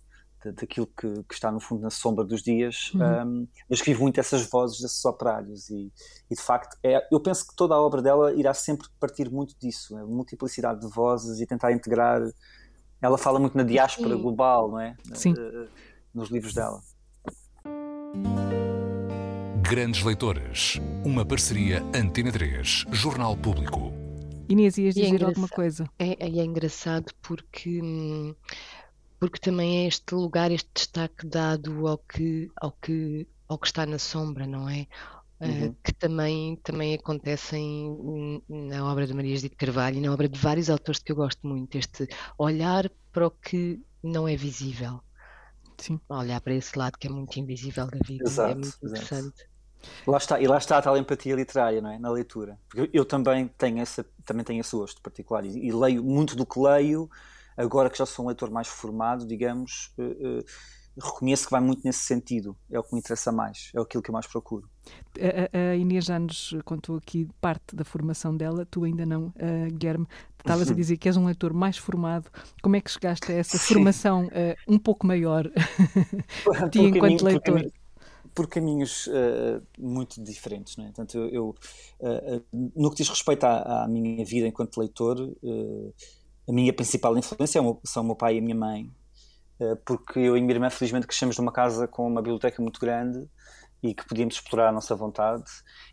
daquilo 0.51 0.87
que, 0.87 1.23
que, 1.25 1.35
está 1.35 1.53
no 1.53 1.61
fundo 1.61 1.83
na 1.83 1.91
sombra 1.91 2.25
dos 2.25 2.43
dias, 2.43 2.91
uhum. 2.95 3.03
um, 3.03 3.49
eu 3.71 3.75
escrevo 3.75 4.03
muito 4.03 4.19
essas 4.19 4.45
vozes 4.47 4.81
desses 4.81 5.05
operários 5.05 5.71
e, 5.71 5.93
e, 6.31 6.35
de 6.35 6.41
facto 6.41 6.77
é, 6.83 7.07
eu 7.13 7.21
penso 7.21 7.47
que 7.47 7.55
toda 7.55 7.75
a 7.75 7.81
obra 7.81 8.03
dela 8.03 8.33
irá 8.35 8.53
sempre 8.55 8.89
partir 8.99 9.31
muito 9.31 9.55
disso, 9.61 9.97
a 9.97 10.05
multiplicidade 10.05 10.81
de 10.81 10.89
vozes 10.89 11.41
e 11.41 11.47
tentar 11.47 11.73
integrar. 11.73 12.21
Ela 13.01 13.19
fala 13.19 13.39
muito 13.39 13.57
na 13.57 13.65
diáspora 13.65 14.15
Sim. 14.15 14.23
global, 14.23 14.71
não 14.71 14.81
é? 14.81 14.97
Sim. 15.15 15.33
Uh, 15.33 15.69
nos 16.15 16.31
livros 16.31 16.55
dela. 16.55 16.81
Grandes 19.63 20.03
Leitores, 20.03 20.79
uma 21.05 21.25
parceria 21.25 21.83
Antena 21.95 22.31
3, 22.31 22.85
Jornal 22.93 23.37
Público. 23.37 23.93
Inês, 24.49 24.77
ias 24.77 24.97
é 24.97 25.01
dizer 25.01 25.23
é 25.23 25.25
alguma 25.25 25.49
coisa? 25.49 25.89
É, 25.99 26.27
é, 26.27 26.45
engraçado 26.45 27.07
porque, 27.23 27.81
porque 29.23 29.39
também 29.39 29.85
é 29.85 29.87
este 29.87 30.17
lugar, 30.17 30.51
este 30.51 30.69
destaque 30.75 31.25
dado 31.25 31.87
ao 31.87 31.97
que, 31.97 32.51
ao 32.61 32.73
que, 32.73 33.25
ao 33.47 33.57
que 33.57 33.69
está 33.69 33.87
na 33.87 33.97
sombra, 33.97 34.49
não 34.49 34.69
é? 34.69 34.89
Eh, 35.39 35.47
uhum. 35.47 35.77
que 35.85 35.93
também, 35.93 36.57
também 36.57 36.93
acontecem 36.93 37.97
na 38.49 38.85
obra 38.85 39.07
de 39.07 39.15
Maria 39.15 39.39
de 39.39 39.49
Carvalho 39.49 39.99
e 39.99 40.01
na 40.01 40.13
obra 40.13 40.29
de 40.29 40.37
vários 40.37 40.69
autores 40.69 41.01
que 41.01 41.13
eu 41.13 41.15
gosto 41.15 41.47
muito, 41.47 41.79
este 41.79 42.09
olhar 42.37 42.91
para 43.13 43.29
o 43.29 43.31
que 43.31 43.81
não 44.03 44.27
é 44.27 44.35
visível. 44.35 45.01
Sim. 45.79 46.01
Olhar 46.09 46.41
para 46.41 46.55
esse 46.55 46.77
lado 46.77 46.99
que 46.99 47.07
é 47.07 47.11
muito 47.11 47.39
invisível 47.39 47.87
da 47.87 47.99
vida. 48.05 48.25
É 48.25 48.29
exato, 48.29 48.51
é 48.51 48.55
muito 48.57 48.77
interessante. 48.83 49.35
Exato. 49.37 49.53
Lá 50.05 50.19
está, 50.19 50.41
e 50.41 50.49
lá 50.49 50.59
está 50.59 50.79
a 50.79 50.83
tal 50.83 50.97
empatia 50.97 51.37
literária, 51.37 51.81
não 51.81 51.91
é? 51.91 51.99
Na 52.01 52.11
leitura. 52.11 52.59
Porque 52.69 52.91
eu, 52.93 53.05
também 53.05 53.47
tenho, 53.47 53.79
essa, 53.79 54.05
também 54.25 54.45
tenho 54.45 54.61
esse 54.61 54.75
gosto 54.75 55.01
particular 55.01 55.45
e, 55.45 55.67
e, 55.67 55.73
leio 55.73 56.03
muito 56.03 56.35
do 56.35 56.45
que 56.45 56.59
leio, 56.59 57.09
agora 57.57 57.91
que 57.91 57.99
já 57.99 58.07
sou 58.07 58.25
um 58.25 58.29
leitor 58.29 58.51
mais 58.51 58.69
formado, 58.69 59.27
digamos, 59.27 59.93
uh, 59.99 60.03
uh, 60.03 60.45
reconheço 60.97 61.47
que 61.47 61.51
vai 61.51 61.61
muito 61.61 61.83
nesse 61.85 62.01
sentido. 62.01 62.57
É 62.71 62.79
o 62.79 62.83
que 62.83 62.93
me 62.93 63.01
interessa 63.01 63.33
mais, 63.33 63.71
é 63.75 63.81
aquilo 63.81 64.03
que 64.03 64.11
eu 64.11 64.13
mais 64.13 64.27
procuro. 64.27 64.69
A, 65.19 65.73
a 65.73 65.77
Inês 65.77 66.05
já 66.05 66.19
nos 66.19 66.55
contou 66.65 66.97
aqui 66.97 67.29
parte 67.41 67.75
da 67.75 67.85
formação 67.85 68.37
dela, 68.37 68.67
tu 68.71 68.85
ainda 68.85 69.07
não, 69.07 69.27
uh, 69.27 69.73
Guilherme. 69.73 70.07
Estavas 70.39 70.71
a 70.71 70.75
dizer 70.75 70.97
que 70.97 71.09
és 71.09 71.17
um 71.17 71.27
leitor 71.27 71.53
mais 71.53 71.79
formado. 71.79 72.29
Como 72.61 72.75
é 72.75 72.81
que 72.81 72.91
chegaste 72.91 73.31
a 73.31 73.35
essa 73.37 73.57
Sim. 73.57 73.75
formação 73.75 74.29
um 74.67 74.77
pouco 74.77 75.07
maior 75.07 75.49
ti 76.73 76.81
enquanto 76.81 77.23
leitor? 77.23 77.71
por 78.35 78.49
caminhos 78.49 79.07
uh, 79.09 79.63
muito 79.79 80.23
diferentes. 80.23 80.77
Não 80.77 80.85
é? 80.85 80.87
Portanto, 80.89 81.19
eu, 81.19 81.29
eu 81.29 81.55
uh, 82.01 82.71
no 82.75 82.91
que 82.91 82.97
diz 82.97 83.09
respeito 83.09 83.45
à, 83.45 83.85
à, 83.85 83.89
minha 83.89 84.25
vida 84.25 84.47
enquanto 84.47 84.79
leitor, 84.79 85.21
uh, 85.21 85.95
a 86.53 86.55
minha 86.55 86.73
principal 86.73 87.17
influência 87.17 87.61
é 87.61 87.63
são 87.85 88.03
o 88.03 88.07
meu 88.07 88.17
pai 88.17 88.37
e 88.37 88.39
a 88.39 88.43
minha 88.43 88.55
mãe, 88.55 88.91
porque 89.87 90.19
eu 90.19 90.37
e 90.37 90.39
a 90.39 90.43
minha 90.43 90.55
irmã, 90.55 90.69
felizmente, 90.69 91.07
crescemos 91.07 91.39
numa 91.39 91.51
casa 91.51 91.89
com 91.89 92.07
uma 92.07 92.21
biblioteca 92.21 92.61
muito 92.61 92.79
grande 92.79 93.27
e 93.83 93.95
que 93.95 94.07
podíamos 94.07 94.35
explorar 94.35 94.69
a 94.69 94.73
nossa 94.73 94.95
vontade. 94.95 95.45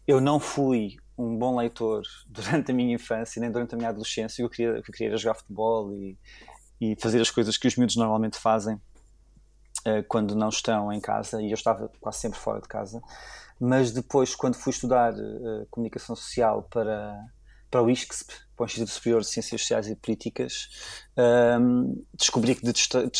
Eu 0.05 0.19
não 0.19 0.37
fui 0.37 0.97
um 1.17 1.37
bom 1.37 1.57
leitor 1.57 2.01
durante 2.27 2.71
a 2.71 2.73
minha 2.73 2.93
infância, 2.93 3.39
nem 3.39 3.49
durante 3.49 3.73
a 3.73 3.77
minha 3.77 3.89
adolescência. 3.89 4.43
Eu 4.43 4.49
queria, 4.49 4.71
eu 4.77 4.83
queria 4.83 5.15
jogar 5.15 5.35
futebol 5.35 5.93
e, 5.93 6.17
e 6.81 6.95
fazer 6.99 7.21
as 7.21 7.31
coisas 7.31 7.57
que 7.57 7.67
os 7.67 7.77
miúdos 7.77 7.95
normalmente 7.95 8.37
fazem 8.37 8.81
eh, 9.85 10.03
quando 10.03 10.35
não 10.35 10.49
estão 10.49 10.91
em 10.91 10.99
casa, 10.99 11.41
e 11.41 11.51
eu 11.51 11.53
estava 11.53 11.89
quase 12.01 12.19
sempre 12.19 12.37
fora 12.37 12.59
de 12.59 12.67
casa, 12.67 13.01
mas 13.59 13.91
depois, 13.91 14.35
quando 14.35 14.55
fui 14.55 14.71
estudar 14.71 15.13
uh, 15.13 15.65
comunicação 15.69 16.15
social 16.15 16.63
para, 16.63 17.17
para 17.71 17.81
o 17.81 17.89
ISCSP, 17.89 18.33
para 18.59 18.65
o 18.65 18.67
Instituto 18.67 18.91
Superior 18.91 19.21
de 19.21 19.27
Ciências 19.27 19.61
Sociais 19.61 19.87
e 19.87 19.95
Políticas, 19.95 20.67
um, 21.17 22.03
descobri 22.13 22.55
que 22.55 22.65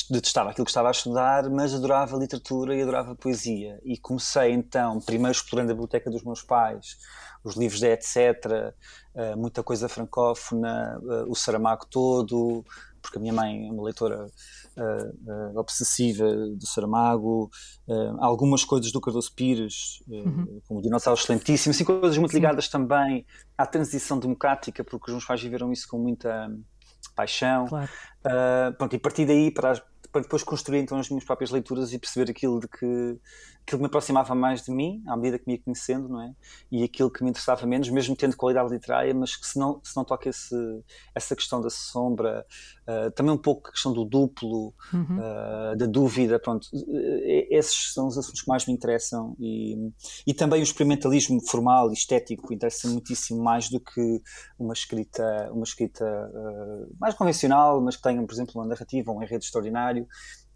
detestava 0.10 0.50
aquilo 0.50 0.66
que 0.66 0.72
estava 0.72 0.90
a 0.90 0.92
estudar, 0.92 1.50
mas 1.50 1.74
adorava 1.74 2.18
literatura 2.18 2.76
e 2.76 2.82
adorava 2.82 3.16
poesia. 3.16 3.80
E 3.86 3.98
comecei 3.98 4.52
então, 4.52 5.00
primeiro 5.00 5.32
explorando 5.32 5.72
a 5.72 5.74
biblioteca 5.74 6.12
dos 6.12 6.24
meus 6.24 6.44
pais, 6.44 6.98
os 7.42 7.56
livros 7.56 7.80
de 7.80 7.88
etc., 7.88 8.74
uh, 9.16 9.38
muita 9.38 9.64
coisa 9.64 9.88
francófona, 9.88 11.00
uh, 11.02 11.32
o 11.32 11.36
Saramago 11.36 11.86
todo, 11.86 12.66
porque 13.02 13.18
a 13.18 13.22
minha 13.22 13.34
mãe 13.34 13.68
é 13.68 13.72
uma 13.72 13.84
leitora 13.84 14.26
uh, 14.26 15.54
uh, 15.54 15.60
obsessiva 15.60 16.26
do 16.28 16.66
Saramago, 16.68 17.50
uh, 17.88 18.18
algumas 18.20 18.64
coisas 18.64 18.92
do 18.92 19.02
Cardoso 19.02 19.34
Pires, 19.34 20.04
uhum. 20.08 20.62
como 20.68 20.80
o 20.80 20.84
Dinossauro 20.84 21.20
Excelentíssimo, 21.20 21.72
assim, 21.72 21.84
coisas 21.84 22.18
muito 22.18 22.34
ligadas 22.34 22.66
Sim. 22.66 22.72
também 22.72 23.26
à 23.58 23.66
transição 23.66 24.20
democrática, 24.20 24.84
porque 24.84 25.10
os 25.10 25.14
meus 25.14 25.26
pais 25.26 25.42
viveram 25.42 25.72
isso 25.72 25.88
com 25.88 25.98
muita 25.98 26.52
paixão. 27.16 27.68
Claro. 27.68 27.90
pronto, 28.78 28.94
e 28.94 28.98
a 28.98 29.00
partir 29.00 29.26
daí, 29.26 29.52
para, 29.52 29.72
as, 29.72 29.84
para 30.12 30.22
depois 30.22 30.44
construir 30.44 30.80
então 30.80 30.98
as 30.98 31.10
minhas 31.10 31.24
próprias 31.24 31.52
leituras 31.52 31.94
e 31.94 32.00
perceber 32.00 32.32
aquilo 32.32 32.60
de 32.60 32.68
que 32.68 33.20
aquilo 33.70 33.80
que 33.80 33.84
me 33.84 33.88
aproximava 33.88 34.34
mais 34.34 34.64
de 34.64 34.72
mim 34.72 35.04
à 35.08 35.16
medida 35.16 35.38
que 35.38 35.46
me 35.48 35.54
ia 35.54 35.62
conhecendo 35.62 36.10
não 36.10 36.22
é 36.22 36.34
e 36.72 36.84
aquilo 36.84 37.12
que 37.12 37.24
me 37.24 37.30
interessava 37.30 37.66
menos 37.68 37.90
mesmo 37.90 38.16
tendo 38.16 38.36
qualidade 38.36 38.72
literária 38.72 39.14
mas 39.14 39.36
que 39.36 39.46
se 39.46 39.60
não 39.60 39.80
se 39.84 39.96
não 39.96 40.04
toca 40.04 40.28
esse, 40.28 40.56
essa 41.14 41.36
questão 41.36 41.62
da 41.62 41.70
sombra 41.70 42.46
uh, 42.88 43.12
também 43.12 43.32
um 43.32 43.38
pouco 43.38 43.70
a 43.70 43.72
questão 43.72 43.94
do 43.94 44.04
duplo 44.04 44.74
uhum. 44.92 45.18
uh, 45.18 45.78
da 45.78 45.86
dúvida 45.86 46.40
pronto 46.40 46.68
esses 47.50 47.94
são 47.94 48.08
os 48.08 48.18
assuntos 48.18 48.42
que 48.42 48.48
mais 48.48 48.66
me 48.66 48.74
interessam 48.74 49.36
e, 49.40 49.92
e 50.26 50.34
também 50.34 50.62
o 50.62 50.64
experimentalismo 50.64 51.40
formal 51.48 51.92
e 51.92 51.94
estético 51.94 52.52
interessa 52.52 52.88
muitíssimo 52.88 53.44
mais 53.44 53.70
do 53.70 53.80
que 53.80 54.22
uma 54.58 54.74
escrita 54.74 55.50
uma 55.54 55.64
escrita 55.64 56.06
uh, 56.06 56.96
mais 57.00 57.14
convencional 57.14 57.80
mas 57.82 57.96
que 57.96 58.02
tenha 58.02 58.26
por 58.26 58.34
exemplo 58.34 58.54
uma 58.56 58.66
narrativa 58.66 59.12
um 59.12 59.22
enredo 59.22 59.44
extraordinário 59.44 60.08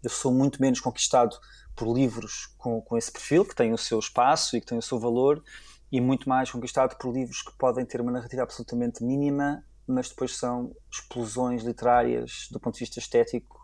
eu 0.04 0.10
sou 0.10 0.32
muito 0.32 0.60
menos 0.60 0.80
conquistado 0.80 1.36
por 1.74 1.92
livros 1.92 2.54
com, 2.58 2.80
com 2.82 2.96
esse 2.96 3.10
perfil, 3.10 3.44
que 3.44 3.54
têm 3.54 3.72
o 3.72 3.78
seu 3.78 3.98
espaço 3.98 4.56
e 4.56 4.60
que 4.60 4.66
têm 4.66 4.78
o 4.78 4.82
seu 4.82 5.00
valor, 5.00 5.42
e 5.90 6.00
muito 6.00 6.28
mais 6.28 6.50
conquistado 6.50 6.96
por 6.96 7.12
livros 7.12 7.42
que 7.42 7.56
podem 7.56 7.84
ter 7.84 8.00
uma 8.00 8.12
narrativa 8.12 8.42
absolutamente 8.42 9.02
mínima, 9.02 9.64
mas 9.86 10.08
depois 10.08 10.36
são 10.36 10.74
explosões 10.92 11.62
literárias 11.62 12.48
do 12.50 12.60
ponto 12.60 12.74
de 12.74 12.80
vista 12.80 12.98
estético, 12.98 13.58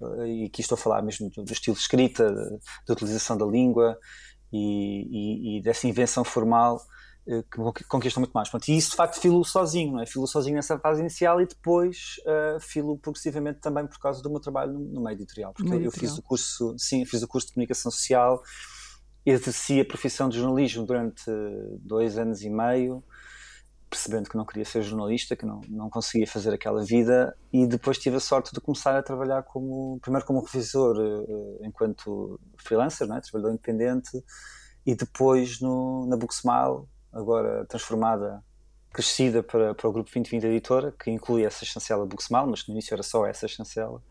eh, 0.00 0.26
e 0.26 0.44
aqui 0.46 0.60
estou 0.60 0.76
a 0.76 0.78
falar 0.78 1.02
mesmo 1.02 1.30
do, 1.30 1.44
do 1.44 1.52
estilo 1.52 1.76
de 1.76 1.82
escrita, 1.82 2.32
da 2.86 2.92
utilização 2.92 3.36
da 3.36 3.46
língua 3.46 3.98
e, 4.52 5.56
e, 5.56 5.58
e 5.58 5.62
dessa 5.62 5.86
invenção 5.86 6.24
formal 6.24 6.80
que 7.46 7.84
conquistam 7.84 8.20
muito 8.20 8.32
mais. 8.32 8.48
Pronto, 8.48 8.68
e 8.68 8.76
isso 8.76 8.90
de 8.90 8.96
facto 8.96 9.20
filo 9.20 9.44
sozinho, 9.44 9.92
não 9.92 10.02
é? 10.02 10.06
Filo 10.06 10.26
sozinho 10.26 10.56
nessa 10.56 10.78
fase 10.78 11.00
inicial 11.00 11.40
e 11.40 11.46
depois 11.46 12.16
uh, 12.26 12.60
filo 12.60 12.98
progressivamente 12.98 13.60
também 13.60 13.86
por 13.86 13.98
causa 13.98 14.22
do 14.22 14.30
meu 14.30 14.40
trabalho 14.40 14.72
no, 14.72 14.80
no 14.80 15.02
meio 15.02 15.14
editorial, 15.14 15.52
porque 15.52 15.68
meio 15.68 15.82
eu 15.82 15.88
editorial. 15.88 16.14
fiz 16.14 16.18
o 16.18 16.22
curso, 16.22 16.74
sim, 16.78 17.04
fiz 17.04 17.22
o 17.22 17.28
curso 17.28 17.48
de 17.48 17.54
comunicação 17.54 17.90
social 17.90 18.42
exerci 19.24 19.80
a 19.80 19.84
profissão 19.84 20.28
de 20.28 20.38
jornalismo 20.38 20.84
durante 20.84 21.24
dois 21.80 22.18
anos 22.18 22.42
e 22.42 22.50
meio, 22.50 23.02
percebendo 23.88 24.28
que 24.28 24.36
não 24.36 24.44
queria 24.44 24.64
ser 24.64 24.82
jornalista, 24.82 25.36
que 25.36 25.46
não, 25.46 25.60
não 25.68 25.88
conseguia 25.88 26.26
fazer 26.26 26.52
aquela 26.52 26.84
vida, 26.84 27.36
e 27.52 27.66
depois 27.66 27.98
tive 27.98 28.16
a 28.16 28.20
sorte 28.20 28.52
de 28.52 28.60
começar 28.60 28.96
a 28.96 29.02
trabalhar 29.02 29.42
como, 29.44 29.98
primeiro 30.00 30.26
como 30.26 30.44
revisor 30.44 30.96
uh, 30.96 31.58
enquanto 31.64 32.38
freelancer, 32.56 33.06
né? 33.06 33.20
trabalhador 33.20 33.54
independente, 33.54 34.22
e 34.84 34.94
depois 34.94 35.60
no, 35.60 36.06
na 36.06 36.16
Booksmile, 36.16 36.86
agora 37.14 37.64
transformada, 37.66 38.44
crescida 38.92 39.42
para, 39.42 39.74
para 39.74 39.88
o 39.88 39.92
Grupo 39.92 40.10
2020 40.10 40.44
Editora, 40.44 40.92
que 40.92 41.10
inclui 41.10 41.44
essa 41.44 41.64
chancela 41.64 42.04
Booksmile, 42.04 42.46
mas 42.46 42.66
no 42.66 42.74
início 42.74 42.94
era 42.94 43.02
só 43.02 43.26
essa 43.26 43.48
chancela 43.48 44.02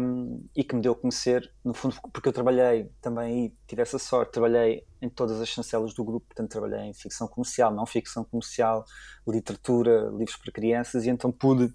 um, 0.00 0.46
e 0.54 0.62
que 0.62 0.74
me 0.74 0.80
deu 0.80 0.92
a 0.92 0.96
conhecer, 0.96 1.50
no 1.64 1.74
fundo, 1.74 1.96
porque 2.12 2.28
eu 2.28 2.32
trabalhei 2.32 2.90
também 3.00 3.24
aí, 3.24 3.54
tive 3.66 3.82
essa 3.82 3.98
sorte, 3.98 4.32
trabalhei 4.32 4.86
em 5.02 5.08
todas 5.08 5.40
as 5.40 5.48
chancelas 5.48 5.92
do 5.94 6.04
grupo, 6.04 6.26
portanto, 6.26 6.50
trabalhei 6.50 6.80
em 6.88 6.94
ficção 6.94 7.26
comercial, 7.26 7.72
não 7.72 7.84
ficção 7.84 8.24
comercial, 8.24 8.84
literatura, 9.26 10.10
livros 10.12 10.36
para 10.36 10.52
crianças, 10.52 11.04
e 11.04 11.10
então 11.10 11.32
pude 11.32 11.74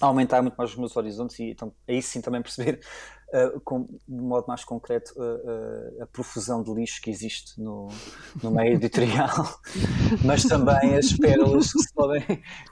aumentar 0.00 0.42
muito 0.42 0.56
mais 0.56 0.70
os 0.70 0.76
meus 0.76 0.96
horizontes 0.96 1.38
e 1.38 1.50
então 1.50 1.72
aí 1.86 2.02
sim 2.02 2.20
também 2.20 2.42
perceber 2.42 2.80
uh, 3.32 3.60
com, 3.60 3.84
de 3.84 4.22
modo 4.22 4.46
mais 4.46 4.64
concreto 4.64 5.12
uh, 5.16 5.22
uh, 5.22 6.02
a 6.02 6.06
profusão 6.06 6.62
de 6.62 6.72
lixo 6.72 7.00
que 7.00 7.10
existe 7.10 7.60
no, 7.60 7.88
no 8.42 8.50
meio 8.50 8.74
editorial, 8.74 9.58
mas 10.24 10.44
também 10.44 10.96
as 10.96 11.12
pérolas 11.12 11.72
que 11.72 11.78
se 11.80 11.94
podem, 11.94 12.22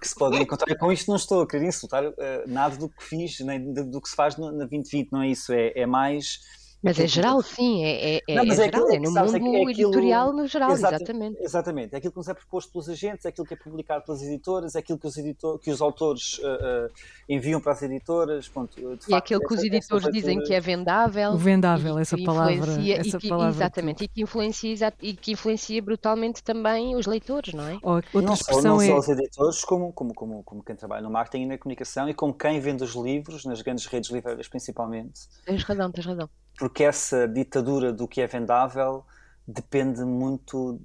que 0.01 0.09
se 0.09 0.15
podem 0.15 0.43
encontrar. 0.43 0.77
Com 0.77 0.93
isto 0.93 1.09
não 1.09 1.17
estou 1.17 1.43
a 1.43 1.47
querer 1.47 1.67
insultar 1.67 2.05
nada 2.47 2.77
do 2.77 2.89
que 2.89 3.03
fiz, 3.03 3.41
nem 3.41 3.73
do, 3.73 3.85
do 3.85 4.01
que 4.01 4.09
se 4.09 4.17
faz 4.17 4.37
na 4.37 4.51
2020, 4.51 5.13
não 5.13 5.23
é 5.23 5.29
isso, 5.29 5.53
é, 5.53 5.73
é 5.75 5.87
mais 5.87 6.41
mas 6.83 6.99
é 6.99 7.07
geral, 7.07 7.43
sim, 7.43 7.85
é, 7.85 8.17
é, 8.17 8.35
não, 8.35 8.43
é, 8.43 8.49
é 8.49 8.55
geral, 8.55 8.91
é, 8.91 8.99
no 8.99 9.11
sabes, 9.13 9.33
mundo 9.35 9.57
é 9.57 9.71
aquilo, 9.71 9.91
editorial 9.91 10.33
no 10.33 10.47
geral, 10.47 10.73
exatamente. 10.73 11.43
Exatamente, 11.43 11.95
é 11.95 11.99
aquilo 11.99 12.13
que 12.13 12.19
nos 12.19 12.29
é 12.29 12.33
proposto 12.33 12.73
pelos 12.73 12.89
agentes, 12.89 13.27
é 13.27 13.29
aquilo 13.29 13.47
que 13.47 13.53
é 13.53 13.57
publicado 13.57 14.05
pelas 14.07 14.23
editoras, 14.23 14.75
é 14.75 14.79
aquilo 14.79 14.99
que 14.99 15.07
os, 15.07 15.17
editor, 15.19 15.59
que 15.59 15.71
os 15.71 15.83
autores 15.83 16.39
uh, 16.39 16.87
uh, 16.87 16.91
enviam 17.29 17.61
para 17.61 17.73
as 17.73 17.83
editoras. 17.83 18.49
Ponto, 18.49 18.81
e 18.81 18.97
facto, 18.97 19.15
aquilo 19.15 19.41
que 19.41 19.55
os 19.55 19.63
editores 19.63 20.09
dizem 20.11 20.41
que 20.41 20.55
é 20.55 20.61
vendável. 20.61 21.33
O 21.33 21.37
vendável, 21.37 21.99
essa 21.99 22.17
palavra. 22.17 22.73
Essa 22.91 23.19
que, 23.19 23.29
palavra 23.29 23.55
exatamente, 23.55 23.99
que... 23.99 24.05
e, 24.05 24.09
que 24.09 24.23
influencia, 24.23 24.95
e 25.03 25.13
que 25.13 25.33
influencia 25.33 25.83
brutalmente 25.83 26.43
também 26.43 26.97
os 26.97 27.07
leitores, 27.07 27.53
não 27.53 27.67
é? 27.67 27.79
outra 27.83 28.23
não 28.23 28.33
expressão 28.33 28.63
só, 28.63 28.69
não 28.69 28.83
é... 28.83 28.87
só 28.87 28.99
os 28.99 29.09
editores, 29.09 29.65
como, 29.65 29.93
como, 29.93 30.15
como, 30.15 30.43
como 30.43 30.63
quem 30.63 30.75
trabalha 30.75 31.03
no 31.03 31.11
marketing 31.11 31.45
e 31.45 31.47
na 31.47 31.59
comunicação 31.59 32.09
e 32.09 32.15
como 32.15 32.33
quem 32.33 32.59
vende 32.59 32.83
os 32.83 32.95
livros, 32.95 33.45
nas 33.45 33.61
grandes 33.61 33.85
redes 33.85 34.11
livreiras 34.11 34.49
principalmente. 34.49 35.29
Tens 35.45 35.63
razão, 35.63 35.93
tens 35.93 36.07
razão 36.07 36.31
porque 36.61 36.85
essa 36.85 37.27
ditadura 37.27 37.91
do 37.91 38.07
que 38.07 38.21
é 38.21 38.27
vendável 38.27 39.03
depende 39.49 40.05
muito, 40.05 40.79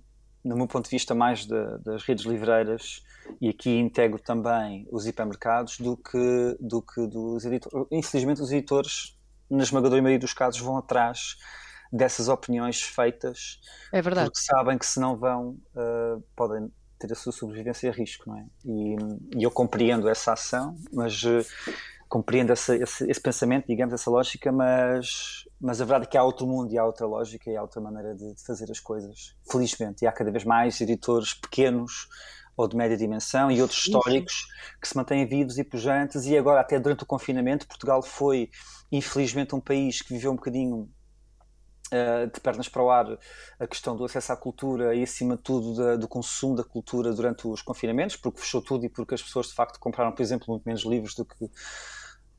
do 0.44 0.56
meu 0.56 0.68
ponto 0.68 0.86
de 0.86 0.92
vista, 0.92 1.14
mais 1.14 1.46
de, 1.46 1.78
das 1.80 2.02
redes 2.04 2.24
livreiras 2.24 3.04
e 3.42 3.50
aqui 3.50 3.78
integro 3.78 4.18
também 4.18 4.88
os 4.90 5.06
hipermercados 5.06 5.78
do 5.78 5.98
que, 5.98 6.58
do 6.62 6.82
que 6.82 7.06
dos 7.08 7.44
editores. 7.44 7.88
Infelizmente, 7.92 8.42
os 8.42 8.54
editores, 8.54 9.18
na 9.50 9.64
esmagadora 9.64 10.02
maioria 10.02 10.20
dos 10.20 10.34
casos, 10.34 10.62
vão 10.62 10.78
atrás 10.78 11.36
dessas 11.92 12.30
opiniões 12.30 12.82
feitas 12.82 13.60
é 13.92 14.02
verdade. 14.02 14.28
porque 14.28 14.40
sabem 14.40 14.78
que 14.78 14.86
se 14.86 14.98
não 14.98 15.18
vão, 15.18 15.60
uh, 15.76 16.24
podem 16.38 16.72
ter 16.98 17.12
a 17.12 17.16
sua 17.16 17.34
sobrevivência 17.34 17.90
a 17.90 17.94
risco, 17.94 18.30
não 18.30 18.38
é? 18.38 18.46
E, 18.64 18.96
e 19.40 19.44
eu 19.44 19.52
compreendo 19.52 20.08
essa 20.08 20.32
ação, 20.32 20.78
mas 20.94 21.22
uh, 21.24 21.46
compreendo 22.08 22.54
esse, 22.54 22.76
esse, 22.78 23.10
esse, 23.10 23.22
pensamento, 23.22 23.66
digamos, 23.68 23.94
essa 23.94 24.10
lógica, 24.10 24.52
mas, 24.52 25.48
mas 25.60 25.82
a 25.82 25.86
verdade 25.86 26.06
é 26.06 26.12
que 26.12 26.18
há 26.18 26.24
outro 26.24 26.46
mundo 26.46 26.72
e 26.72 26.78
há 26.78 26.86
outra 26.86 27.06
lógica 27.06 27.50
e 27.50 27.58
há 27.58 27.62
outra 27.62 27.82
maneira 27.82 28.16
de, 28.16 28.34
de 28.34 28.44
fazer 28.44 28.70
as 28.72 28.80
coisas, 28.80 29.36
felizmente. 29.50 30.04
E 30.04 30.08
há 30.08 30.12
cada 30.12 30.32
vez 30.32 30.44
mais 30.44 30.80
editores 30.80 31.34
pequenos 31.34 32.08
ou 32.58 32.68
de 32.68 32.76
média 32.76 32.96
dimensão 32.96 33.52
e 33.52 33.62
outros 33.62 33.80
históricos 33.86 34.48
que 34.82 34.88
se 34.88 34.96
mantêm 34.96 35.26
vivos 35.26 35.58
e 35.58 35.64
pujantes 35.64 36.26
e 36.26 36.38
agora 36.38 36.62
até 36.62 36.80
durante 36.80 37.04
o 37.04 37.06
confinamento 37.06 37.68
Portugal 37.68 38.02
foi 38.02 38.50
infelizmente 38.90 39.54
um 39.54 39.60
país 39.60 40.02
que 40.02 40.14
viveu 40.14 40.32
um 40.32 40.36
bocadinho 40.36 40.90
de 42.32 42.40
pernas 42.40 42.70
para 42.70 42.84
o 42.84 42.90
ar 42.90 43.18
a 43.60 43.68
questão 43.68 43.96
do 43.96 44.06
acesso 44.06 44.34
à 44.34 44.38
cultura 44.38 44.96
e 44.96 45.04
acima 45.04 45.36
de 45.36 45.44
tudo 45.44 45.76
da, 45.76 45.96
do 45.96 46.08
consumo 46.08 46.56
da 46.56 46.64
cultura 46.64 47.14
durante 47.14 47.48
os 47.48 47.62
confinamentos 47.62 48.16
porque 48.16 48.40
fechou 48.40 48.62
tudo 48.62 48.86
e 48.86 48.90
porque 48.90 49.16
as 49.16 49.22
pessoas 49.22 49.48
de 49.48 49.54
facto 49.54 49.80
compraram 49.80 50.12
por 50.12 50.22
exemplo 50.22 50.48
muito 50.50 50.64
menos 50.64 50.84
livros 50.84 51.16
do 51.16 51.26
que 51.26 51.50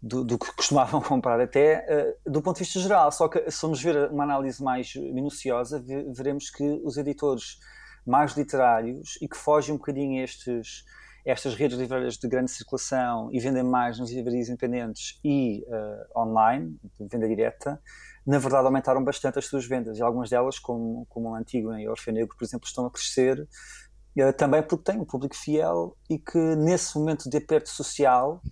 do, 0.03 0.25
do, 0.25 0.39
que 0.39 0.53
costumavam 0.55 1.01
comprar 1.01 1.41
até 1.41 2.17
uh, 2.27 2.31
do 2.31 2.43
ponto 2.43 2.57
de 2.57 2.65
vista 2.65 2.81
geral. 2.81 3.11
Só 3.13 3.29
que 3.29 3.51
se 3.51 3.61
formos 3.61 3.83
ver 3.83 4.11
uma 4.11 4.25
análise 4.25 4.63
mais 4.63 4.95
minuciosa, 4.95 5.83
veremos 6.15 6.51
que 6.51 6.81
os 6.85 6.97
editores 6.97 7.59
mais 8.07 8.37
literários 8.37 9.19
e 9.21 9.29
que 9.29 9.37
fogem 9.37 9.75
um 9.75 9.79
bocadinho 9.79 10.23
estes, 10.23 10.85
estas 11.25 11.55
redes 11.55 11.77
livreiras 11.77 12.17
de 12.17 12.29
grande 12.29 12.51
circulação 12.53 13.29
e 13.33 13.41
vendem 13.41 13.65
mais 13.65 13.99
nas 13.99 14.11
livrarias 14.11 14.49
independentes 14.49 15.19
e 15.25 15.65
uh, 15.67 16.21
online, 16.21 16.79
venda 17.01 17.27
direta, 17.27 17.81
na 18.27 18.39
verdade 18.39 18.67
aumentaram 18.67 19.05
bastante 19.05 19.39
as 19.39 19.47
suas 19.47 19.67
vendas. 19.67 19.99
E 19.99 20.03
algumas 20.03 20.31
delas, 20.31 20.59
como, 20.59 21.07
como 21.07 21.35
a 21.35 21.39
Antígona 21.39 21.81
e 21.81 21.87
a 21.87 21.91
Orfeu 21.91 22.27
por 22.27 22.45
exemplo, 22.45 22.67
estão 22.67 22.87
a 22.87 22.91
crescer 22.91 23.41
uh, 23.41 24.33
também 24.37 24.63
porque 24.63 24.93
têm 24.93 25.01
um 25.01 25.05
público 25.05 25.37
fiel 25.37 25.97
e 26.11 26.19
que 26.19 26.39
nesse 26.57 26.99
momento 26.99 27.31
de 27.31 27.37
aperto 27.37 27.69
social 27.69 28.43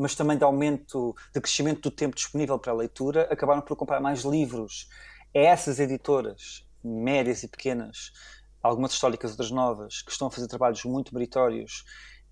mas 0.00 0.14
também 0.14 0.38
de 0.38 0.44
aumento, 0.44 1.14
de 1.34 1.40
crescimento 1.42 1.82
do 1.82 1.90
tempo 1.90 2.16
disponível 2.16 2.58
para 2.58 2.72
a 2.72 2.74
leitura, 2.74 3.28
acabaram 3.30 3.60
por 3.60 3.76
comprar 3.76 4.00
mais 4.00 4.22
livros. 4.22 4.88
É 5.34 5.44
essas 5.44 5.78
editoras, 5.78 6.66
médias 6.82 7.42
e 7.42 7.48
pequenas, 7.48 8.10
algumas 8.62 8.92
históricas, 8.92 9.32
outras 9.32 9.50
novas, 9.50 10.00
que 10.00 10.10
estão 10.10 10.28
a 10.28 10.30
fazer 10.30 10.48
trabalhos 10.48 10.82
muito 10.84 11.14
meritórios 11.14 11.84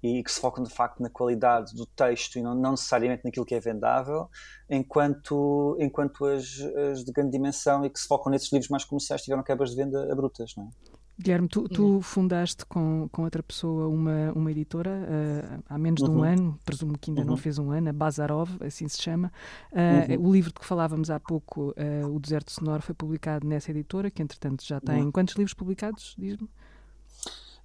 e 0.03 0.23
que 0.23 0.31
se 0.31 0.41
focam 0.41 0.63
de 0.63 0.71
facto 0.71 1.01
na 1.03 1.11
qualidade 1.11 1.75
do 1.75 1.85
texto 1.87 2.39
e 2.39 2.43
não, 2.43 2.55
não 2.55 2.73
necessariamente 2.73 3.25
naquilo 3.25 3.45
que 3.45 3.55
é 3.55 3.61
vendável, 3.61 4.29
enquanto, 4.71 5.77
enquanto 5.81 6.25
as, 6.25 6.61
as, 6.91 7.05
de 7.05 7.13
grande 7.13 7.33
dimensão 7.33 7.85
e 7.85 7.91
que 7.91 7.99
se 7.99 8.07
focam 8.07 8.31
nesses 8.31 8.53
livros 8.53 8.69
mais 8.69 8.85
comerciais 8.85 9.23
tiveram 9.23 9.43
quebras 9.43 9.71
de 9.71 9.77
venda 9.77 10.13
abruptas. 10.13 10.55
Não 10.57 10.65
é? 10.65 10.99
Guilherme, 11.21 11.49
tu, 11.49 11.69
tu, 11.69 12.01
fundaste 12.01 12.65
com, 12.65 13.09
com 13.11 13.25
outra 13.25 13.43
pessoa 13.43 13.89
uma, 13.89 14.33
uma 14.37 14.53
editora 14.53 14.91
uh, 14.91 15.65
há 15.69 15.77
menos 15.77 16.01
de 16.01 16.09
um 16.09 16.19
uhum. 16.19 16.23
ano, 16.23 16.61
presumo 16.65 16.97
que 16.97 17.11
ainda 17.11 17.23
uhum. 17.23 17.27
não 17.27 17.37
fez 17.37 17.59
um 17.59 17.73
ano, 17.73 17.89
a 17.89 17.93
Bazarov, 17.93 18.49
assim 18.61 18.87
se 18.87 19.03
chama. 19.03 19.33
Uh, 19.73 20.13
uhum. 20.13 20.29
O 20.29 20.33
livro 20.33 20.51
de 20.51 20.61
que 20.61 20.65
falávamos 20.65 21.11
há 21.11 21.19
pouco, 21.19 21.71
uh, 21.71 22.07
O 22.15 22.21
Deserto 22.21 22.53
Sonoro, 22.53 22.83
foi 22.83 22.95
publicado 22.95 23.49
nessa 23.49 23.73
editora, 23.73 24.13
que 24.13 24.23
entretanto 24.23 24.65
já 24.65 24.81
tem. 24.81 25.03
Uhum. 25.03 25.11
Quantos 25.11 25.35
livros 25.35 25.55
publicados? 25.55 26.15
Diz-me. 26.17 26.49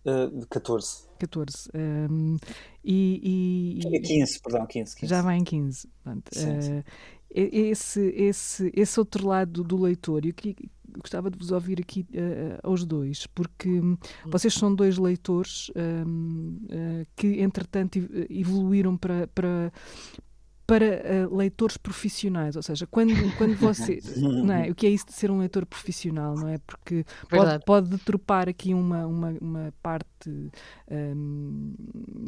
Uh, 0.06 0.46
14. 0.48 1.08
14. 1.20 1.70
Um, 1.74 2.38
e, 2.84 3.80
e, 3.82 4.00
15, 4.02 4.40
perdão, 4.42 4.66
15, 4.66 4.96
15. 4.96 5.10
Já 5.10 5.22
vai 5.22 5.38
em 5.38 5.44
15. 5.44 5.90
Pronto. 6.04 6.30
Sim, 6.32 6.62
sim. 6.62 6.84
esse, 7.30 8.02
esse, 8.10 8.72
esse 8.76 9.00
outro 9.00 9.28
lado 9.28 9.64
do 9.64 9.82
leitor, 9.82 10.26
eu 10.26 10.34
queria 10.34 10.56
gostava 11.00 11.30
de 11.30 11.38
vos 11.38 11.52
ouvir 11.52 11.80
aqui 11.80 12.06
uh, 12.12 12.60
aos 12.64 12.86
dois, 12.86 13.28
porque 13.28 13.70
hum. 13.70 13.98
vocês 14.26 14.54
são 14.54 14.74
dois 14.74 14.98
leitores 14.98 15.72
um, 15.76 16.58
uh, 16.64 16.68
eh, 16.70 17.06
que, 17.16 17.42
entretanto, 17.42 17.98
evoluíram 18.30 18.98
para, 18.98 19.28
para, 19.28 19.72
para 20.66 20.86
uh, 21.30 21.36
leitores 21.36 21.76
profissionais, 21.78 22.56
ou 22.56 22.64
seja, 22.64 22.88
quando, 22.88 23.14
quando 23.38 23.56
você. 23.56 24.00
não 24.18 24.54
é? 24.54 24.72
O 24.72 24.76
que 24.76 24.88
é 24.88 24.90
isso 24.90 25.06
de 25.06 25.14
ser 25.14 25.30
um 25.30 25.40
leitor 25.40 25.66
profissional, 25.66 26.36
não 26.36 26.48
é? 26.48 26.58
Porque 26.60 27.06
pode, 27.30 27.66
pode 27.66 27.90
deturpar 27.90 28.48
aqui 28.48 28.74
uma, 28.74 29.06
uma, 29.06 29.36
uma 29.42 29.74
parte 29.82 30.08
um, 30.90 31.74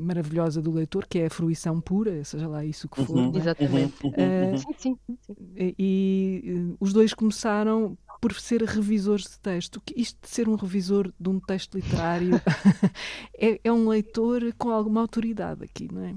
maravilhosa 0.02 0.62
do 0.62 0.72
leitor, 0.72 1.08
que 1.08 1.20
é 1.20 1.28
a 1.28 1.30
fruição 1.30 1.80
pura, 1.80 2.24
seja 2.24 2.48
lá 2.48 2.66
isso 2.66 2.90
que 2.90 3.04
for. 3.06 3.16
Uhum, 3.16 3.32
é? 3.34 3.38
Exatamente. 3.38 4.06
Uh, 4.06 4.58
sim, 4.78 4.98
sim, 5.06 5.18
sim. 5.22 5.36
E, 5.56 5.76
e 5.78 6.76
os 6.80 6.92
dois 6.92 7.14
começaram 7.14 7.98
por 8.20 8.34
ser 8.34 8.64
revisores 8.64 9.26
de 9.26 9.40
texto. 9.40 9.82
Isto 9.96 10.20
de 10.22 10.30
ser 10.30 10.50
um 10.50 10.56
revisor 10.56 11.12
de 11.20 11.30
um 11.30 11.40
texto 11.40 11.76
literário 11.76 12.42
é, 13.38 13.60
é, 13.64 13.72
um 13.72 13.88
leitor 13.88 14.42
com 14.58 14.70
alguma 14.72 15.02
autoridade 15.02 15.64
aqui, 15.64 15.88
não 15.92 16.04
é? 16.04 16.16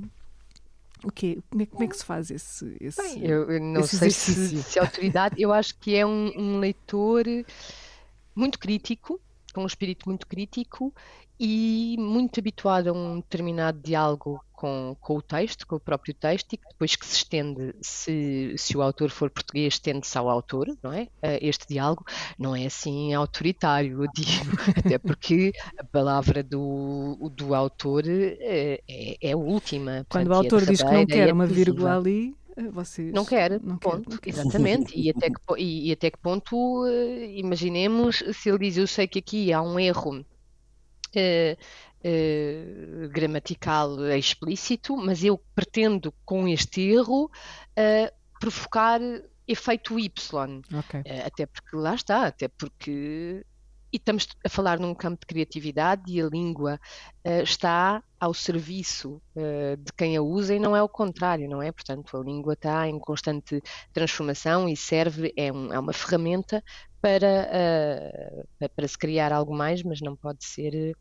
O 1.05 1.13
quê? 1.13 1.39
Como 1.51 1.63
é, 1.63 1.67
como 1.67 1.85
é 1.85 1.87
que 1.87 1.97
se 1.97 2.05
faz 2.05 2.31
esse, 2.31 2.77
esse 2.81 3.01
Bem, 3.01 3.25
eu, 3.25 3.51
eu 3.51 3.61
não 3.61 3.85
sei 3.85 4.11
se, 4.11 4.63
se, 4.63 4.79
autoridade, 4.79 5.41
eu 5.41 5.53
acho 5.53 5.79
que 5.79 5.95
é 5.95 6.05
um, 6.05 6.33
um 6.37 6.59
leitor 6.59 7.25
muito 8.35 8.59
crítico, 8.59 9.21
com 9.55 9.63
um 9.63 9.67
espírito 9.67 10.09
muito 10.09 10.27
crítico 10.27 10.93
e 11.39 11.97
muito 11.99 12.41
habituado 12.41 12.89
a 12.89 12.93
um 12.93 13.17
determinado 13.17 13.81
diálogo 13.81 14.45
com, 14.59 14.97
com 15.01 15.19
o 15.19 15.23
texto, 15.23 15.65
com 15.69 15.77
o 15.77 15.81
próprio 15.81 16.13
texto, 16.13 16.53
e 16.53 16.57
que 16.57 16.67
depois 16.69 16.97
que 16.97 17.07
se 17.07 17.15
estende, 17.15 17.73
se, 17.81 18.55
se 18.59 18.77
o 18.77 18.83
autor 18.83 19.09
for 19.09 19.31
português, 19.31 19.75
estende-se 19.75 20.19
ao 20.19 20.29
autor, 20.29 20.67
não 20.83 20.93
é? 20.93 21.07
Eh, 21.23 21.39
este 21.47 21.69
diálogo 21.69 22.05
não 22.37 22.57
é 22.57 22.67
assim 22.67 23.15
autoritário, 23.15 24.03
eu 24.03 24.11
digo, 24.13 24.57
até 24.77 24.99
porque 24.99 25.53
a 25.79 25.85
palavra 25.85 26.43
do, 26.43 27.31
do 27.37 27.55
autor 27.55 28.03
é, 28.09 28.81
é, 28.89 29.17
é 29.23 29.33
a 29.33 29.37
última. 29.37 30.05
Quando 30.09 30.27
o 30.27 30.35
autor 30.35 30.67
diz 30.67 30.83
que 30.83 30.91
não 30.91 31.07
quer 31.07 31.33
uma 31.33 31.47
vírgula 31.47 31.97
ali, 31.97 32.35
Vocês 32.73 33.13
não 33.13 33.25
quer, 33.25 33.63
não 33.63 33.79
ponto, 33.79 34.03
quer, 34.03 34.11
não 34.11 34.19
quer. 34.19 34.31
exatamente. 34.31 34.99
E 34.99 35.09
até, 35.09 35.31
que, 35.31 35.41
e, 35.57 35.89
e 35.89 35.93
até 35.93 36.11
que 36.11 36.19
ponto, 36.19 36.83
uh, 36.83 37.25
imaginemos 37.37 38.25
se 38.33 38.49
ele 38.49 38.59
diz: 38.59 38.77
Eu 38.77 38.89
sei 38.89 39.07
que 39.07 39.21
aqui 39.21 39.53
há 39.53 39.63
um 39.63 39.79
erro. 39.79 40.27
Uh, 41.17 41.57
uh, 42.05 43.09
gramatical 43.09 44.07
explícito, 44.11 44.97
mas 44.97 45.25
eu 45.25 45.39
pretendo 45.55 46.13
com 46.25 46.49
este 46.49 46.81
erro 46.81 47.25
uh, 47.25 48.15
provocar 48.41 49.01
efeito 49.47 49.99
Y. 49.99 50.63
Ok. 50.75 51.01
Uh, 51.01 51.27
até 51.27 51.47
porque 51.47 51.77
lá 51.77 51.95
está, 51.95 52.27
até 52.27 52.49
porque 52.49 53.45
e 53.91 53.97
estamos 53.97 54.29
a 54.45 54.51
falar 54.51 54.79
num 54.79 54.95
campo 54.95 55.21
de 55.21 55.27
criatividade 55.27 56.03
e 56.13 56.21
a 56.21 56.27
língua 56.27 56.79
está 57.25 58.03
ao 58.21 58.35
serviço 58.35 59.19
de 59.35 59.91
quem 59.97 60.15
a 60.15 60.21
usa 60.21 60.55
e 60.55 60.59
não 60.59 60.77
é 60.77 60.83
o 60.83 60.89
contrário, 60.91 61.49
não 61.49 61.63
é? 61.63 61.73
Portanto, 61.73 62.15
a 62.15 62.23
língua 62.23 62.53
está 62.53 62.87
em 62.87 62.99
constante 62.99 63.63
transformação 63.91 64.69
e 64.69 64.77
serve, 64.77 65.33
é, 65.35 65.51
um, 65.51 65.73
é 65.73 65.79
uma 65.79 65.95
ferramenta 65.95 66.63
para, 67.01 67.49
para 68.77 68.87
se 68.87 68.99
criar 68.99 69.33
algo 69.33 69.57
mais, 69.57 69.83
mas 69.83 70.03
não 70.03 70.15
pode 70.15 70.45
ser 70.45 70.95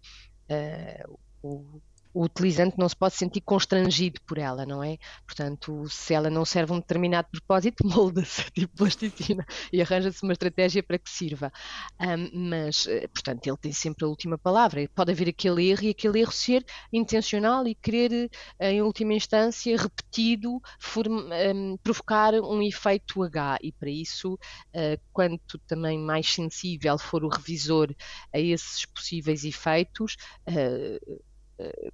o, 1.43 1.81
o 2.14 2.24
utilizante 2.24 2.78
não 2.78 2.88
se 2.88 2.95
pode 2.95 3.16
sentir 3.16 3.41
constrangido 3.41 4.20
por 4.26 4.38
ela, 4.38 4.66
não 4.66 4.84
é? 4.84 4.97
Portanto, 5.26 5.88
se 5.89 6.14
ela 6.14 6.30
não 6.30 6.45
serve 6.45 6.74
um 6.74 6.80
determinado 6.80 7.28
propósito, 7.32 7.84
molda-se, 7.88 8.43
tipo 8.51 8.76
plasticina, 8.76 9.45
e 9.72 9.82
arranja-se 9.82 10.24
uma 10.24 10.34
estratégia 10.34 10.84
para 10.84 10.97
que 10.97 11.10
sirva. 11.10 11.51
Um, 11.99 12.49
mas, 12.49 12.88
eh, 12.88 13.08
portanto, 13.08 13.47
ele 13.47 13.58
tem 13.58 13.72
sempre 13.72 14.05
a 14.05 14.08
última 14.08 14.38
palavra. 14.38 14.88
Pode 14.93 15.12
haver 15.12 15.30
aquele 15.30 15.70
erro 15.70 15.84
e 15.84 15.89
aquele 15.89 16.20
erro 16.20 16.32
ser 16.32 16.66
intencional 16.91 17.68
e 17.68 17.76
querer, 17.76 18.30
eh, 18.60 18.72
em 18.72 18.82
última 18.82 19.14
instância, 19.14 19.76
repetido, 19.78 20.62
um, 21.08 21.78
provocar 21.78 22.34
um 22.34 22.62
efeito 22.62 23.24
H. 23.24 23.60
E 23.62 23.72
para 23.72 23.89
isso, 23.89 24.34
uh, 24.34 25.01
quanto 25.14 25.58
também 25.60 25.99
mais 25.99 26.32
sensível 26.32 26.97
for 26.97 27.24
o 27.24 27.30
revisor 27.30 27.93
a 28.34 28.39
esses 28.39 28.86
possíveis 28.86 29.43
efeitos, 29.43 30.16
uh, 30.47 31.24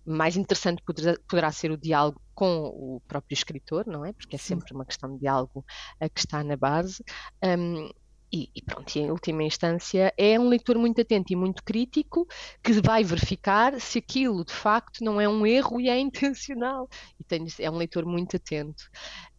mais 0.05 0.35
interessante 0.35 0.81
poderá, 0.83 1.15
poderá, 1.27 1.51
ser 1.51 1.71
o 1.71 1.77
diálogo 1.77 2.21
com 2.33 2.63
o 2.65 3.01
próprio 3.07 3.33
escritor, 3.33 3.85
não 3.87 4.05
é? 4.05 4.13
Porque 4.13 4.35
é 4.35 4.39
sempre 4.39 4.73
uma 4.73 4.85
questão 4.85 5.13
de 5.13 5.19
diálogo 5.19 5.65
que 6.13 6.19
está 6.19 6.43
na 6.43 6.57
base. 6.57 7.03
Um, 7.43 7.89
e, 8.33 8.49
e, 8.55 8.63
pronto, 8.63 8.95
e 8.95 8.99
em 8.99 9.11
última 9.11 9.43
instância 9.43 10.11
é 10.17 10.39
um 10.39 10.49
leitor 10.49 10.75
muito 10.79 10.99
atento 10.99 11.31
e 11.31 11.35
muito 11.35 11.63
crítico 11.63 12.27
que 12.63 12.73
vai 12.81 13.03
verificar 13.03 13.79
se 13.79 13.99
aquilo 13.99 14.43
de 14.43 14.51
facto 14.51 15.03
não 15.03 15.21
é 15.21 15.29
um 15.29 15.45
erro 15.45 15.79
e 15.79 15.87
é 15.87 15.99
intencional. 15.99 16.89
E 17.19 17.23
tem, 17.23 17.45
é 17.59 17.69
um 17.69 17.77
leitor 17.77 18.07
muito 18.07 18.35
atento. 18.35 18.89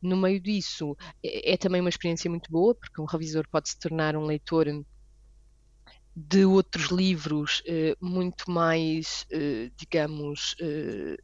No 0.01 0.16
meio 0.16 0.41
disso, 0.41 0.97
é, 1.25 1.55
é 1.55 1.57
também 1.57 1.81
uma 1.81 1.91
experiência 1.91 2.31
muito 2.31 2.53
boa, 2.53 2.72
porque 2.72 3.01
um 3.01 3.05
revisor 3.05 3.45
pode 3.51 3.68
se 3.68 3.79
tornar 3.81 4.14
um 4.14 4.27
leitor 4.27 4.68
de 6.16 6.44
outros 6.44 6.90
livros 6.90 7.60
eh, 7.66 7.96
muito 8.00 8.48
mais, 8.48 9.26
eh, 9.32 9.70
digamos, 9.76 10.54
eh, 10.60 11.16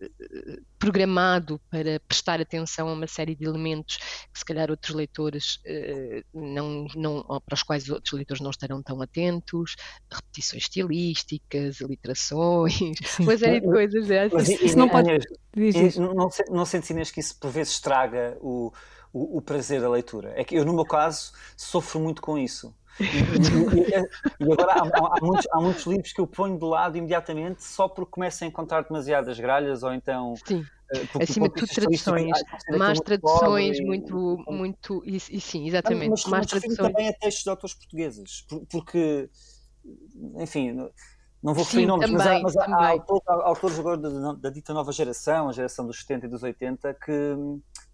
programado 0.81 1.61
para 1.71 2.01
prestar 2.01 2.41
atenção 2.41 2.89
a 2.89 2.93
uma 2.93 3.07
série 3.07 3.37
de 3.37 3.45
elementos 3.45 3.99
que 4.33 4.39
se 4.39 4.45
calhar 4.45 4.71
outros 4.71 4.95
leitores 4.95 5.61
não, 6.33 6.87
não, 6.97 7.23
para 7.23 7.55
os 7.55 7.63
quais 7.63 7.89
outros 7.89 8.13
leitores 8.15 8.41
não 8.41 8.51
estarão 8.51 8.83
tão 8.83 9.01
atentos, 9.01 9.77
repetições 10.11 10.65
estilísticas, 10.65 11.81
literações, 11.81 12.97
Sim. 13.05 13.23
uma 13.25 13.37
série 13.37 13.61
de 13.61 13.67
coisas. 13.67 14.11
É, 14.11 14.29
Mas 14.33 14.49
isso, 14.49 14.65
isso 14.65 14.79
não 14.79 14.89
pode... 14.89 15.11
Inês, 15.55 15.97
não, 15.97 16.15
não, 16.15 16.31
não 16.49 16.65
sentes, 16.65 16.91
Inês, 16.91 17.11
que 17.11 17.21
isso 17.21 17.39
por 17.39 17.51
vezes 17.51 17.75
estraga 17.75 18.37
o, 18.41 18.73
o, 19.13 19.39
o 19.39 19.43
prazer 19.43 19.81
da 19.81 19.91
leitura? 19.91 20.33
É 20.35 20.43
que 20.43 20.57
eu, 20.57 20.65
no 20.65 20.73
meu 20.73 20.87
caso, 20.87 21.33
sofro 21.57 22.01
muito 22.01 22.23
com 22.23 22.39
isso 22.39 22.75
e, 23.01 24.45
e, 24.45 24.47
e 24.47 24.53
agora 24.53 24.73
há, 24.73 25.17
há, 25.17 25.21
muitos, 25.23 25.49
há, 25.51 25.61
muitos, 25.61 25.87
livros 25.87 26.13
que 26.13 26.21
eu 26.21 26.27
ponho 26.27 26.59
de 26.59 26.65
lado 26.65 26.97
imediatamente 26.97 27.65
só 27.65 27.89
porque 27.89 28.11
começo 28.13 28.45
a 28.45 28.47
encontrar 28.47 28.83
demasiadas 28.83 29.39
gralhas 29.39 29.83
ou 29.83 29.93
então. 29.93 30.35
Sim. 30.45 30.65
Eh, 30.93 31.07
porque, 31.13 31.23
acima 31.23 31.49
de 31.49 31.55
tudo 31.55 31.69
traduções, 31.69 32.39
más 32.77 33.01
traduções, 33.01 33.79
e, 33.79 33.85
muito, 33.85 34.45
muito, 34.49 35.03
e, 35.07 35.17
e, 35.17 35.41
sim, 35.41 35.69
exatamente, 35.69 36.11
mas, 36.11 36.25
más 36.25 36.47
traduções. 36.47 36.77
também 36.77 37.09
a 37.09 37.13
textos 37.13 37.45
de 37.45 37.51
autores 37.51 37.75
portugueses, 37.75 38.47
porque, 38.69 39.31
enfim, 40.37 40.91
não 41.43 41.55
vou 41.55 41.65
referir 41.65 41.87
nomes, 41.87 42.11
mas, 42.11 42.27
há, 42.27 42.41
mas 42.41 42.57
há, 42.57 42.65
há, 42.65 42.89
autores, 42.91 43.23
há, 43.27 43.33
autores, 43.33 43.79
agora 43.79 43.97
da, 43.97 44.33
da, 44.35 44.51
dita 44.51 44.75
nova 44.75 44.93
geração, 44.93 45.49
a 45.49 45.53
geração 45.53 45.87
dos 45.87 46.01
70 46.01 46.27
e 46.27 46.29
dos 46.29 46.43
80, 46.43 46.95
que 46.95 47.37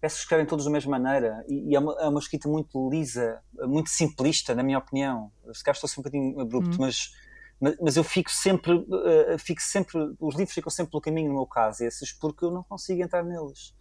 parece 0.01 0.17
que 0.17 0.21
escrevem 0.23 0.45
todos 0.45 0.65
da 0.65 0.71
mesma 0.71 0.99
maneira 0.99 1.45
e, 1.47 1.71
e 1.71 1.75
é, 1.75 1.79
uma, 1.79 1.93
é, 1.93 2.09
uma, 2.09 2.19
escrita 2.19 2.49
muito 2.49 2.89
lisa, 2.89 3.41
muito 3.63 3.89
simplista, 3.89 4.53
na 4.53 4.63
minha 4.63 4.77
opinião. 4.77 5.31
Se 5.53 5.63
calhar 5.63 5.75
estou 5.75 5.87
assim 5.87 6.01
um 6.01 6.03
bocadinho 6.03 6.39
abrupto, 6.41 6.75
hum. 6.75 6.81
mas, 6.81 7.13
mas, 7.59 7.75
mas, 7.81 7.97
eu 7.97 8.03
fico 8.03 8.29
sempre, 8.29 8.73
uh, 8.73 9.39
fico 9.39 9.61
sempre, 9.61 9.97
os 10.19 10.35
livros 10.35 10.53
ficam 10.53 10.69
sempre 10.69 10.91
pelo 10.91 11.01
caminho 11.01 11.29
no 11.29 11.35
meu 11.35 11.45
caso, 11.45 11.83
esses, 11.83 12.11
porque 12.11 12.45
eu 12.45 12.51
não 12.51 12.63
consigo 12.63 13.01
entrar 13.01 13.23
neles. 13.23 13.73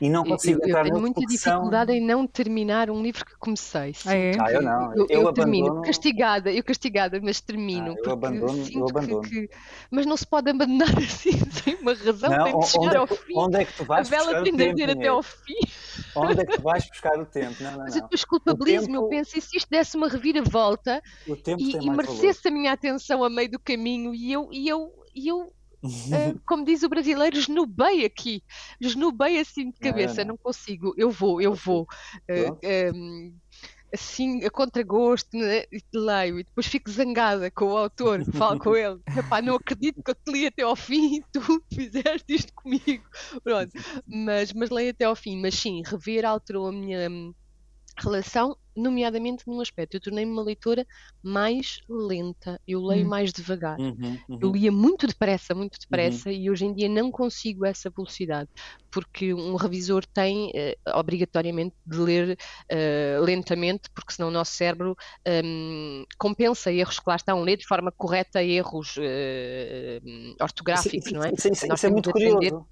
E 0.00 0.08
não 0.08 0.24
consigo 0.24 0.60
eu, 0.62 0.68
entrar 0.68 0.80
eu 0.80 0.92
tenho 0.92 1.00
muita 1.00 1.20
dificuldade 1.22 1.90
são... 1.90 1.98
em 1.98 2.04
não 2.04 2.26
terminar 2.26 2.90
um 2.90 3.02
livro 3.02 3.24
que 3.24 3.36
comecei. 3.36 3.94
Ah, 4.06 4.14
é? 4.14 4.32
ah 4.38 4.52
eu 4.52 4.62
não. 4.62 4.94
Eu, 4.94 5.06
eu, 5.08 5.22
eu 5.22 5.32
termino, 5.32 5.82
castigada, 5.82 6.52
eu 6.52 6.62
castigada, 6.62 7.20
mas 7.22 7.40
termino. 7.40 7.94
Ah, 7.98 8.02
eu 8.04 8.12
abandono, 8.12 8.64
eu 8.72 8.88
abandono. 8.88 9.22
Que, 9.22 9.50
mas 9.90 10.06
não 10.06 10.16
se 10.16 10.26
pode 10.26 10.50
abandonar 10.50 10.88
assim, 10.98 11.32
sem 11.50 11.74
uma 11.76 11.94
razão, 11.94 12.30
não, 12.30 12.44
tem 12.44 12.58
de 12.58 12.66
chegar 12.66 12.94
é 12.94 12.98
ao 12.98 13.06
fim. 13.06 13.34
Onde 13.36 13.56
é 13.56 13.64
que 13.64 13.72
tu 13.72 13.84
vais 13.84 14.06
A 14.06 14.10
vela 14.10 14.42
tem 14.42 14.54
de 14.54 14.82
ir 14.82 14.90
até 14.90 15.08
ao 15.08 15.22
fim. 15.22 15.58
Onde 16.20 16.40
é 16.40 16.46
que 16.46 16.56
tu 16.56 16.62
vais 16.62 16.88
buscar 16.88 17.18
o 17.18 17.26
tempo? 17.26 17.62
Não, 17.62 17.70
não, 17.72 17.78
mas 17.78 17.96
eu 17.96 18.02
depois 18.02 18.24
culpabilizo-me, 18.24 18.94
tempo... 18.94 19.04
eu 19.04 19.08
penso, 19.08 19.38
e 19.38 19.40
se 19.40 19.56
isto 19.56 19.68
desse 19.70 19.96
uma 19.96 20.08
reviravolta 20.08 21.02
e, 21.26 21.76
e 21.76 21.90
merecesse 21.90 22.44
valor. 22.44 22.56
a 22.56 22.60
minha 22.60 22.72
atenção 22.72 23.24
a 23.24 23.30
meio 23.30 23.50
do 23.50 23.58
caminho 23.58 24.14
e 24.14 24.32
eu, 24.32 24.48
e 24.52 24.68
eu, 24.68 24.92
e 25.14 25.28
eu 25.28 25.52
uh, 25.82 26.40
como 26.46 26.64
diz 26.64 26.82
o 26.82 26.88
brasileiro, 26.88 27.36
esnubei 27.36 28.04
aqui, 28.04 28.42
esnubei 28.80 29.38
assim 29.38 29.70
de 29.70 29.78
cabeça, 29.78 30.24
não, 30.24 30.30
não 30.34 30.36
consigo, 30.36 30.94
eu 30.96 31.10
vou, 31.10 31.40
eu 31.40 31.54
vou. 31.54 31.86
Uh, 32.28 32.94
um, 32.94 33.34
assim, 33.92 34.44
a 34.44 34.50
contragosto, 34.50 35.36
né? 35.36 35.64
leio 35.94 36.40
e 36.40 36.44
depois 36.44 36.66
fico 36.66 36.90
zangada 36.90 37.50
com 37.50 37.66
o 37.66 37.76
autor, 37.76 38.24
falo 38.32 38.58
com 38.58 38.76
ele, 38.76 39.00
Epá, 39.16 39.40
não 39.40 39.56
acredito 39.56 40.02
que 40.02 40.10
eu 40.10 40.14
te 40.14 40.32
li 40.32 40.46
até 40.46 40.62
ao 40.62 40.76
fim 40.76 41.16
e 41.16 41.24
tu 41.32 41.40
fizeste 41.72 42.24
isto 42.28 42.52
comigo. 42.54 43.04
Pronto, 43.42 43.72
mas, 44.06 44.52
mas 44.52 44.70
leio 44.70 44.90
até 44.90 45.04
ao 45.04 45.16
fim, 45.16 45.40
mas 45.40 45.54
sim, 45.54 45.82
rever 45.84 46.24
alterou 46.24 46.68
a 46.68 46.72
minha 46.72 47.08
relação, 47.98 48.56
nomeadamente 48.78 49.44
num 49.46 49.60
aspecto. 49.60 49.94
Eu 49.94 50.00
tornei-me 50.00 50.30
uma 50.30 50.42
leitora 50.42 50.86
mais 51.22 51.80
lenta, 51.88 52.60
eu 52.66 52.80
leio 52.80 53.02
uhum. 53.02 53.10
mais 53.10 53.32
devagar. 53.32 53.78
Uhum, 53.78 54.18
uhum. 54.28 54.38
Eu 54.40 54.52
lia 54.52 54.72
muito 54.72 55.06
depressa, 55.06 55.54
muito 55.54 55.78
depressa, 55.78 56.28
uhum. 56.28 56.34
e 56.34 56.50
hoje 56.50 56.64
em 56.64 56.74
dia 56.74 56.88
não 56.88 57.10
consigo 57.10 57.64
essa 57.64 57.90
velocidade, 57.90 58.48
porque 58.90 59.34
um 59.34 59.56
revisor 59.56 60.04
tem 60.06 60.50
uh, 60.50 60.98
obrigatoriamente 60.98 61.74
de 61.86 61.98
ler 61.98 62.38
uh, 62.70 63.22
lentamente, 63.22 63.90
porque 63.94 64.12
senão 64.12 64.28
o 64.28 64.32
nosso 64.32 64.52
cérebro 64.52 64.96
um, 65.44 66.04
compensa 66.18 66.72
erros 66.72 66.98
que 66.98 67.08
lá 67.08 67.16
estão, 67.16 67.42
lê 67.42 67.56
de 67.56 67.66
forma 67.66 67.92
correta 67.92 68.42
erros 68.42 68.96
uh, 68.96 70.36
ortográficos, 70.40 71.06
isso, 71.06 71.14
não 71.14 71.22
é? 71.22 71.32
Isso, 71.32 71.48
isso, 71.52 71.72
isso 71.72 71.86
é 71.86 71.90
muito 71.90 72.10
curioso. 72.10 72.66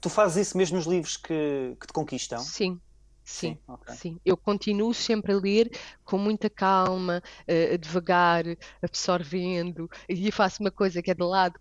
Tu 0.00 0.10
fazes 0.10 0.48
isso 0.48 0.58
mesmo 0.58 0.76
nos 0.76 0.86
livros 0.86 1.16
que, 1.16 1.76
que 1.80 1.86
te 1.86 1.92
conquistam? 1.92 2.40
Sim, 2.40 2.80
Sim, 3.24 3.56
okay. 3.68 3.94
sim. 3.94 4.20
Eu 4.24 4.36
continuo 4.36 4.92
sempre 4.92 5.32
a 5.32 5.36
ler 5.36 5.70
com 6.04 6.18
muita 6.18 6.50
calma, 6.50 7.22
uh, 7.42 7.78
devagar, 7.78 8.44
absorvendo, 8.82 9.88
e 10.08 10.30
faço 10.32 10.62
uma 10.62 10.70
coisa 10.70 11.00
que 11.00 11.10
é 11.10 11.14
de 11.14 11.22
lado, 11.22 11.58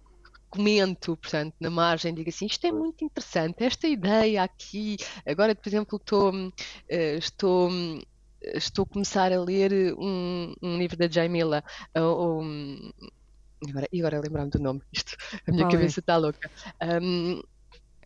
comento, 0.49 1.15
portanto, 1.15 1.55
na 1.59 1.69
margem, 1.69 2.13
digo 2.13 2.29
assim, 2.29 2.45
isto 2.45 2.65
é 2.65 2.71
muito 2.71 3.05
interessante, 3.05 3.63
esta 3.63 3.87
ideia 3.87 4.43
aqui. 4.43 4.97
Agora, 5.25 5.55
por 5.55 5.69
exemplo, 5.69 5.97
estou, 5.97 6.31
uh, 6.33 6.51
estou, 6.89 7.69
estou 8.41 8.83
a 8.83 8.93
começar 8.93 9.31
a 9.31 9.41
ler 9.41 9.95
um, 9.97 10.53
um 10.61 10.77
livro 10.77 10.97
da 10.97 11.07
Jamila, 11.07 11.63
uh, 11.97 12.41
um, 12.41 12.91
agora, 13.69 13.87
e 13.93 13.99
agora 13.99 14.19
lembrar-me 14.19 14.51
do 14.51 14.59
nome, 14.59 14.81
isto, 14.91 15.15
a 15.47 15.51
minha 15.51 15.69
cabeça 15.69 15.99
está 15.99 16.17
louca. 16.17 16.49
Um, 17.01 17.41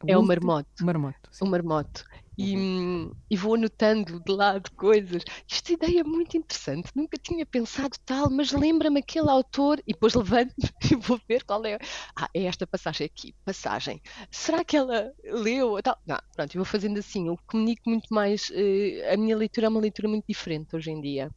é 0.05 0.17
o 0.17 0.21
marmoto. 0.21 0.69
Marmoto. 0.83 1.29
O 1.41 1.45
marmoto 1.47 2.05
e, 2.37 2.55
uhum. 2.55 3.11
e, 3.29 3.37
vou 3.37 3.55
anotando 3.55 4.19
de 4.19 4.31
lado 4.31 4.69
coisas. 4.71 5.23
Esta 5.49 5.73
ideia 5.73 6.01
é 6.01 6.03
muito 6.03 6.35
interessante, 6.35 6.91
nunca 6.95 7.17
tinha 7.17 7.45
pensado 7.45 7.97
tal, 8.05 8.29
mas 8.29 8.51
lembra-me 8.51 8.99
aquele 8.99 9.29
autor, 9.29 9.79
e 9.87 9.93
depois 9.93 10.13
levanto 10.13 10.53
e 10.91 10.95
vou 10.95 11.19
ver 11.27 11.43
qual 11.43 11.65
é. 11.65 11.77
Ah, 12.15 12.29
é 12.33 12.43
esta 12.43 12.67
passagem 12.67 13.05
aqui, 13.05 13.33
passagem. 13.45 14.01
Será 14.29 14.63
que 14.63 14.75
ela 14.75 15.11
leu? 15.23 15.81
Tal? 15.81 15.97
Não, 16.05 16.19
pronto, 16.35 16.55
eu 16.55 16.59
vou 16.59 16.65
fazendo 16.65 16.99
assim, 16.99 17.27
eu 17.27 17.37
comunico 17.47 17.89
muito 17.89 18.13
mais. 18.13 18.49
Uh, 18.49 19.13
a 19.13 19.17
minha 19.17 19.37
leitura 19.37 19.67
é 19.67 19.69
uma 19.69 19.79
leitura 19.79 20.07
muito 20.07 20.25
diferente 20.27 20.75
hoje 20.75 20.91
em 20.91 21.01
dia. 21.01 21.31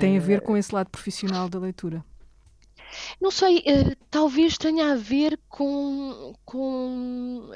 Tem 0.00 0.18
a 0.18 0.20
ver 0.20 0.40
uh, 0.40 0.42
com 0.42 0.56
esse 0.56 0.74
lado 0.74 0.90
profissional 0.90 1.48
da 1.48 1.58
leitura? 1.58 2.04
Não 3.20 3.30
sei, 3.30 3.58
uh, 3.58 3.96
talvez 4.10 4.58
tenha 4.58 4.92
a 4.92 4.96
ver 4.96 5.40
com, 5.48 6.34
com 6.44 7.50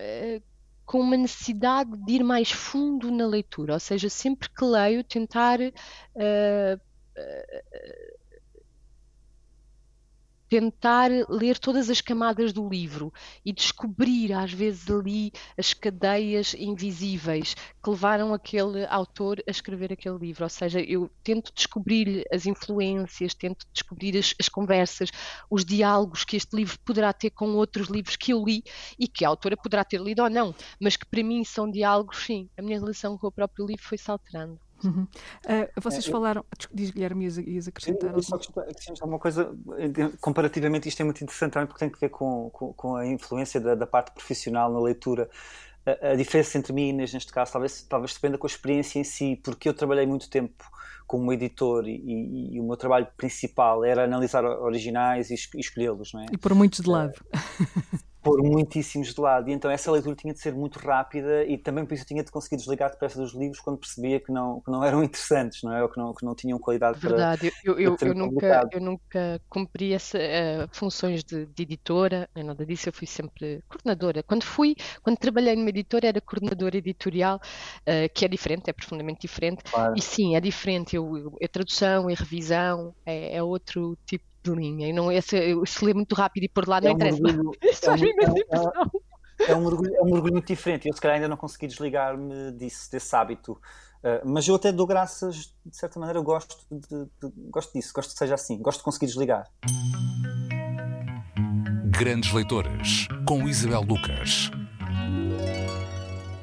com 0.87 1.01
uma 1.01 1.16
necessidade 1.16 1.91
de 2.05 2.12
ir 2.12 2.22
mais 2.22 2.51
fundo 2.51 3.11
na 3.11 3.26
leitura, 3.26 3.74
ou 3.74 3.80
seja, 3.80 4.09
sempre 4.09 4.49
que 4.49 4.64
leio, 4.64 5.03
tentar 5.03 5.59
uh, 5.61 5.64
uh, 6.14 6.80
tentar 10.49 11.11
ler 11.28 11.59
todas 11.59 11.90
as 11.90 12.01
camadas 12.01 12.53
do 12.53 12.68
livro 12.68 13.12
e 13.44 13.53
descobrir, 13.53 14.32
às 14.32 14.53
vezes, 14.53 14.90
ali 14.90 15.32
as 15.59 15.74
cadeias 15.74 16.55
invisíveis 16.55 17.55
que 17.82 17.90
levaram 17.90 18.32
aquele 18.32 18.86
autor 18.86 19.42
a 19.47 19.51
escrever 19.51 19.92
aquele 19.92 20.18
livro. 20.18 20.44
Ou 20.44 20.51
seja, 20.51 20.80
eu 20.80 21.11
tento 21.22 21.53
descobrir 21.55 22.24
as 22.32 22.47
influências, 22.47 23.34
tento 23.34 23.66
descobrir 23.72 24.16
as, 24.16 24.34
as 24.40 24.49
conversas, 24.49 25.11
os 25.51 25.64
diálogos 25.64 26.24
que 26.24 26.36
este 26.36 26.55
livro 26.57 26.78
poderá 26.84 27.12
ter 27.12 27.30
com 27.30 27.55
outros 27.55 27.88
livros 27.88 28.16
que 28.16 28.32
eu 28.32 28.44
li 28.44 28.62
e 28.99 29.09
que 29.09 29.24
a 29.24 29.28
autora 29.28 29.57
poderá 29.57 29.84
ter 29.84 30.01
lido 30.01 30.22
ou 30.22 30.30
não, 30.30 30.55
mas 30.80 30.97
que 30.97 31.07
para 31.07 31.22
mim 31.22 31.44
são 31.44 31.70
diálogos, 31.70 32.24
sim. 32.24 32.49
A 32.57 32.62
minha 32.62 32.78
relação 32.78 33.18
com 33.18 33.26
o 33.26 33.32
próprio 33.32 33.66
livro 33.66 33.84
foi-se 33.84 34.11
alterando. 34.11 34.66
Uhum. 34.85 35.05
Uh, 35.05 35.81
vocês 35.81 36.07
é, 36.07 36.11
falaram, 36.11 36.45
diz 36.72 36.91
Guilherme, 36.91 37.24
ias, 37.24 37.39
ias 37.39 37.68
acrescentar? 37.68 38.12
Eu 38.14 38.22
só 38.22 38.37
acrescentar 38.37 39.09
uma 39.09 39.18
coisa, 39.18 39.55
comparativamente 40.20 40.89
isto 40.89 41.01
é 41.01 41.05
muito 41.05 41.22
interessante 41.22 41.53
também 41.53 41.66
porque 41.66 41.81
tem 41.81 41.91
que 41.91 42.01
ver 42.01 42.11
com, 42.11 42.51
com, 42.51 42.72
com 42.72 42.97
a 42.97 43.07
influência 43.07 43.61
da, 43.61 43.74
da, 43.74 43.87
parte 43.87 44.12
profissional 44.12 44.72
na 44.72 44.81
leitura. 44.81 45.29
A, 45.85 46.11
a, 46.11 46.16
diferença 46.16 46.59
entre 46.59 46.72
mim 46.72 46.87
e 46.87 46.89
Inês, 46.91 47.14
neste 47.14 47.33
caso, 47.33 47.53
talvez, 47.53 47.83
talvez 47.83 48.14
dependa 48.14 48.37
com 48.37 48.47
a 48.47 48.51
experiência 48.51 48.99
em 48.99 49.05
si, 49.05 49.41
porque 49.43 49.68
eu 49.68 49.74
trabalhei 49.74 50.07
muito 50.07 50.29
tempo 50.29 50.64
como 51.07 51.33
editor 51.33 51.87
e, 51.87 52.53
e, 52.55 52.61
o 52.61 52.64
meu 52.64 52.77
trabalho 52.77 53.07
principal 53.16 53.85
era 53.85 54.05
analisar 54.05 54.45
originais 54.45 55.31
e, 55.31 55.35
e 55.35 55.61
escolhê-los, 55.61 56.12
não 56.12 56.22
é? 56.22 56.27
E 56.33 56.37
pôr 56.37 56.55
muitos 56.55 56.81
de 56.81 56.91
lado. 56.91 57.14
Pôr 58.27 58.43
muitíssimos 58.43 59.14
de 59.14 59.20
lado. 59.20 59.49
E 59.49 59.53
então 59.53 59.70
essa 59.70 59.91
leitura 59.93 60.16
tinha 60.16 60.33
de 60.33 60.41
ser 60.41 60.53
muito 60.53 60.79
rápida 60.79 61.45
e 61.45 61.57
também 61.57 61.87
por 61.87 61.95
isso 61.95 62.03
eu 62.03 62.09
tinha 62.09 62.24
de 62.24 62.31
conseguir 62.31 62.57
desligar 62.57 62.91
depressa 62.91 63.20
dos 63.20 63.33
livros 63.33 63.61
quando 63.61 63.79
percebia 63.79 64.18
que 64.18 64.33
não, 64.33 64.61
que 64.61 64.70
não 64.70 64.83
eram 64.83 65.03
interessantes, 65.05 65.62
não 65.62 65.72
é? 65.72 65.83
Ou 65.83 65.89
que 65.89 65.99
não, 65.99 66.12
que 66.12 66.24
não 66.24 66.35
tinham 66.35 66.59
qualidade 66.59 66.99
Verdade. 66.99 67.51
para 67.51 67.61
eu, 67.64 67.79
eu, 67.79 67.97
eu, 68.01 68.09
eu 68.09 68.14
nunca, 68.14 68.68
eu 68.72 68.81
nunca 68.81 69.41
cumpri 69.49 69.93
essa, 69.93 70.18
uh, 70.18 70.68
funções 70.72 71.22
de, 71.22 71.47
de, 71.47 71.62
editora, 71.62 72.29
nem 72.35 72.45
nada 72.45 72.66
disso, 72.66 72.89
eu 72.89 72.93
fui 72.93 73.07
sempre 73.07 73.62
coordenadora. 73.68 74.22
Quando 74.22 74.43
fui, 74.43 74.74
quando 75.03 75.16
trabalhei 75.16 75.55
numa 75.55 75.68
editora 75.68 76.09
era 76.09 76.20
coordenadora 76.20 76.77
editorial, 76.77 77.37
uh, 77.37 78.12
que 78.12 78.24
é 78.24 78.29
diferente, 78.29 78.68
é 78.68 78.72
profundamente 78.72 79.20
diferente. 79.20 79.62
Claro. 79.64 79.95
E 79.97 80.03
sim, 80.03 80.35
é 80.35 80.41
diferente. 80.41 80.97
Eu, 80.97 81.37
é 81.41 81.47
tradução, 81.47 82.11
é 82.11 82.14
revisão, 82.14 82.95
é, 83.05 83.37
é 83.37 83.43
outro 83.43 83.97
tipo 84.05 84.24
de 84.55 84.61
linha. 84.61 84.88
E 84.88 84.92
não, 84.92 85.11
esse, 85.11 85.36
se 85.66 85.84
lê 85.84 85.94
muito 85.94 86.14
rápido 86.14 86.44
e 86.44 86.49
por 86.49 86.68
lá 86.68 86.80
não 86.80 86.88
é 86.88 86.92
um 86.92 86.97
interessa. 86.97 87.22
Orgulho, 87.22 87.53
é, 88.20 88.28
um, 88.28 88.36
é, 88.36 89.51
é, 89.51 89.57
um 89.57 89.66
orgulho, 89.66 89.97
é 89.97 90.03
um 90.03 90.12
orgulho 90.12 90.32
muito 90.32 90.47
diferente. 90.47 90.88
Eu 90.88 90.94
se 90.94 91.01
calhar 91.01 91.16
ainda 91.16 91.28
não 91.28 91.36
consegui 91.36 91.66
desligar-me 91.66 92.53
disso, 92.53 92.90
desse 92.90 93.14
hábito. 93.14 93.53
Uh, 93.53 94.22
mas 94.24 94.47
eu 94.47 94.55
até 94.55 94.70
dou 94.70 94.86
graças, 94.86 95.55
de 95.64 95.76
certa 95.76 95.99
maneira, 95.99 96.18
eu 96.18 96.22
gosto, 96.22 96.57
de, 96.70 97.05
de, 97.05 97.32
gosto 97.51 97.72
disso, 97.72 97.92
gosto 97.94 98.12
que 98.12 98.18
seja 98.18 98.34
assim, 98.34 98.59
gosto 98.59 98.78
de 98.78 98.84
conseguir 98.84 99.07
desligar. 99.07 99.51
Grandes 101.86 102.32
Leitoras, 102.32 103.09
com 103.26 103.49
Isabel 103.49 103.80
Lucas. 103.80 104.51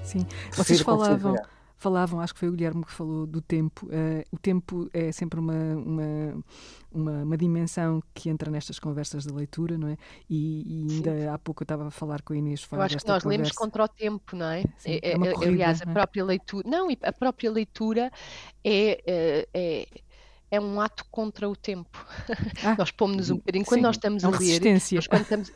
Sim, 0.03 0.25
vocês 0.51 0.81
falavam 0.81 1.35
falavam, 1.83 2.21
acho 2.21 2.33
que 2.33 2.39
foi 2.39 2.49
o 2.49 2.51
Guilherme 2.53 2.83
que 2.85 2.91
falou 2.91 3.27
do 3.27 3.41
tempo. 3.41 3.85
Uh, 3.87 4.23
o 4.31 4.37
tempo 4.37 4.89
é 4.93 5.11
sempre 5.11 5.39
uma, 5.39 5.53
uma, 5.53 6.43
uma, 6.91 7.23
uma, 7.23 7.37
dimensão 7.37 8.01
que 8.13 8.29
entra 8.29 8.49
nestas 8.49 8.79
conversas 8.79 9.25
de 9.25 9.33
leitura, 9.33 9.77
não 9.77 9.89
é? 9.89 9.97
E, 10.29 10.63
e 10.65 10.93
ainda 10.93 11.11
Sim. 11.11 11.27
há 11.27 11.37
pouco 11.37 11.63
eu 11.63 11.65
estava 11.65 11.87
a 11.87 11.91
falar 11.91 12.21
com 12.21 12.33
a 12.33 12.37
Inês 12.37 12.63
fora 12.63 12.81
Eu 12.81 12.85
acho 12.85 12.97
que 12.97 13.07
nós 13.07 13.23
conversa. 13.23 13.43
lemos 13.43 13.51
contra 13.51 13.83
o 13.83 13.87
tempo, 13.87 14.35
não 14.35 14.45
é? 14.45 14.63
Sim, 14.77 14.91
é, 14.91 15.09
é, 15.09 15.11
é 15.11 15.17
corrida, 15.17 15.45
aliás, 15.45 15.81
a 15.81 15.89
é? 15.89 15.93
própria 15.93 16.23
leitura. 16.23 16.69
Não, 16.69 16.87
a 17.01 17.11
própria 17.11 17.51
leitura 17.51 18.11
é, 18.63 19.03
é, 19.05 19.47
é 19.53 19.87
é 20.53 20.61
um 20.61 20.79
ato 20.79 21.03
contra 21.09 21.49
o 21.49 21.55
tempo. 21.55 22.05
Ah, 22.63 22.75
nós 22.77 22.91
pomos-nos 22.91 23.31
um 23.31 23.37
bocadinho. 23.37 23.65
Quando 23.65 23.79
sim, 23.79 23.81
nós 23.81 23.95
estamos 23.95 24.23
é 24.23 24.27
a 24.27 24.29
ler. 24.29 24.61
Nós, 24.93 25.07
quando 25.07 25.21
estamos, 25.23 25.51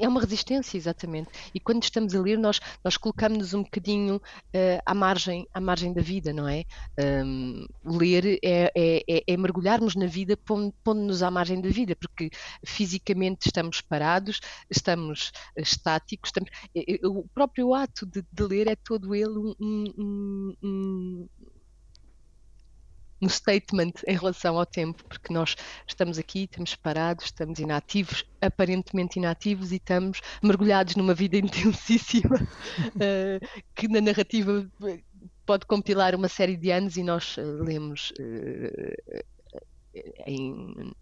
é 0.00 0.08
uma 0.08 0.20
resistência, 0.20 0.76
exatamente. 0.76 1.30
E 1.54 1.60
quando 1.60 1.82
estamos 1.82 2.14
a 2.14 2.20
ler, 2.20 2.38
nós, 2.38 2.60
nós 2.84 2.96
colocamos-nos 2.96 3.54
um 3.54 3.62
bocadinho 3.62 4.16
uh, 4.16 4.82
à, 4.84 4.94
margem, 4.94 5.46
à 5.52 5.60
margem 5.60 5.92
da 5.92 6.02
vida, 6.02 6.32
não 6.32 6.48
é? 6.48 6.64
Um, 7.24 7.66
ler 7.84 8.38
é, 8.42 8.70
é, 8.74 9.04
é, 9.08 9.24
é, 9.26 9.36
mergulharmos 9.36 9.94
na 9.94 10.06
vida 10.06 10.36
pondo-nos 10.36 11.22
à 11.22 11.30
margem 11.30 11.60
da 11.60 11.68
vida, 11.68 11.96
porque 11.96 12.30
fisicamente 12.64 13.46
estamos 13.46 13.80
parados, 13.80 14.40
estamos 14.70 15.32
estáticos, 15.56 16.28
estamos, 16.28 16.50
o 17.04 17.26
próprio 17.34 17.74
ato 17.74 18.06
de, 18.06 18.24
de 18.30 18.42
ler 18.42 18.66
é 18.68 18.76
todo 18.76 19.14
ele 19.14 19.54
um, 19.60 20.54
um, 20.62 21.28
um 23.22 23.28
statement 23.28 23.92
em 24.06 24.16
relação 24.16 24.58
ao 24.58 24.66
tempo, 24.66 25.04
porque 25.04 25.32
nós 25.32 25.56
estamos 25.86 26.18
aqui, 26.18 26.42
estamos 26.42 26.74
parados, 26.74 27.26
estamos 27.26 27.60
inativos, 27.60 28.26
aparentemente 28.40 29.18
inativos 29.18 29.70
e 29.70 29.76
estamos 29.76 30.20
mergulhados 30.42 30.96
numa 30.96 31.14
vida 31.14 31.36
intensíssima 31.38 32.36
uh, 32.36 33.62
que 33.74 33.86
na 33.86 34.00
narrativa 34.00 34.68
pode 35.46 35.66
compilar 35.66 36.14
uma 36.16 36.28
série 36.28 36.56
de 36.56 36.72
anos 36.72 36.96
e 36.96 37.02
nós 37.04 37.36
uh, 37.36 37.62
lemos 37.62 38.12
uh, 38.18 39.24
em 40.26 40.92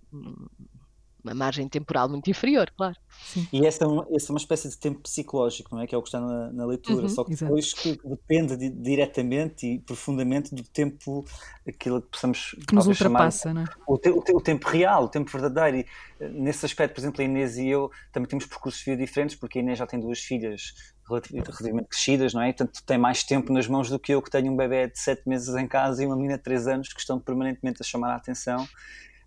uma 1.24 1.34
margem 1.34 1.68
temporal 1.68 2.08
muito 2.08 2.30
inferior, 2.30 2.70
claro. 2.76 2.96
Sim. 3.24 3.46
E 3.52 3.66
essa 3.66 3.84
é, 3.84 3.86
uma, 3.86 4.06
essa 4.12 4.30
é 4.30 4.32
uma 4.32 4.38
espécie 4.38 4.68
de 4.68 4.78
tempo 4.78 5.00
psicológico, 5.00 5.74
não 5.74 5.82
é? 5.82 5.86
Que 5.86 5.94
é 5.94 5.98
o 5.98 6.02
que 6.02 6.08
está 6.08 6.20
na, 6.20 6.52
na 6.52 6.66
leitura, 6.66 7.02
uhum, 7.02 7.08
só 7.08 7.24
que 7.24 7.34
depois 7.34 7.72
que 7.72 8.00
depende 8.04 8.56
de, 8.56 8.70
diretamente 8.70 9.66
e 9.66 9.78
profundamente 9.78 10.54
do 10.54 10.62
tempo, 10.62 11.24
aquilo 11.66 12.00
que 12.02 12.08
possamos 12.08 12.56
que 12.66 12.74
nos 12.74 12.86
ultrapassa, 12.86 13.48
chamar, 13.48 13.54
não 13.54 13.62
é? 13.62 13.66
O, 13.86 13.98
te, 13.98 14.08
o, 14.10 14.22
te, 14.22 14.32
o, 14.32 14.40
tempo 14.40 14.68
real, 14.68 15.04
o 15.04 15.08
tempo 15.08 15.30
verdadeiro. 15.30 15.78
E 15.78 15.86
eh, 16.20 16.28
nesse 16.28 16.64
aspecto, 16.64 16.94
por 16.94 17.00
exemplo, 17.00 17.20
a 17.20 17.24
Inês 17.24 17.58
e 17.58 17.68
eu 17.68 17.90
também 18.12 18.28
temos 18.28 18.46
percursos 18.46 18.80
de 18.82 18.90
vida 18.90 19.04
diferentes, 19.04 19.36
porque 19.36 19.58
a 19.58 19.62
Inês 19.62 19.78
já 19.78 19.86
tem 19.86 20.00
duas 20.00 20.20
filhas 20.20 20.74
relativamente 21.08 21.88
crescidas, 21.88 22.32
não 22.32 22.42
é? 22.42 22.52
Portanto, 22.52 22.82
tem 22.86 22.96
mais 22.96 23.24
tempo 23.24 23.52
nas 23.52 23.66
mãos 23.66 23.90
do 23.90 23.98
que 23.98 24.12
eu, 24.12 24.22
que 24.22 24.30
tenho 24.30 24.52
um 24.52 24.56
bebê 24.56 24.88
de 24.88 24.98
7 24.98 25.28
meses 25.28 25.54
em 25.56 25.66
casa 25.66 26.02
e 26.02 26.06
uma 26.06 26.14
menina 26.14 26.36
de 26.36 26.44
3 26.44 26.68
anos 26.68 26.92
que 26.92 27.00
estão 27.00 27.18
permanentemente 27.18 27.78
a 27.80 27.84
chamar 27.84 28.12
a 28.12 28.16
atenção 28.16 28.66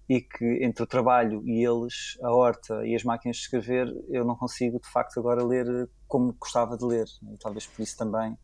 e 0.10 0.22
que 0.22 0.64
entre 0.64 0.84
o 0.84 0.88
trabalho 0.88 1.41
e 1.45 1.66
eles, 1.66 2.18
a 2.22 2.32
horta 2.32 2.86
e 2.86 2.95
as 2.95 3.04
máquinas 3.04 3.38
de 3.38 3.43
escrever, 3.43 3.88
eu 4.10 4.26
não 4.26 4.36
consigo 4.36 4.80
de 4.80 4.89
facto 4.89 5.20
agora 5.20 5.43
ler 5.43 5.89
como 6.08 6.34
gostava 6.34 6.78
de 6.78 6.86
ler. 6.86 7.06
E 7.32 7.38
talvez 7.38 7.66
por 7.66 7.82
isso 7.82 7.97
também 7.97 8.38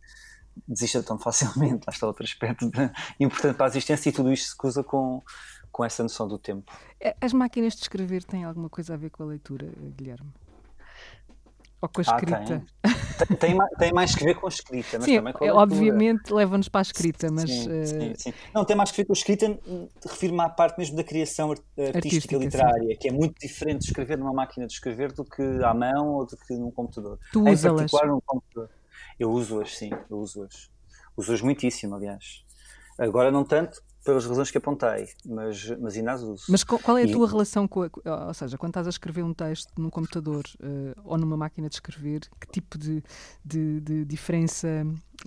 desista 0.68 1.04
tão 1.04 1.18
facilmente. 1.20 1.86
Lá 1.86 1.94
está 1.94 2.08
outro 2.08 2.24
aspecto 2.24 2.70
de, 2.70 2.92
importante 3.20 3.56
para 3.56 3.68
a 3.68 3.70
existência 3.70 4.10
e 4.10 4.14
tudo 4.14 4.32
isto 4.32 4.50
se 4.50 4.58
cruza 4.58 4.84
com, 4.84 5.22
com 5.72 5.84
essa 5.84 6.04
noção 6.04 6.28
do 6.28 6.38
tempo. 6.38 6.72
As 7.22 7.34
máquinas 7.34 7.74
de 7.74 7.82
escrever 7.82 8.24
têm 8.24 8.44
alguma 8.44 8.70
coisa 8.70 8.94
a 8.94 8.98
ver 8.98 9.10
com 9.10 9.24
a 9.24 9.28
leitura, 9.28 9.70
Guilherme? 9.98 10.32
Ou 11.82 11.88
com 11.88 12.02
a 12.02 12.04
ah, 12.08 12.16
escrita? 12.16 12.66
Ah, 12.84 12.90
tem. 13.26 13.38
Tem, 13.38 13.58
tem, 13.78 13.94
mais 13.94 14.16
que 14.16 14.24
ver 14.24 14.36
com 14.36 14.48
a 14.48 14.50
escrita, 14.50 14.98
mas 14.98 15.06
sim, 15.06 15.16
também 15.18 15.34
com 15.34 15.44
a 15.44 15.48
é, 15.48 15.52
obviamente 15.52 16.34
leva-nos 16.34 16.70
para 16.70 16.82
a 16.82 16.84
escrita, 16.84 17.32
mas. 17.32 17.50
Sim, 17.50 17.70
uh... 17.70 17.86
sim, 17.86 18.14
sim, 18.16 18.34
Não, 18.54 18.66
tem 18.66 18.76
mais 18.76 18.92
que 18.92 18.98
ver 18.98 19.06
com 19.06 19.14
a 19.14 19.16
escrita, 19.16 19.60
refiro-me 20.06 20.42
à 20.42 20.50
parte 20.50 20.78
mesmo 20.78 20.96
da 20.96 21.04
criação 21.04 21.52
artística, 21.52 21.98
artística 21.98 22.38
literária, 22.38 22.98
que 22.98 23.08
é 23.08 23.12
muito 23.12 23.40
diferente 23.40 23.80
de 23.80 23.86
escrever 23.88 24.18
numa 24.18 24.34
máquina 24.34 24.68
de 24.68 24.74
escrever 24.74 25.12
do 25.12 25.24
que 25.24 25.42
à 25.64 25.74
mão 25.74 26.16
ou 26.16 26.26
do 26.26 26.38
que 26.38 26.54
num 26.54 26.72
computador. 26.72 27.18
Tu 27.32 27.42
num 27.42 28.22
computador. 28.26 28.70
Eu 29.20 29.32
uso-as, 29.32 29.78
sim, 29.78 29.90
eu 30.10 30.18
uso-as. 30.18 30.70
Uso-as 31.16 31.42
muitíssimo, 31.42 31.96
aliás. 31.96 32.44
Agora 32.98 33.32
não 33.32 33.44
tanto, 33.44 33.82
pelas 34.10 34.26
razões 34.26 34.50
que 34.50 34.58
apontei, 34.58 35.08
mas, 35.24 35.70
mas 35.80 35.96
ainda 35.96 36.14
as 36.14 36.22
uso. 36.24 36.46
Mas 36.50 36.64
qual 36.64 36.98
é 36.98 37.04
a 37.04 37.06
e... 37.06 37.12
tua 37.12 37.28
relação 37.28 37.68
com 37.68 37.84
a, 37.84 38.28
ou 38.28 38.34
seja, 38.34 38.58
quando 38.58 38.72
estás 38.72 38.88
a 38.88 38.90
escrever 38.90 39.24
um 39.24 39.34
texto 39.36 39.72
num 39.78 39.92
computador 39.92 40.44
uh, 40.60 41.00
ou 41.04 41.16
numa 41.16 41.38
máquina 41.38 41.70
de 41.70 41.76
escrever, 41.76 42.22
que 42.40 42.48
tipo 42.48 42.76
de, 42.76 43.04
de, 43.46 43.80
de 43.82 44.06
diferença 44.06 44.68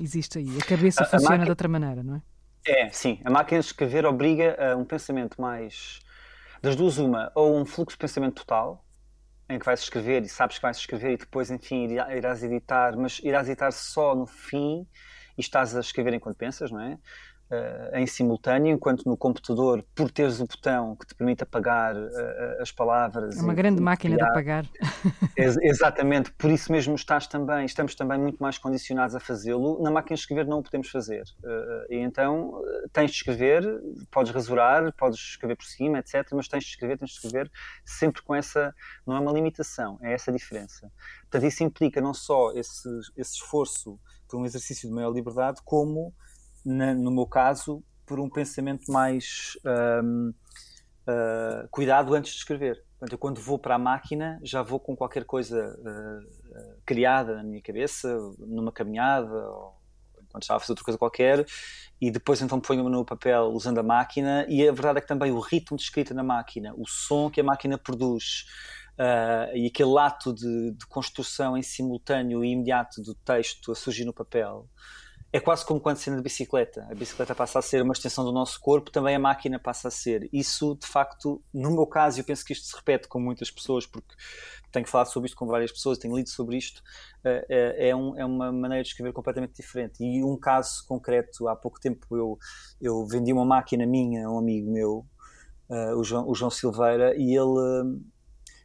existe 0.01 0.39
aí? 0.39 0.59
A 0.59 0.65
cabeça 0.65 1.03
a, 1.03 1.07
funciona 1.07 1.27
a 1.27 1.31
máquina... 1.31 1.45
de 1.45 1.51
outra 1.51 1.69
maneira, 1.69 2.03
não 2.03 2.17
é? 2.17 2.23
É, 2.67 2.91
sim. 2.91 3.21
A 3.25 3.31
máquina 3.31 3.61
de 3.61 3.67
escrever 3.67 4.05
obriga 4.05 4.73
a 4.73 4.77
um 4.77 4.85
pensamento 4.85 5.41
mais. 5.41 6.01
Das 6.61 6.75
duas, 6.75 6.99
uma, 6.99 7.31
ou 7.37 7.57
um 7.57 7.65
fluxo 7.65 7.97
de 7.97 7.99
pensamento 7.99 8.35
total, 8.35 8.85
em 9.49 9.59
que 9.61 9.67
vais 9.67 9.81
escrever 9.81 10.23
e 10.23 10.29
sabes 10.29 10.57
que 10.57 10.63
vais 10.63 10.77
escrever 10.77 11.13
e 11.13 11.17
depois, 11.17 11.51
enfim, 11.53 11.87
irás 11.87 12.43
editar, 12.43 12.97
mas 12.97 13.21
irás 13.23 13.49
editar 13.49 13.71
só 13.71 14.15
no 14.15 14.27
fim 14.27 14.87
e 15.37 15.41
estás 15.41 15.77
a 15.77 15.81
escrever 15.81 16.15
enquanto 16.15 16.37
pensas, 16.37 16.71
não 16.71 16.81
é? 16.81 16.99
Uh, 17.53 17.97
em 17.97 18.07
simultâneo, 18.07 18.73
enquanto 18.73 19.05
no 19.05 19.17
computador, 19.17 19.85
por 19.95 20.11
teres 20.11 20.41
o 20.41 20.47
botão 20.47 20.97
que 20.97 21.07
te 21.07 21.15
permite 21.15 21.43
apagar 21.43 21.95
uh, 21.95 22.61
as 22.61 22.73
palavras. 22.73 23.39
É 23.39 23.43
uma 23.43 23.55
grande 23.55 23.81
máquina 23.81 24.17
criar, 24.17 24.27
de 24.27 24.33
apagar. 24.33 24.67
Ex 25.37 25.57
exatamente, 25.59 26.33
por 26.33 26.51
isso 26.51 26.73
mesmo 26.73 26.95
estás 26.95 27.27
também, 27.27 27.67
estamos 27.67 27.95
também 27.95 28.19
muito 28.19 28.39
mais 28.43 28.59
condicionados 28.59 29.15
a 29.15 29.21
fazê-lo. 29.21 29.83
Na 29.83 29.91
máquina 29.91 30.15
de 30.15 30.21
escrever 30.21 30.47
não 30.47 30.61
o 30.61 30.63
podemos 30.63 30.89
fazer. 30.89 31.25
Uh, 31.45 31.93
e 31.93 31.97
então 31.97 32.63
tens 32.93 33.11
de 33.11 33.17
escrever, 33.19 33.63
podes 34.11 34.33
rasurar, 34.33 34.93
podes 34.95 35.19
escrever 35.19 35.57
por 35.57 35.67
cima, 35.67 35.99
etc. 35.99 36.27
Mas 36.33 36.49
tens 36.49 36.65
de 36.65 36.71
escrever, 36.71 36.99
tens 36.99 37.11
de 37.11 37.17
escrever 37.17 37.51
sempre 37.85 38.23
com 38.23 38.35
essa. 38.35 38.75
Não 39.07 39.17
é 39.17 39.21
uma 39.21 39.33
limitação, 39.33 39.99
é 40.01 40.13
essa 40.13 40.31
a 40.31 40.35
diferença. 40.35 40.91
Portanto, 41.23 41.47
isso 41.47 41.63
implica 41.65 42.01
não 42.01 42.15
só 42.15 42.53
esse, 42.53 42.89
esse 43.17 43.35
esforço 43.35 43.99
por 44.33 44.41
um 44.41 44.47
exercício 44.47 44.89
de 44.89 44.95
maior 44.95 45.13
liberdade, 45.13 45.61
como, 45.63 46.15
na, 46.65 46.95
no 46.95 47.11
meu 47.11 47.27
caso, 47.27 47.83
por 48.07 48.21
um 48.21 48.29
pensamento 48.29 48.91
mais 48.91 49.59
um, 49.65 50.29
uh, 50.29 50.35
ah, 51.07 51.67
cuidado 51.71 52.15
antes 52.15 52.33
de 52.33 52.39
escrever. 52.39 52.85
Portanto, 52.93 53.13
eu 53.13 53.19
quando 53.19 53.41
vou 53.41 53.59
para 53.59 53.75
a 53.75 53.79
máquina 53.79 54.39
já 54.43 54.63
vou 54.63 54.79
com 54.79 54.95
qualquer 54.95 55.25
coisa 55.25 55.77
uh, 55.79 56.83
criada 56.85 57.37
na 57.37 57.43
minha 57.43 57.63
cabeça, 57.63 58.17
numa 58.39 58.71
caminhada 58.71 59.33
ou 59.33 59.83
quando 60.33 60.43
estava 60.43 60.57
a 60.57 60.61
fazer 60.61 60.73
outra 60.73 60.85
coisa 60.85 60.99
qualquer, 60.99 61.45
e 62.01 62.11
depois 62.11 62.41
então 62.41 62.59
ponho-me 62.59 62.91
no 62.91 63.05
papel 63.05 63.51
usando 63.53 63.79
a 63.79 63.83
máquina, 63.83 64.47
e 64.49 64.67
a 64.67 64.73
verdade 64.73 64.99
é 64.99 65.01
que 65.03 65.07
também 65.07 65.31
o 65.31 65.39
ritmo 65.41 65.77
de 65.77 65.83
escrita 65.83 66.15
na 66.15 66.23
máquina, 66.23 66.73
o 66.77 66.89
som 66.89 67.31
que 67.31 67.41
a 67.41 67.45
máquina 67.45 67.77
produz, 67.77 68.47
uh, 68.99 69.55
e 69.55 69.67
aquele 69.67 69.99
ato 69.99 70.33
de, 70.33 70.73
de, 70.73 70.87
construção 70.87 71.57
em 71.57 71.63
simultâneo 71.63 72.43
e 72.43 72.51
imediato 72.51 73.03
do 73.03 73.15
texto 73.15 73.73
a 73.73 73.75
surgir 73.75 74.07
no 74.07 74.13
papel, 74.13 74.67
é 75.33 75.41
quase 75.41 75.65
como 75.65 75.81
quando 75.81 75.97
se 75.97 76.11
anda 76.11 76.19
de 76.19 76.23
bicicleta. 76.23 76.87
A 76.91 76.95
bicicleta 76.95 77.35
passa 77.35 77.59
a 77.59 77.63
ser 77.63 77.83
uma 77.83 77.95
extensão 77.95 78.23
do 78.23 78.33
nosso 78.33 78.61
corpo, 78.61 78.91
também 78.91 79.17
a 79.17 79.19
máquina 79.19 79.59
passa 79.59 79.89
a 79.89 79.91
ser. 79.91 80.29
Isso, 80.31 80.77
de 80.79 80.87
facto, 80.87 81.43
no 81.55 81.71
meu 81.71 81.87
caso, 81.87 82.21
eu 82.21 82.25
penso 82.25 82.45
que 82.45 82.53
isto 82.53 82.67
se 82.67 82.77
repete 82.77 83.09
com 83.09 83.19
muitas 83.19 83.51
pessoas, 83.51 83.87
porque 83.87 84.15
tenho 84.71 84.87
falado 84.87 85.07
sobre 85.07 85.29
isto 85.29 85.37
com 85.37 85.47
várias 85.47 85.73
pessoas, 85.73 85.97
tenho 85.97 86.15
lido 86.15 86.29
sobre 86.29 86.57
isto, 86.59 86.83
eh, 87.25 87.47
eh, 87.49 87.89
é, 87.89 87.97
um, 87.97 88.19
é 88.19 88.25
uma 88.25 88.53
maneira 88.53 88.83
de 88.83 88.91
escrever 88.91 89.13
completamente 89.13 89.55
diferente. 89.55 90.05
E 90.05 90.23
um 90.23 90.37
caso 90.37 90.85
concreto, 90.87 91.49
há 91.49 91.57
pouco 91.57 91.81
tempo 91.81 92.07
eu, 92.15 92.39
eu 92.81 93.07
vendi 93.07 93.33
uma 93.33 93.45
máquina 93.45 93.87
minha 93.87 94.27
a 94.27 94.31
um 94.31 94.39
amigo 94.39 94.71
meu, 94.71 95.07
uh, 95.71 95.97
o, 95.99 96.05
João, 96.05 96.29
o 96.29 96.35
João 96.35 96.51
Silveira, 96.51 97.15
e 97.17 97.35
ele 97.35 98.03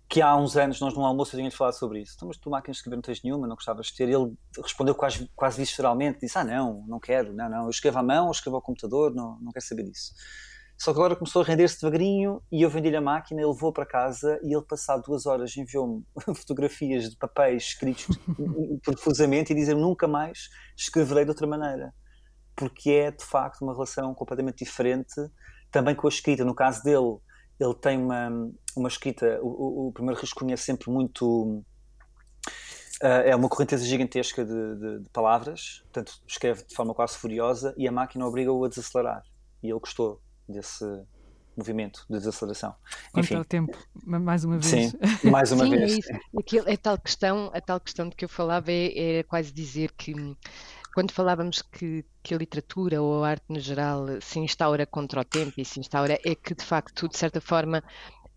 que 0.09 0.21
há 0.21 0.35
uns 0.37 0.55
anos 0.55 0.79
nós 0.79 0.93
num 0.93 1.05
almoço 1.05 1.31
tínhamos 1.31 1.55
falado 1.55 1.73
sobre 1.73 2.01
isso. 2.01 2.13
Então, 2.15 2.27
mas 2.27 2.37
tu 2.37 2.49
máquinas 2.49 2.77
de 2.77 2.79
escrever 2.79 2.95
não 2.95 3.01
tens 3.01 3.21
nenhuma, 3.23 3.47
não 3.47 3.55
gostavas 3.55 3.87
de 3.87 3.95
ter? 3.95 4.07
Ele 4.07 4.33
respondeu 4.63 4.95
quase, 4.95 5.29
quase 5.35 5.57
visceralmente, 5.57 6.19
disse, 6.21 6.37
ah 6.37 6.45
não, 6.45 6.85
não 6.87 6.99
quero, 6.99 7.33
não, 7.33 7.49
não, 7.49 7.63
eu 7.63 7.69
escrevo 7.69 7.99
à 7.99 8.03
mão, 8.03 8.27
eu 8.27 8.31
escrevo 8.31 8.55
ao 8.55 8.61
computador, 8.61 9.13
não, 9.13 9.37
não 9.41 9.51
quero 9.51 9.65
saber 9.65 9.83
disso. 9.83 10.13
Só 10.77 10.93
que 10.93 10.99
agora 10.99 11.15
começou 11.15 11.41
a 11.41 11.45
render-se 11.45 11.81
devagarinho 11.81 12.41
e 12.51 12.61
eu 12.61 12.69
vendi-lhe 12.69 12.95
a 12.95 13.01
máquina, 13.01 13.41
ele 13.41 13.49
levou 13.49 13.73
para 13.73 13.85
casa 13.85 14.39
e 14.43 14.55
ele, 14.55 14.63
passado 14.63 15.01
duas 15.01 15.25
horas, 15.25 15.57
enviou-me 15.57 16.05
fotografias 16.35 17.09
de 17.09 17.17
papéis 17.17 17.63
escritos 17.63 18.07
profusamente 18.85 19.51
e 19.51 19.55
dizer 19.55 19.75
nunca 19.75 20.07
mais 20.07 20.49
escreverei 20.77 21.23
de 21.25 21.31
outra 21.31 21.47
maneira. 21.47 21.93
Porque 22.55 22.91
é, 22.91 23.11
de 23.11 23.25
facto, 23.25 23.61
uma 23.63 23.73
relação 23.73 24.13
completamente 24.13 24.63
diferente, 24.63 25.15
também 25.71 25.95
com 25.95 26.07
a 26.07 26.09
escrita. 26.09 26.45
No 26.45 26.55
caso 26.55 26.83
dele, 26.83 27.17
ele 27.59 27.73
tem 27.75 27.97
uma, 27.97 28.51
uma 28.75 28.87
escrita, 28.87 29.39
o, 29.41 29.87
o 29.87 29.91
primeiro 29.91 30.19
rascunho 30.19 30.53
é 30.53 30.57
sempre 30.57 30.89
muito. 30.89 31.63
Uh, 33.01 33.21
é 33.25 33.35
uma 33.35 33.47
correnteza 33.47 33.85
gigantesca 33.85 34.43
de, 34.43 34.75
de, 34.75 34.99
de, 35.03 35.09
palavras, 35.11 35.81
portanto 35.83 36.19
escreve 36.27 36.63
de 36.65 36.73
forma 36.73 36.95
quase 36.95 37.15
furiosa 37.15 37.75
e 37.77 37.87
a 37.87 37.91
máquina 37.91 38.25
obriga-o 38.25 38.65
a 38.65 38.69
desacelerar. 38.69 39.21
E 39.61 39.69
ele 39.69 39.79
gostou 39.79 40.19
desse 40.49 40.83
movimento 41.55 42.05
de 42.09 42.17
desaceleração. 42.17 42.75
Enfim. 43.15 43.35
o 43.35 43.45
tempo, 43.45 43.77
mais 44.03 44.43
uma 44.43 44.57
vez. 44.57 44.65
Sim, 44.65 44.91
mais 45.29 45.51
uma 45.51 45.65
Sim, 45.65 45.71
vez. 45.71 45.91
É, 45.91 45.95
isso. 45.97 46.09
Aquilo, 46.37 46.71
a, 46.71 46.77
tal 46.77 46.97
questão, 46.97 47.51
a 47.53 47.61
tal 47.61 47.79
questão 47.79 48.09
de 48.09 48.15
que 48.15 48.25
eu 48.25 48.29
falava 48.29 48.71
é, 48.71 49.19
é 49.19 49.23
quase 49.23 49.51
dizer 49.51 49.91
que 49.93 50.13
quando 50.97 51.11
falávamos 51.11 51.61
que, 51.61 52.03
que, 52.23 52.33
a 52.33 52.37
literatura 52.39 52.99
ou 52.99 53.23
a 53.23 53.29
arte 53.29 53.45
no 53.49 53.59
geral 53.59 54.07
se 54.19 54.39
instaura 54.39 54.83
contra 54.83 55.21
o 55.21 55.23
tempo 55.23 55.53
e 55.55 55.63
se 55.63 55.79
instaura, 55.79 56.17
é 56.25 56.33
que 56.33 56.55
de 56.55 56.65
facto, 56.65 57.07
de 57.07 57.15
certa 57.15 57.39
forma, 57.39 57.83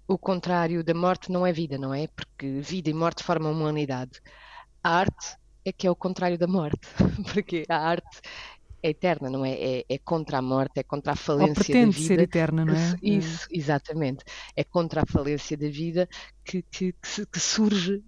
o 0.07 0.19
contrário 0.19 0.85
da 0.85 0.93
morte 0.93 1.33
não 1.33 1.47
é 1.47 1.55
vida, 1.55 1.79
não 1.79 1.95
é? 1.95 2.07
Porque 2.09 2.61
vida 2.61 2.91
e 2.91 2.93
morte 2.93 3.25
formam 3.25 3.53
uma 3.53 3.71
unidade. 3.71 4.21
A 4.85 4.91
arte 4.91 5.39
é 5.65 5.73
que 5.73 5.87
é 5.87 5.91
o 5.91 5.97
contrário 5.97 6.37
da 6.37 6.47
morte, 6.47 6.87
porque 7.33 7.65
a 7.67 7.79
arte 7.79 8.21
é 8.83 8.91
eterna, 8.91 9.31
não 9.31 9.43
é? 9.43 9.53
é? 9.53 9.85
É, 9.89 9.97
contra 9.97 10.37
a 10.37 10.43
morte, 10.43 10.81
é 10.81 10.83
contra 10.83 11.13
a 11.13 11.17
falência 11.17 11.75
da 11.75 11.91
vida. 11.91 11.93
ser 11.93 12.19
eterna, 12.19 12.67
não 12.67 12.75
é? 12.75 12.99
Isso, 13.03 13.47
exatamente. 13.51 14.23
É 14.55 14.65
contra 14.65 15.01
a 15.01 15.07
falência 15.07 15.57
da 15.57 15.71
vida 15.71 16.07
que, 16.45 16.61
que, 16.61 16.93
que, 16.93 17.41
surge, 17.41 18.05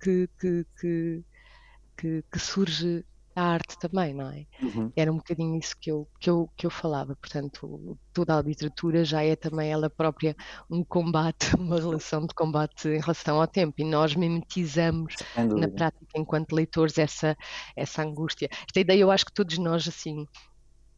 que, 0.00 0.30
que, 0.38 2.22
que, 2.30 2.38
surge 2.38 3.04
a 3.34 3.42
arte 3.42 3.78
também, 3.78 4.14
não 4.14 4.30
é? 4.30 4.46
Uhum. 4.62 4.92
Era 4.94 5.12
um 5.12 5.16
bocadinho 5.16 5.58
isso 5.58 5.76
que 5.80 5.90
eu, 5.90 6.08
que, 6.20 6.30
eu, 6.30 6.48
que 6.56 6.66
eu 6.66 6.70
falava. 6.70 7.16
Portanto, 7.16 7.98
toda 8.12 8.38
a 8.38 8.42
literatura 8.42 9.04
já 9.04 9.22
é 9.22 9.34
também 9.34 9.70
ela 9.70 9.90
própria 9.90 10.36
um 10.70 10.84
combate, 10.84 11.54
uma 11.58 11.76
relação 11.76 12.26
de 12.26 12.34
combate 12.34 12.88
em 12.88 13.00
relação 13.00 13.40
ao 13.40 13.46
tempo. 13.46 13.74
E 13.78 13.84
nós 13.84 14.14
mimetizamos 14.14 15.14
na 15.36 15.68
prática, 15.68 16.06
enquanto 16.16 16.52
leitores, 16.52 16.98
essa, 16.98 17.36
essa 17.76 18.02
angústia. 18.02 18.48
Esta 18.52 18.80
ideia, 18.80 19.00
eu 19.00 19.10
acho 19.10 19.26
que 19.26 19.32
todos 19.32 19.58
nós, 19.58 19.88
assim, 19.88 20.26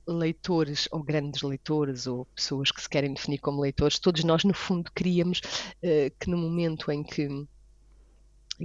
leitores 0.06 0.88
ou 0.92 1.02
grandes 1.02 1.42
leitores 1.42 2.06
ou 2.06 2.26
pessoas 2.26 2.70
que 2.70 2.80
se 2.80 2.88
querem 2.88 3.12
definir 3.12 3.38
como 3.38 3.60
leitores, 3.60 3.98
todos 3.98 4.22
nós 4.24 4.44
no 4.44 4.54
fundo 4.54 4.90
queríamos 4.94 5.40
uh, 5.40 6.14
que 6.20 6.30
no 6.30 6.36
momento 6.36 6.90
em 6.92 7.02
que 7.02 7.28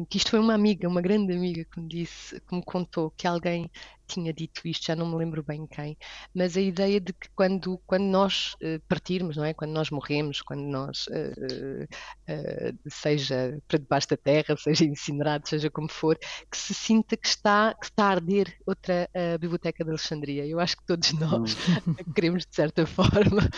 que 0.10 0.18
isto 0.18 0.32
foi 0.32 0.40
uma 0.40 0.54
amiga, 0.54 0.88
uma 0.88 1.02
grande 1.02 1.34
amiga 1.34 1.66
que 1.66 1.80
me 1.80 1.88
disse, 1.88 2.40
que 2.42 2.56
me 2.56 2.64
contou 2.64 3.12
que 3.12 3.28
alguém 3.28 3.70
tinha 4.14 4.34
dito 4.34 4.62
isto, 4.66 4.86
já 4.86 4.96
não 4.96 5.10
me 5.10 5.16
lembro 5.16 5.44
bem 5.44 5.66
quem, 5.68 5.98
mas 6.34 6.58
a 6.58 6.62
ideia 6.62 7.00
de 7.00 7.14
que 7.14 7.30
quando, 7.36 7.78
quando 7.86 8.04
nós 8.04 8.56
uh, 8.56 8.80
partirmos, 8.88 9.38
não 9.38 9.46
é? 9.46 9.54
Quando 9.54 9.72
nós 9.72 9.90
morremos, 9.90 10.42
quando 10.42 10.64
nós, 10.64 11.08
uh, 11.08 11.84
uh, 11.84 12.90
seja 12.90 13.58
para 13.68 13.80
debaixo 13.80 14.10
da 14.10 14.18
terra, 14.18 14.56
seja 14.58 14.86
incinerado, 14.86 15.48
seja 15.48 15.70
como 15.70 15.90
for, 15.90 16.18
que 16.50 16.58
se 16.58 16.74
sinta 16.74 17.16
que 17.16 17.28
está, 17.28 17.74
que 17.80 17.86
está 17.86 18.06
a 18.06 18.10
arder 18.10 18.56
outra 18.66 19.10
Biblioteca 19.40 19.84
de 19.84 19.90
Alexandria. 19.90 20.46
Eu 20.46 20.60
acho 20.60 20.78
que 20.78 20.86
todos 20.86 21.14
nós 21.14 21.56
hum. 21.88 21.96
queremos, 22.14 22.46
de 22.46 22.56
certa 22.56 22.86
forma, 22.86 23.50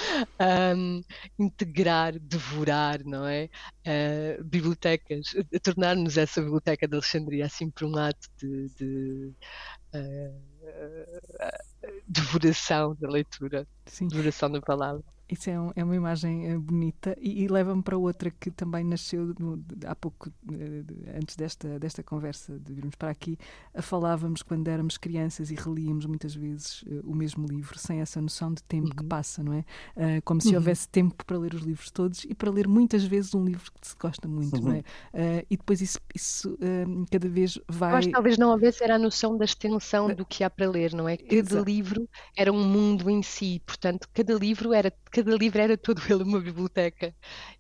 um, 0.76 1.02
integrar, 1.40 2.18
devorar, 2.20 3.04
não 3.04 3.26
é? 3.28 3.50
bibliotecas, 4.44 5.34
tornar-nos 5.62 6.18
essa 6.18 6.42
Biblioteca 6.42 6.88
de 6.88 6.94
Alexandria, 6.94 7.46
assim 7.46 7.70
por 7.70 7.86
um 7.86 7.98
ato 7.98 8.28
de, 8.38 8.68
de 8.76 9.34
devoração 12.08 12.96
da 12.96 13.10
leitura, 13.10 13.68
Sim. 13.86 14.08
devoração 14.08 14.52
da 14.52 14.62
palavra. 14.62 15.04
Isso 15.34 15.50
é, 15.50 15.60
um, 15.60 15.72
é 15.76 15.84
uma 15.84 15.96
imagem 15.96 16.48
eh, 16.48 16.58
bonita 16.60 17.16
e, 17.20 17.44
e 17.44 17.48
leva-me 17.48 17.82
para 17.82 17.98
outra 17.98 18.30
que 18.30 18.52
também 18.52 18.84
nasceu 18.84 19.34
no, 19.40 19.64
há 19.86 19.96
pouco, 19.96 20.32
eh, 20.52 21.18
antes 21.18 21.36
desta, 21.36 21.80
desta 21.80 22.04
conversa 22.04 22.60
de 22.60 22.72
virmos 22.72 22.96
para 22.96 23.10
aqui, 23.10 23.36
falávamos 23.82 24.44
quando 24.44 24.68
éramos 24.68 24.96
crianças 24.96 25.50
e 25.50 25.56
relíamos 25.56 26.06
muitas 26.06 26.36
vezes 26.36 26.84
uh, 26.84 27.02
o 27.04 27.16
mesmo 27.16 27.48
livro, 27.48 27.80
sem 27.80 28.00
essa 28.00 28.22
noção 28.22 28.54
de 28.54 28.62
tempo 28.64 28.90
uhum. 28.90 28.96
que 28.96 29.04
passa, 29.06 29.44
não 29.44 29.54
é? 29.54 29.64
Como 30.22 30.40
se 30.40 30.50
uhum. 30.50 30.56
houvesse 30.56 30.88
tempo 30.88 31.26
para 31.26 31.38
ler 31.38 31.56
os 31.56 31.62
livros 31.62 31.90
todos 31.90 32.24
e 32.26 32.36
para 32.36 32.52
ler 32.52 32.68
muitas 32.68 33.04
vezes 33.04 33.34
um 33.34 33.44
livro 33.44 33.72
que 33.80 33.88
se 33.88 33.96
gosta 34.00 34.28
muito, 34.28 34.56
uhum. 34.58 34.62
não 34.62 34.74
é? 34.74 35.46
E 35.50 35.58
depois 35.58 35.82
isso, 35.82 36.00
isso 36.14 36.58
cada 37.10 37.28
vez 37.28 37.60
vai. 37.68 37.92
Eu 37.92 37.98
acho 37.98 38.08
que 38.08 38.14
talvez 38.14 38.38
não 38.38 38.50
houvesse 38.52 38.84
era 38.84 38.96
a 38.96 39.00
noção 39.00 39.38
da 39.38 39.46
extensão 39.46 40.14
do 40.14 40.26
que 40.26 40.44
há 40.44 40.50
para 40.50 40.70
ler, 40.70 40.94
não 40.94 41.10
é? 41.10 41.18
Cada 41.18 41.36
Exato. 41.36 41.64
livro 41.64 42.10
era 42.36 42.52
um 42.52 42.64
mundo 42.64 43.10
em 43.10 43.24
si, 43.24 43.62
portanto, 43.66 44.08
cada 44.14 44.34
livro 44.34 44.74
era 44.74 44.94
cada 45.12 45.23
livro 45.32 45.62
era 45.62 45.78
todo 45.78 46.02
ele 46.10 46.24
uma 46.24 46.40
biblioteca. 46.40 47.16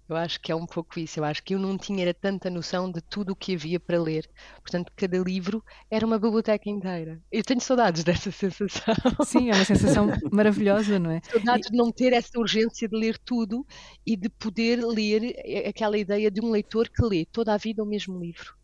Eu 0.07 0.15
acho 0.15 0.39
que 0.39 0.51
é 0.51 0.55
um 0.55 0.65
pouco 0.65 0.99
isso. 0.99 1.19
Eu 1.19 1.23
acho 1.23 1.43
que 1.43 1.55
eu 1.55 1.59
não 1.59 1.77
tinha 1.77 2.13
tanta 2.13 2.49
noção 2.49 2.91
de 2.91 3.01
tudo 3.01 3.31
o 3.31 3.35
que 3.35 3.55
havia 3.55 3.79
para 3.79 4.01
ler. 4.01 4.29
Portanto, 4.61 4.91
cada 4.95 5.17
livro 5.17 5.63
era 5.89 6.05
uma 6.05 6.19
biblioteca 6.19 6.69
inteira. 6.69 7.21
Eu 7.31 7.43
tenho 7.43 7.61
saudades 7.61 8.03
dessa 8.05 8.31
sensação. 8.31 8.95
Sim, 9.25 9.49
é 9.49 9.53
uma 9.55 9.65
sensação 9.65 10.07
maravilhosa, 10.31 10.99
não 10.99 11.11
é? 11.11 11.21
Saudades 11.31 11.67
e... 11.67 11.71
de 11.71 11.77
não 11.77 11.91
ter 11.91 12.13
essa 12.13 12.37
urgência 12.37 12.87
de 12.87 12.97
ler 12.97 13.17
tudo 13.17 13.65
e 14.05 14.15
de 14.15 14.29
poder 14.29 14.83
ler 14.83 15.35
aquela 15.67 15.97
ideia 15.97 16.29
de 16.29 16.41
um 16.41 16.51
leitor 16.51 16.89
que 16.89 17.03
lê 17.03 17.25
toda 17.25 17.53
a 17.53 17.57
vida 17.57 17.81
o 17.81 17.85
mesmo 17.85 18.19
livro. 18.19 18.55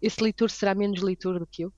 Esse 0.00 0.22
leitor 0.22 0.50
será 0.50 0.74
menos 0.74 1.00
leitor 1.00 1.38
do 1.38 1.46
que 1.46 1.62
eu? 1.62 1.72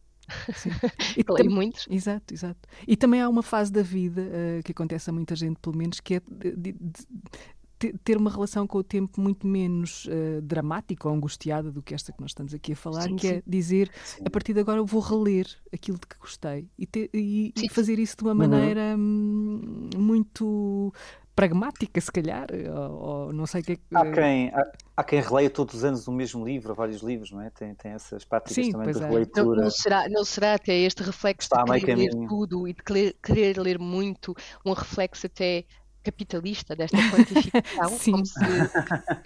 Sim. 0.55 0.71
E 1.17 1.23
Falei 1.23 1.49
muitos. 1.49 1.87
Exato, 1.89 2.35
exato. 2.35 2.61
E 2.87 2.97
também 2.97 3.21
há 3.21 3.29
uma 3.29 3.43
fase 3.43 3.71
da 3.73 3.83
vida 3.83 4.23
uh, 4.23 4.63
que 4.63 4.73
acontece 4.73 5.11
a 5.11 5.13
muita 5.13 5.37
gente, 5.37 5.59
pelo 5.61 5.77
menos, 5.77 6.01
que 6.01 6.15
é 6.15 6.21
de, 6.21 6.57
de, 6.57 6.73
de, 6.73 7.93
ter 8.03 8.17
uma 8.17 8.31
relação 8.31 8.67
com 8.67 8.79
o 8.79 8.83
tempo 8.83 9.21
muito 9.21 9.47
menos 9.47 10.07
uh, 10.07 10.41
dramática 10.43 11.09
ou 11.09 11.15
angustiada 11.15 11.71
do 11.71 11.83
que 11.83 11.95
esta 11.95 12.13
que 12.13 12.21
nós 12.21 12.31
estamos 12.31 12.55
aqui 12.55 12.73
a 12.73 12.77
falar, 12.77 13.03
sim, 13.03 13.17
que 13.17 13.27
é 13.27 13.31
sim. 13.31 13.37
é 13.37 13.43
dizer 13.47 13.91
sim. 14.05 14.23
a 14.25 14.31
partir 14.31 14.55
de 14.55 14.61
agora 14.61 14.79
eu 14.79 14.87
vou 14.87 15.01
reler 15.01 15.47
aquilo 15.73 15.99
de 15.99 16.07
que 16.07 16.19
gostei 16.19 16.69
e, 16.79 16.87
ter, 16.87 17.11
e, 17.13 17.53
e 17.57 17.69
fazer 17.69 17.99
isso 17.99 18.17
de 18.17 18.23
uma 18.25 18.33
uhum. 18.33 18.39
maneira 18.39 18.97
uhum. 18.97 19.91
muito 19.97 20.93
pragmática, 21.35 22.01
se 22.01 22.13
calhar, 22.13 22.47
ou, 22.75 22.93
ou, 22.93 23.33
não 23.33 23.47
sei 23.47 23.61
o 23.61 23.65
que 23.65 23.73
é 23.73 23.77
que. 23.77 23.83
Há 23.93 24.11
quem, 24.13 24.49
há, 24.51 24.73
há, 24.97 25.05
quem 25.05 25.21
releia 25.21 25.51
todos 25.51 25.75
os 25.75 25.85
anos 25.85 26.07
o 26.07 26.13
mesmo 26.13 26.45
livro, 26.45 26.75
vários 26.75 27.03
livros, 27.03 27.31
não 27.33 27.41
é? 27.41 27.51
Tem, 27.51 27.75
tem 27.75 27.93
essas 27.93 28.25
práticas 28.25 28.65
Sim, 28.65 28.73
também 28.73 28.93
de 28.93 29.03
é. 29.03 29.07
releitura. 29.07 29.57
Não, 29.57 29.65
não, 29.65 29.71
será, 29.71 30.09
não 30.09 30.25
será 30.25 30.55
até 30.55 30.75
este 30.75 31.03
reflexo 31.03 31.47
Está 31.47 31.65
de 31.65 31.81
querer 31.81 31.97
ler 31.97 32.29
tudo 32.29 32.69
e 32.69 32.73
de 32.73 32.83
querer, 32.83 33.17
querer, 33.23 33.59
ler 33.59 33.79
muito, 33.79 34.35
um 34.65 34.73
reflexo 34.73 35.27
até 35.27 35.65
capitalista 36.05 36.77
desta 36.77 36.99
quantificação, 37.11 37.99
como 38.13 38.27
se 38.27 38.39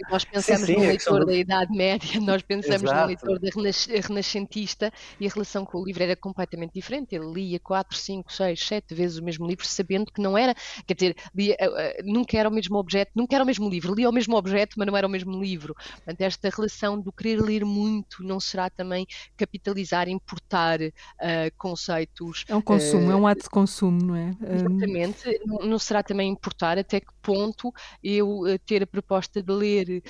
nós 0.09 0.24
pensamos 0.24 0.66
sim, 0.66 0.74
sim, 0.74 0.81
no 0.81 0.87
leitor 0.87 1.26
da 1.26 1.35
Idade 1.35 1.76
Média, 1.76 2.20
nós 2.22 2.41
pensamos 2.43 2.85
Exato. 2.85 3.01
no 3.01 3.07
leitor 3.07 3.39
da 3.41 3.49
renascentista 4.07 4.93
e 5.18 5.26
a 5.26 5.31
relação 5.31 5.64
com 5.64 5.79
o 5.79 5.85
livro 5.85 6.03
era 6.03 6.14
completamente 6.14 6.72
diferente. 6.74 7.14
Ele 7.14 7.33
lia 7.33 7.59
4, 7.59 7.97
5, 7.97 8.33
6, 8.33 8.61
7 8.61 8.95
vezes 8.95 9.18
o 9.18 9.24
mesmo 9.24 9.47
livro, 9.47 9.66
sabendo 9.66 10.12
que 10.12 10.20
não 10.20 10.39
era, 10.39 10.55
quer 10.87 10.95
dizer, 10.95 11.16
lia, 11.35 11.57
uh, 11.61 12.03
nunca 12.05 12.39
era 12.39 12.49
o 12.49 12.53
mesmo 12.53 12.79
objeto, 12.79 13.11
nunca 13.14 13.35
era 13.35 13.43
o 13.43 13.47
mesmo 13.47 13.68
livro, 13.68 13.95
lia 13.95 14.09
o 14.09 14.12
mesmo 14.12 14.37
objeto, 14.37 14.74
mas 14.79 14.87
não 14.87 14.97
era 14.97 15.07
o 15.07 15.11
mesmo 15.11 15.41
livro. 15.41 15.74
Portanto, 15.74 16.20
esta 16.20 16.49
relação 16.49 17.01
do 17.01 17.11
querer 17.11 17.41
ler 17.41 17.64
muito 17.64 18.22
não 18.22 18.39
será 18.39 18.70
também 18.70 19.07
capitalizar, 19.37 20.09
importar 20.09 20.81
uh, 20.81 20.93
conceitos. 21.57 22.45
É 22.47 22.55
um 22.55 22.62
consumo, 22.62 23.09
uh, 23.09 23.12
é 23.12 23.16
um 23.16 23.26
ato 23.26 23.43
de 23.43 23.51
consumo, 23.51 24.01
não 24.01 24.14
é? 24.14 24.37
Exatamente, 24.41 25.41
não, 25.45 25.59
não 25.59 25.79
será 25.79 26.03
também 26.03 26.31
importar 26.31 26.68
até 26.77 27.01
que 27.01 27.12
ponto 27.23 27.73
eu 28.03 28.43
ter 28.66 28.83
a 28.83 28.87
proposta 28.87 29.43
de 29.43 29.53
ler 29.53 30.03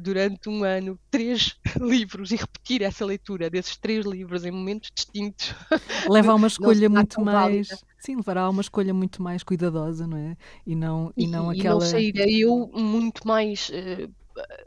durante 0.00 0.48
um 0.48 0.64
ano 0.64 0.98
três 1.10 1.56
livros 1.80 2.32
e 2.32 2.36
repetir 2.36 2.82
essa 2.82 3.04
leitura 3.04 3.48
desses 3.48 3.76
três 3.76 4.04
livros 4.04 4.44
em 4.44 4.50
momentos 4.50 4.90
distintos. 4.94 5.54
Leva 6.10 6.32
a 6.32 6.34
uma 6.34 6.48
escolha 6.48 6.88
muito 6.88 7.20
mais. 7.20 7.68
Válida. 7.68 7.78
Sim, 7.98 8.16
levará 8.16 8.42
a 8.42 8.50
uma 8.50 8.60
escolha 8.60 8.92
muito 8.92 9.22
mais 9.22 9.42
cuidadosa, 9.42 10.06
não 10.06 10.18
é? 10.18 10.36
E 10.66 10.74
não, 10.74 11.12
e, 11.16 11.24
e 11.24 11.26
não 11.26 11.50
aquela. 11.50 11.64
E 11.64 11.64
não 11.64 11.80
sairei 11.80 12.44
eu 12.44 12.70
muito 12.74 13.26
mais. 13.26 13.70
Uh, 13.70 14.12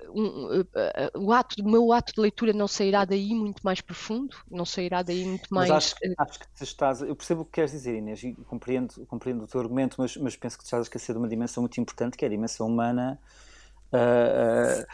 um, 0.09 0.25
uh, 0.25 0.61
uh, 0.61 1.19
o 1.19 1.31
ato, 1.33 1.61
o 1.61 1.69
meu 1.69 1.91
ato 1.91 2.13
de 2.13 2.21
leitura 2.21 2.53
não 2.53 2.67
sairá 2.67 3.05
daí 3.05 3.33
muito 3.33 3.61
mais 3.63 3.81
profundo, 3.81 4.35
não 4.49 4.65
sairá 4.65 5.01
daí 5.01 5.25
muito 5.25 5.53
mais. 5.53 5.69
Mas 5.69 5.85
acho, 5.85 5.95
acho 6.17 6.39
que 6.39 6.63
estás. 6.63 7.01
Eu 7.01 7.15
percebo 7.15 7.41
o 7.41 7.45
que 7.45 7.51
queres 7.51 7.71
dizer, 7.71 7.95
Inês, 7.95 8.23
e 8.23 8.33
compreendo, 8.33 9.05
compreendo 9.07 9.43
o 9.43 9.47
teu 9.47 9.59
argumento, 9.59 9.95
mas, 9.99 10.15
mas 10.17 10.35
penso 10.35 10.57
que 10.57 10.63
estás 10.63 10.81
a 10.81 10.83
esquecer 10.83 11.13
de 11.13 11.19
uma 11.19 11.27
dimensão 11.27 11.61
muito 11.61 11.79
importante, 11.79 12.17
que 12.17 12.25
é 12.25 12.27
a 12.27 12.31
dimensão 12.31 12.67
humana. 12.67 13.19
Uh, 13.91 14.85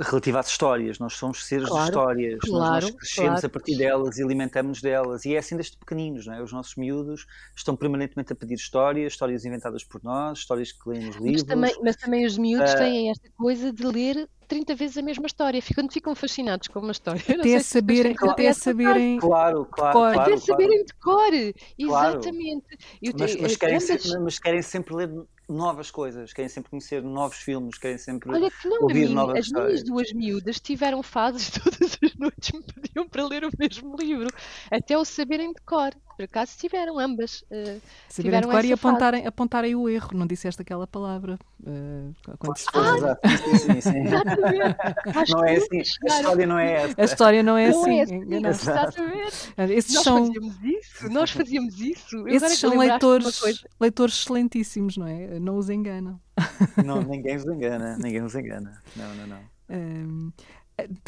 relativa 0.00 0.40
às 0.40 0.48
histórias. 0.48 0.98
Nós 0.98 1.14
somos 1.14 1.44
seres 1.44 1.68
claro, 1.68 1.84
de 1.84 1.90
histórias, 1.90 2.38
claro, 2.40 2.86
nós, 2.86 2.90
crescemos 2.90 3.30
claro. 3.30 3.46
a 3.46 3.50
partir 3.50 3.76
delas 3.76 4.18
e 4.18 4.22
alimentamos 4.22 4.80
delas. 4.80 5.24
E 5.24 5.34
é 5.34 5.38
assim 5.38 5.56
desde 5.56 5.76
pequeninos, 5.76 6.26
não 6.26 6.34
é? 6.34 6.42
Os 6.42 6.52
nossos 6.52 6.76
miúdos 6.76 7.26
estão 7.56 7.76
permanentemente 7.76 8.32
a 8.32 8.36
pedir 8.36 8.54
histórias, 8.54 9.12
histórias 9.12 9.44
inventadas 9.44 9.84
por 9.84 10.02
nós, 10.02 10.38
histórias 10.38 10.72
que 10.72 10.88
leem 10.88 11.06
nos 11.06 11.16
livros. 11.16 11.42
Mas 11.42 11.42
também, 11.42 11.76
mas 11.82 11.96
também 11.96 12.26
os 12.26 12.38
miúdos 12.38 12.72
uh, 12.72 12.78
têm 12.78 13.10
esta 13.10 13.28
coisa 13.36 13.72
de 13.72 13.86
ler 13.86 14.28
30 14.52 14.74
vezes 14.74 14.98
a 14.98 15.02
mesma 15.02 15.26
história, 15.26 15.62
ficam, 15.62 15.88
ficam 15.88 16.14
fascinados 16.14 16.68
com 16.68 16.80
uma 16.80 16.92
história. 16.92 17.22
Até 17.40 17.58
saberem, 17.60 18.14
até 18.20 18.52
saberem. 18.52 19.18
Claro, 19.18 19.64
claro. 19.64 19.92
claro 19.92 20.20
até 20.20 20.36
saberem 20.36 20.84
de 20.84 20.92
cor, 20.94 21.32
exatamente. 21.78 22.66
Mas, 23.18 23.36
mas, 23.36 23.56
querem 23.56 23.80
sempre, 23.80 24.18
mas 24.18 24.38
querem 24.38 24.62
sempre 24.62 24.94
ler 24.94 25.10
novas 25.48 25.90
coisas, 25.90 26.32
querem 26.32 26.48
sempre 26.48 26.70
conhecer 26.70 27.02
novos 27.02 27.38
filmes, 27.38 27.78
querem 27.78 27.98
sempre 27.98 28.30
Olha 28.30 28.50
que 28.50 28.68
não, 28.68 28.82
ouvir 28.82 29.08
mim, 29.08 29.14
novas 29.14 29.38
as 29.38 29.46
histórias. 29.46 29.80
As 29.80 29.82
minhas 29.82 29.84
duas 29.84 30.12
miúdas 30.12 30.60
tiveram 30.60 31.02
fases 31.02 31.50
todas 31.62 31.98
as 32.02 32.14
noites 32.16 32.52
me 32.52 32.62
pediam 32.62 33.08
para 33.08 33.26
ler 33.26 33.44
o 33.44 33.50
mesmo 33.58 33.96
livro, 33.96 34.28
até 34.70 34.96
o 34.96 35.04
saberem 35.04 35.52
de 35.52 35.60
cor. 35.62 35.92
Por 36.16 36.24
acaso 36.24 36.56
tiveram 36.58 36.98
ambas. 36.98 37.42
Uh, 37.42 37.80
saberem 38.08 38.40
de 38.40 38.46
cor 38.46 38.64
e 38.64 38.72
apontarem, 38.72 39.26
apontarem 39.26 39.74
o 39.74 39.88
erro, 39.88 40.10
não 40.14 40.26
disseste 40.26 40.62
aquela 40.62 40.86
palavra. 40.86 41.38
Uh, 41.60 42.14
quando 42.38 42.56
se 42.56 42.66
ah, 42.74 43.18
sim, 43.28 43.58
sim, 43.58 43.80
sim. 43.80 44.02
não 45.30 45.44
é 45.44 45.56
assim, 45.56 45.78
a 45.78 45.82
história 45.82 46.46
não 46.46 46.58
é 46.58 46.72
essa. 46.72 46.94
A 47.00 47.04
história 47.04 47.42
não 47.42 47.56
é 47.56 47.70
não 47.70 47.80
assim. 47.80 47.98
É 47.98 48.02
assim 48.02 48.46
exatamente. 48.46 49.54
Esses 49.70 49.94
nós 49.94 50.04
são... 50.04 50.26
fazíamos 50.26 50.62
isso, 50.62 51.08
nós 51.10 51.30
fazíamos 51.30 51.80
isso. 51.80 52.16
Eu 52.16 52.28
Esses 52.28 52.58
são 52.58 52.76
leitores, 52.76 53.40
leitores 53.80 54.14
excelentíssimos, 54.14 54.96
não 54.96 55.06
é? 55.06 55.38
Não 55.38 55.56
os 55.56 55.70
enganam. 55.70 56.20
Não, 56.84 57.02
ninguém 57.02 57.36
os 57.36 57.44
engana, 57.44 57.96
ninguém 57.98 58.22
os 58.22 58.34
engana. 58.34 58.80
Não, 58.96 59.14
não, 59.14 59.26
não. 59.26 59.52
Um, 59.70 60.32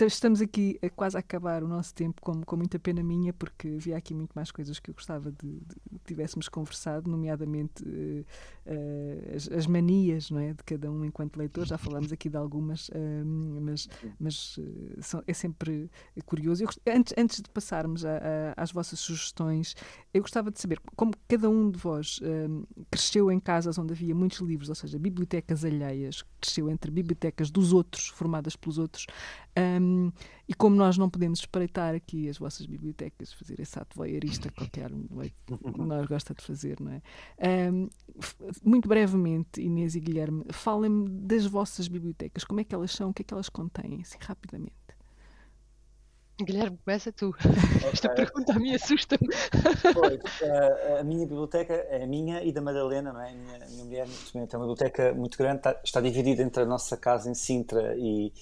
estamos 0.06 0.40
aqui 0.40 0.78
a 0.82 0.90
quase 0.90 1.16
a 1.16 1.20
acabar 1.20 1.62
o 1.62 1.68
nosso 1.68 1.94
tempo 1.94 2.20
com, 2.20 2.42
com 2.42 2.56
muita 2.56 2.78
pena 2.78 3.02
minha, 3.02 3.32
porque 3.32 3.68
havia 3.68 3.96
aqui 3.96 4.14
muito 4.14 4.32
mais 4.34 4.50
coisas 4.50 4.78
que 4.78 4.90
eu 4.90 4.94
gostava 4.94 5.32
de, 5.32 5.48
de 5.48 5.98
tivéssemos 6.04 6.48
conversado, 6.48 7.10
nomeadamente 7.10 7.82
uh, 7.82 8.24
uh, 8.66 9.34
as, 9.36 9.48
as, 9.48 9.66
manias 9.66 10.30
não 10.30 10.38
é, 10.38 10.52
de 10.52 10.62
cada 10.64 10.90
um 10.90 11.04
enquanto 11.04 11.36
leitor. 11.36 11.66
Já 11.66 11.78
falámos 11.78 12.12
aqui 12.12 12.28
de 12.28 12.36
algumas, 12.36 12.88
uh, 12.90 12.92
mas, 13.62 13.88
mas 14.18 14.60
são, 15.00 15.22
é 15.26 15.32
sempre 15.32 15.90
curioso. 16.26 16.62
Eu, 16.62 16.68
antes, 16.94 17.14
antes 17.16 17.40
de 17.40 17.48
passarmos 17.48 18.04
a, 18.04 18.18
a, 18.18 18.62
às 18.62 18.70
vossas 18.70 19.00
sugestões, 19.00 19.74
eu 20.12 20.20
gostava 20.20 20.50
de 20.50 20.60
saber 20.60 20.78
como 20.94 21.12
cada 21.26 21.48
um 21.48 21.70
de 21.70 21.78
vós 21.78 22.20
cresceu 22.90 23.30
em 23.30 23.40
casas 23.40 23.78
onde 23.78 23.92
havia 23.92 24.14
muitos 24.14 24.40
livros, 24.40 24.68
ou 24.68 24.74
seja, 24.74 24.98
bibliotecas 24.98 25.64
alheias, 25.64 26.24
cresceu 26.40 26.70
entre 26.70 26.90
bibliotecas 26.90 27.50
dos 27.50 27.72
outros, 27.72 28.08
formadas 28.08 28.56
pelos 28.56 28.78
outros. 28.78 29.06
Um, 29.56 30.10
e 30.48 30.54
como 30.54 30.74
nós 30.74 30.98
não 30.98 31.08
podemos 31.08 31.38
espreitar 31.38 31.94
aqui 31.94 32.28
as 32.28 32.38
vossas 32.38 32.66
bibliotecas, 32.66 33.32
fazer 33.32 33.60
esse 33.60 33.78
ato 33.78 33.96
voyeurista 33.96 34.48
que 34.48 34.56
qualquer 34.56 34.92
um 34.92 35.06
nós 35.86 36.06
gosta 36.06 36.34
de 36.34 36.42
fazer, 36.42 36.80
não 36.80 36.92
é? 36.92 37.02
Um, 37.70 37.88
muito 38.64 38.88
brevemente, 38.88 39.60
Inês 39.60 39.94
e 39.94 40.00
Guilherme, 40.00 40.44
falem-me 40.50 41.08
das 41.08 41.46
vossas 41.46 41.86
bibliotecas, 41.86 42.42
como 42.44 42.60
é 42.60 42.64
que 42.64 42.74
elas 42.74 42.90
são, 42.90 43.10
o 43.10 43.14
que 43.14 43.22
é 43.22 43.24
que 43.24 43.32
elas 43.32 43.48
contêm, 43.48 44.00
assim, 44.02 44.18
rapidamente. 44.20 44.74
Guilherme, 46.42 46.78
começa 46.84 47.12
tu. 47.12 47.34
Okay. 47.84 47.90
Esta 47.92 48.08
pergunta 48.08 48.52
a 48.52 48.58
mim 48.58 48.74
assusta-me. 48.74 49.28
a, 49.36 51.00
a, 51.00 51.04
minha 51.04 51.26
biblioteca 51.26 51.74
é 51.74 52.02
a 52.02 52.06
minha 52.06 52.42
e 52.42 52.50
da 52.50 52.60
Madalena, 52.60 53.12
não 53.12 53.20
é? 53.20 53.30
A 53.30 53.34
minha, 53.34 53.56
a 53.56 53.68
minha 53.68 53.84
mulher, 53.84 54.06
é 54.34 54.56
uma 54.56 54.66
biblioteca 54.66 55.12
muito 55.12 55.36
grande, 55.38 55.58
está, 55.58 55.80
está 55.84 56.00
dividida 56.00 56.42
entre 56.42 56.62
a 56.62 56.66
nossa 56.66 56.96
casa 56.96 57.30
em 57.30 57.34
Sintra 57.34 57.94
e, 57.96 58.32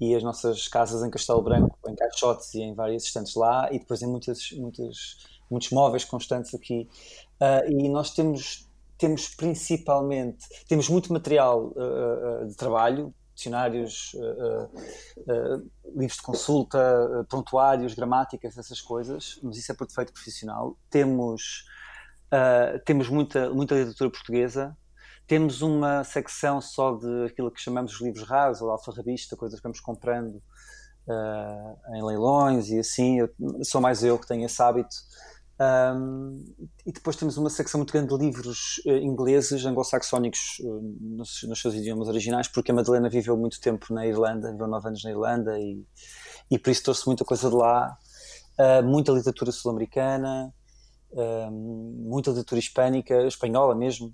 e 0.00 0.14
as 0.14 0.22
nossas 0.22 0.66
casas 0.66 1.04
em 1.04 1.10
Castelo 1.10 1.42
Branco, 1.42 1.78
em 1.86 1.94
caixotes 1.94 2.54
e 2.54 2.62
em 2.62 2.74
várias 2.74 3.04
estantes 3.04 3.34
lá, 3.34 3.68
e 3.70 3.78
depois 3.78 4.00
em 4.00 4.06
muitas, 4.06 4.50
muitas, 4.52 5.18
muitos 5.50 5.70
móveis 5.70 6.04
constantes 6.04 6.54
aqui. 6.54 6.88
Uh, 7.38 7.70
e 7.70 7.88
nós 7.88 8.14
temos, 8.14 8.66
temos 8.96 9.28
principalmente, 9.28 10.46
temos 10.66 10.88
muito 10.88 11.12
material 11.12 11.72
uh, 11.76 12.46
de 12.46 12.56
trabalho, 12.56 13.14
dicionários, 13.34 14.14
livros 15.94 16.16
de 16.16 16.22
consulta, 16.22 17.26
prontuários, 17.26 17.94
gramáticas, 17.94 18.58
essas 18.58 18.82
coisas, 18.82 19.40
mas 19.42 19.56
isso 19.56 19.72
é 19.72 19.74
por 19.74 19.86
defeito 19.86 20.12
profissional. 20.12 20.76
Temos, 20.90 21.64
temos 22.84 23.08
muita, 23.08 23.48
muita 23.48 23.74
literatura 23.76 24.10
portuguesa, 24.10 24.76
temos 25.30 25.62
uma 25.62 26.02
secção 26.02 26.60
só 26.60 26.90
de 26.96 27.26
aquilo 27.26 27.52
que 27.52 27.60
chamamos 27.60 27.92
de 27.92 28.02
livros 28.02 28.26
raros, 28.26 28.60
ou 28.60 28.68
alfarrabista, 28.68 29.36
coisas 29.36 29.60
que 29.60 29.62
vamos 29.62 29.78
comprando 29.78 30.42
uh, 31.06 31.94
em 31.94 32.02
leilões 32.04 32.68
e 32.68 32.80
assim. 32.80 33.20
Eu, 33.20 33.30
sou 33.62 33.80
mais 33.80 34.02
eu 34.02 34.18
que 34.18 34.26
tenho 34.26 34.44
esse 34.44 34.60
hábito. 34.60 34.96
Um, 35.94 36.44
e 36.84 36.90
depois 36.90 37.14
temos 37.14 37.36
uma 37.36 37.48
secção 37.48 37.78
muito 37.78 37.92
grande 37.92 38.08
de 38.08 38.20
livros 38.20 38.82
uh, 38.84 38.90
ingleses, 38.90 39.64
anglo-saxónicos, 39.64 40.58
uh, 40.64 40.98
nos, 41.00 41.44
nos, 41.44 41.60
seus 41.60 41.74
idiomas 41.74 42.08
originais, 42.08 42.48
porque 42.48 42.72
a 42.72 42.74
Madalena 42.74 43.08
viveu 43.08 43.36
muito 43.36 43.60
tempo 43.60 43.94
na 43.94 44.04
Irlanda, 44.04 44.50
viveu 44.50 44.66
nove 44.66 44.88
anos 44.88 45.04
na 45.04 45.10
Irlanda 45.12 45.56
e, 45.60 45.86
e 46.50 46.58
por 46.58 46.70
isso 46.70 46.82
trouxe 46.82 47.06
muita 47.06 47.24
coisa 47.24 47.48
de 47.48 47.54
lá. 47.54 47.96
Uh, 48.58 48.82
muita 48.84 49.12
literatura 49.12 49.52
sul-americana, 49.52 50.52
muita 51.52 52.30
literatura 52.30 52.58
hispânica, 52.58 53.26
espanhola 53.28 53.76
mesmo. 53.76 54.12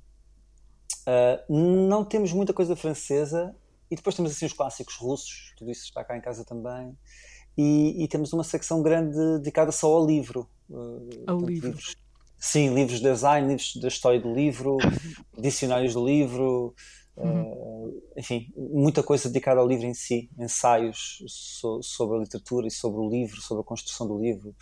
Uh, 1.07 1.89
não 1.89 2.05
temos 2.05 2.33
muita 2.33 2.53
coisa 2.53 2.75
francesa 2.75 3.55
e 3.91 3.95
depois 3.95 4.17
temos 4.17 4.33
assim 4.33 4.47
os 4.47 4.53
clássicos 4.53 4.97
russos, 4.97 5.55
tudo 5.57 5.71
isso 5.71 5.85
está 5.85 6.03
cá 6.05 6.17
em 6.17 6.21
casa 6.21 6.45
também. 6.45 6.97
E, 7.57 8.03
e 8.03 8.09
temos 8.09 8.33
uma 8.33 8.45
secção 8.45 8.83
grande 8.83 9.17
dedicada 9.39 9.73
só 9.73 9.95
ao 9.95 10.05
livro. 10.05 10.49
Uh, 10.69 11.09
ao 11.27 11.41
livro. 11.41 11.69
Livros, 11.69 11.97
sim, 12.37 12.75
livros 12.75 12.99
de 12.99 13.09
design, 13.09 13.49
livros 13.49 13.77
da 13.77 13.89
história 13.89 14.21
do 14.21 14.35
livro, 14.35 14.77
dicionários 15.39 15.95
do 15.95 16.05
livro, 16.05 16.75
uhum. 17.17 17.53
uh, 17.53 18.03
enfim, 18.17 18.53
muita 18.57 19.03
coisa 19.03 19.29
dedicada 19.29 19.61
ao 19.61 19.69
livro 19.69 19.87
em 19.87 19.95
si, 19.95 20.29
ensaios 20.39 21.23
so, 21.29 21.81
sobre 21.83 22.17
a 22.17 22.21
literatura 22.21 22.67
e 22.67 22.71
sobre 22.71 23.01
o 23.01 23.09
livro, 23.09 23.41
sobre 23.41 23.63
a 23.63 23.65
construção 23.65 24.09
do 24.09 24.19
livro. 24.19 24.55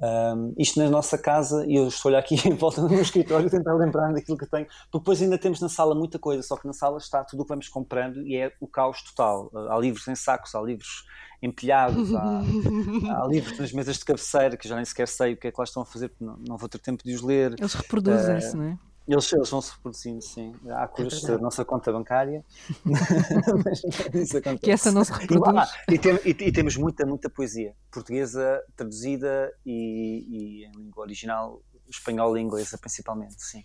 Um, 0.00 0.54
isto 0.56 0.78
na 0.78 0.88
nossa 0.88 1.18
casa, 1.18 1.66
e 1.66 1.74
eu 1.74 1.88
estou 1.88 2.14
aqui 2.16 2.36
em 2.48 2.54
volta 2.54 2.80
do 2.80 2.88
meu 2.88 3.02
escritório 3.02 3.50
tentar 3.50 3.74
lembrar 3.74 4.12
daquilo 4.12 4.38
que 4.38 4.46
tenho, 4.46 4.66
porque 4.66 4.98
depois 4.98 5.20
ainda 5.20 5.36
temos 5.36 5.60
na 5.60 5.68
sala 5.68 5.94
muita 5.94 6.18
coisa, 6.18 6.42
só 6.42 6.56
que 6.56 6.66
na 6.66 6.72
sala 6.72 6.98
está 6.98 7.24
tudo 7.24 7.40
o 7.40 7.44
que 7.44 7.48
vamos 7.48 7.68
comprando 7.68 8.24
e 8.26 8.36
é 8.36 8.52
o 8.60 8.66
caos 8.66 9.02
total. 9.02 9.50
Há 9.68 9.76
livros 9.78 10.06
em 10.06 10.14
sacos, 10.14 10.54
há 10.54 10.60
livros 10.60 11.04
empilhados, 11.42 12.14
há, 12.14 12.42
há 13.22 13.26
livros 13.26 13.58
nas 13.58 13.72
mesas 13.72 13.98
de 13.98 14.04
cabeceira 14.04 14.56
que 14.56 14.68
já 14.68 14.76
nem 14.76 14.84
sequer 14.84 15.08
sei 15.08 15.32
o 15.32 15.36
que 15.36 15.48
é 15.48 15.52
que 15.52 15.58
lá 15.58 15.64
estão 15.64 15.82
a 15.82 15.86
fazer, 15.86 16.08
porque 16.08 16.24
não, 16.24 16.36
não 16.46 16.56
vou 16.56 16.68
ter 16.68 16.78
tempo 16.78 17.02
de 17.04 17.14
os 17.14 17.22
ler. 17.22 17.54
Eles 17.58 17.74
reproduzem-se, 17.74 18.54
uh, 18.54 18.56
não 18.56 18.64
é? 18.64 18.78
Eles, 19.08 19.32
eles 19.32 19.48
vão 19.48 19.62
se 19.62 19.72
reproduzindo, 19.72 20.20
sim. 20.20 20.54
Há 20.68 20.86
custos 20.86 21.24
é 21.24 21.32
da 21.32 21.38
nossa 21.38 21.64
conta 21.64 21.90
bancária. 21.90 22.44
que 24.62 24.70
essa 24.70 24.92
não 24.92 25.02
se 25.02 25.12
reproduz. 25.12 25.70
E, 25.88 25.94
e, 25.94 25.98
tem, 25.98 26.14
e, 26.24 26.30
e, 26.30 26.52
temos 26.52 26.76
muita, 26.76 27.06
muita 27.06 27.30
poesia 27.30 27.74
portuguesa 27.90 28.62
traduzida 28.76 29.50
e, 29.64 30.66
em 30.66 30.72
língua 30.76 31.04
original, 31.04 31.62
espanhola 31.88 32.38
e 32.38 32.42
inglesa, 32.42 32.76
principalmente, 32.76 33.42
sim. 33.42 33.64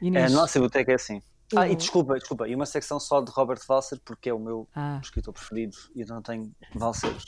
Inês. 0.00 0.32
A 0.32 0.34
nossa 0.34 0.54
biblioteca 0.58 0.92
é 0.92 0.94
assim. 0.94 1.20
Ah, 1.54 1.68
e 1.68 1.76
desculpa, 1.76 2.14
desculpa, 2.18 2.48
e 2.48 2.54
uma 2.54 2.64
secção 2.64 2.98
só 2.98 3.20
de 3.20 3.30
Robert 3.32 3.60
Walser, 3.68 4.00
porque 4.04 4.30
é 4.30 4.34
o 4.34 4.38
meu 4.38 4.68
Ah. 4.74 4.98
escritor 5.02 5.34
preferido 5.34 5.76
e 5.94 6.00
eu 6.00 6.06
não 6.06 6.22
tenho 6.22 6.50
Walsers 6.76 7.24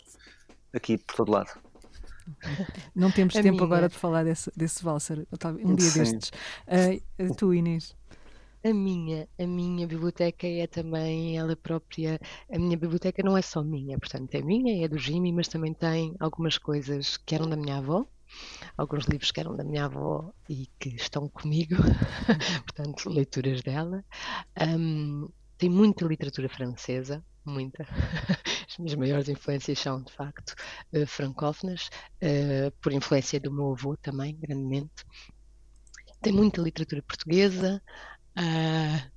aqui 0.73 0.97
por 0.97 1.17
todo 1.17 1.33
lado. 1.33 1.51
Não 2.95 3.11
temos 3.11 3.35
tempo 3.35 3.51
minha. 3.51 3.65
agora 3.65 3.89
de 3.89 3.97
falar 3.97 4.25
desse, 4.25 4.51
desse 4.57 4.83
valser, 4.83 5.27
um 5.65 5.75
dia 5.75 5.91
Sim. 5.91 5.99
destes. 5.99 6.33
Ah, 6.67 7.35
tu, 7.37 7.53
Inês. 7.55 7.95
A 8.65 8.73
minha, 8.73 9.29
a 9.41 9.47
minha 9.47 9.89
biblioteca 9.89 10.47
é 10.47 10.69
também 10.69 11.37
ela 11.37 11.57
própria. 11.57 12.21
A 12.49 12.59
minha 12.59 12.77
biblioteca 12.77 13.21
não 13.25 13.37
é 13.37 13.43
só 13.43 13.63
minha, 13.63 13.99
portanto, 13.99 14.35
é 14.37 14.43
minha, 14.43 14.85
é 14.85 14.89
do 14.89 14.97
Jimmy, 14.99 15.33
mas 15.33 15.49
também 15.49 15.75
tem 15.75 16.15
algumas 16.21 16.59
coisas 16.59 17.17
que 17.17 17.35
eram 17.35 17.49
da 17.49 17.57
minha 17.57 17.79
avó, 17.79 18.07
alguns 18.77 19.07
livros 19.07 19.33
que 19.33 19.41
eram 19.41 19.57
da 19.57 19.65
minha 19.65 19.87
avó 19.87 20.33
e 20.49 20.69
que 20.79 20.91
estão 20.91 21.29
comigo, 21.29 21.75
portanto, 22.65 23.09
leituras 23.11 23.63
dela. 23.63 24.05
Ahm, 24.57 25.27
tem 25.59 25.69
muita 25.69 26.05
literatura 26.05 26.49
francesa, 26.49 27.25
muita. 27.45 27.85
As 28.69 28.79
minhas 28.79 28.95
maiores 28.95 29.29
influências 29.29 29.79
são, 29.79 30.03
de 30.03 30.13
facto, 30.13 30.55
eh, 30.93 31.07
francófonas, 31.07 31.91
eh, 32.21 32.71
por 32.81 32.93
influência 32.93 33.39
do 33.41 33.53
meu 33.53 33.73
avô 33.73 33.97
também, 33.97 34.37
grandemente. 34.37 35.05
Tem 36.21 36.33
muita 36.33 36.61
literatura 36.61 37.03
portuguesa, 37.03 37.83
ah, 38.37 39.11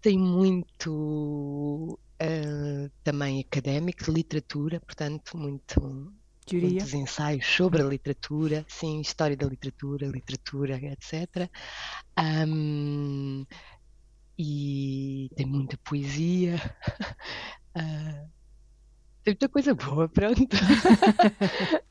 tem 0.00 0.18
muito 0.18 1.98
também 3.02 3.40
académico, 3.40 4.04
de 4.04 4.10
literatura, 4.10 4.80
portanto, 4.80 5.36
muito, 5.38 6.12
Teoria. 6.46 6.70
muitos 6.70 6.92
ensaios 6.92 7.46
sobre 7.46 7.82
a 7.82 7.84
literatura, 7.84 8.64
sim, 8.68 9.00
história 9.00 9.36
da 9.36 9.46
literatura, 9.46 10.06
literatura, 10.06 10.76
etc. 10.76 11.50
Ahm, 12.16 13.44
e 14.42 15.28
tem 15.36 15.46
muita 15.46 15.78
poesia. 15.84 16.56
Ah, 17.76 18.24
tem 19.22 19.34
muita 19.34 19.48
coisa 19.48 19.74
boa, 19.74 20.08
pronto. 20.08 20.56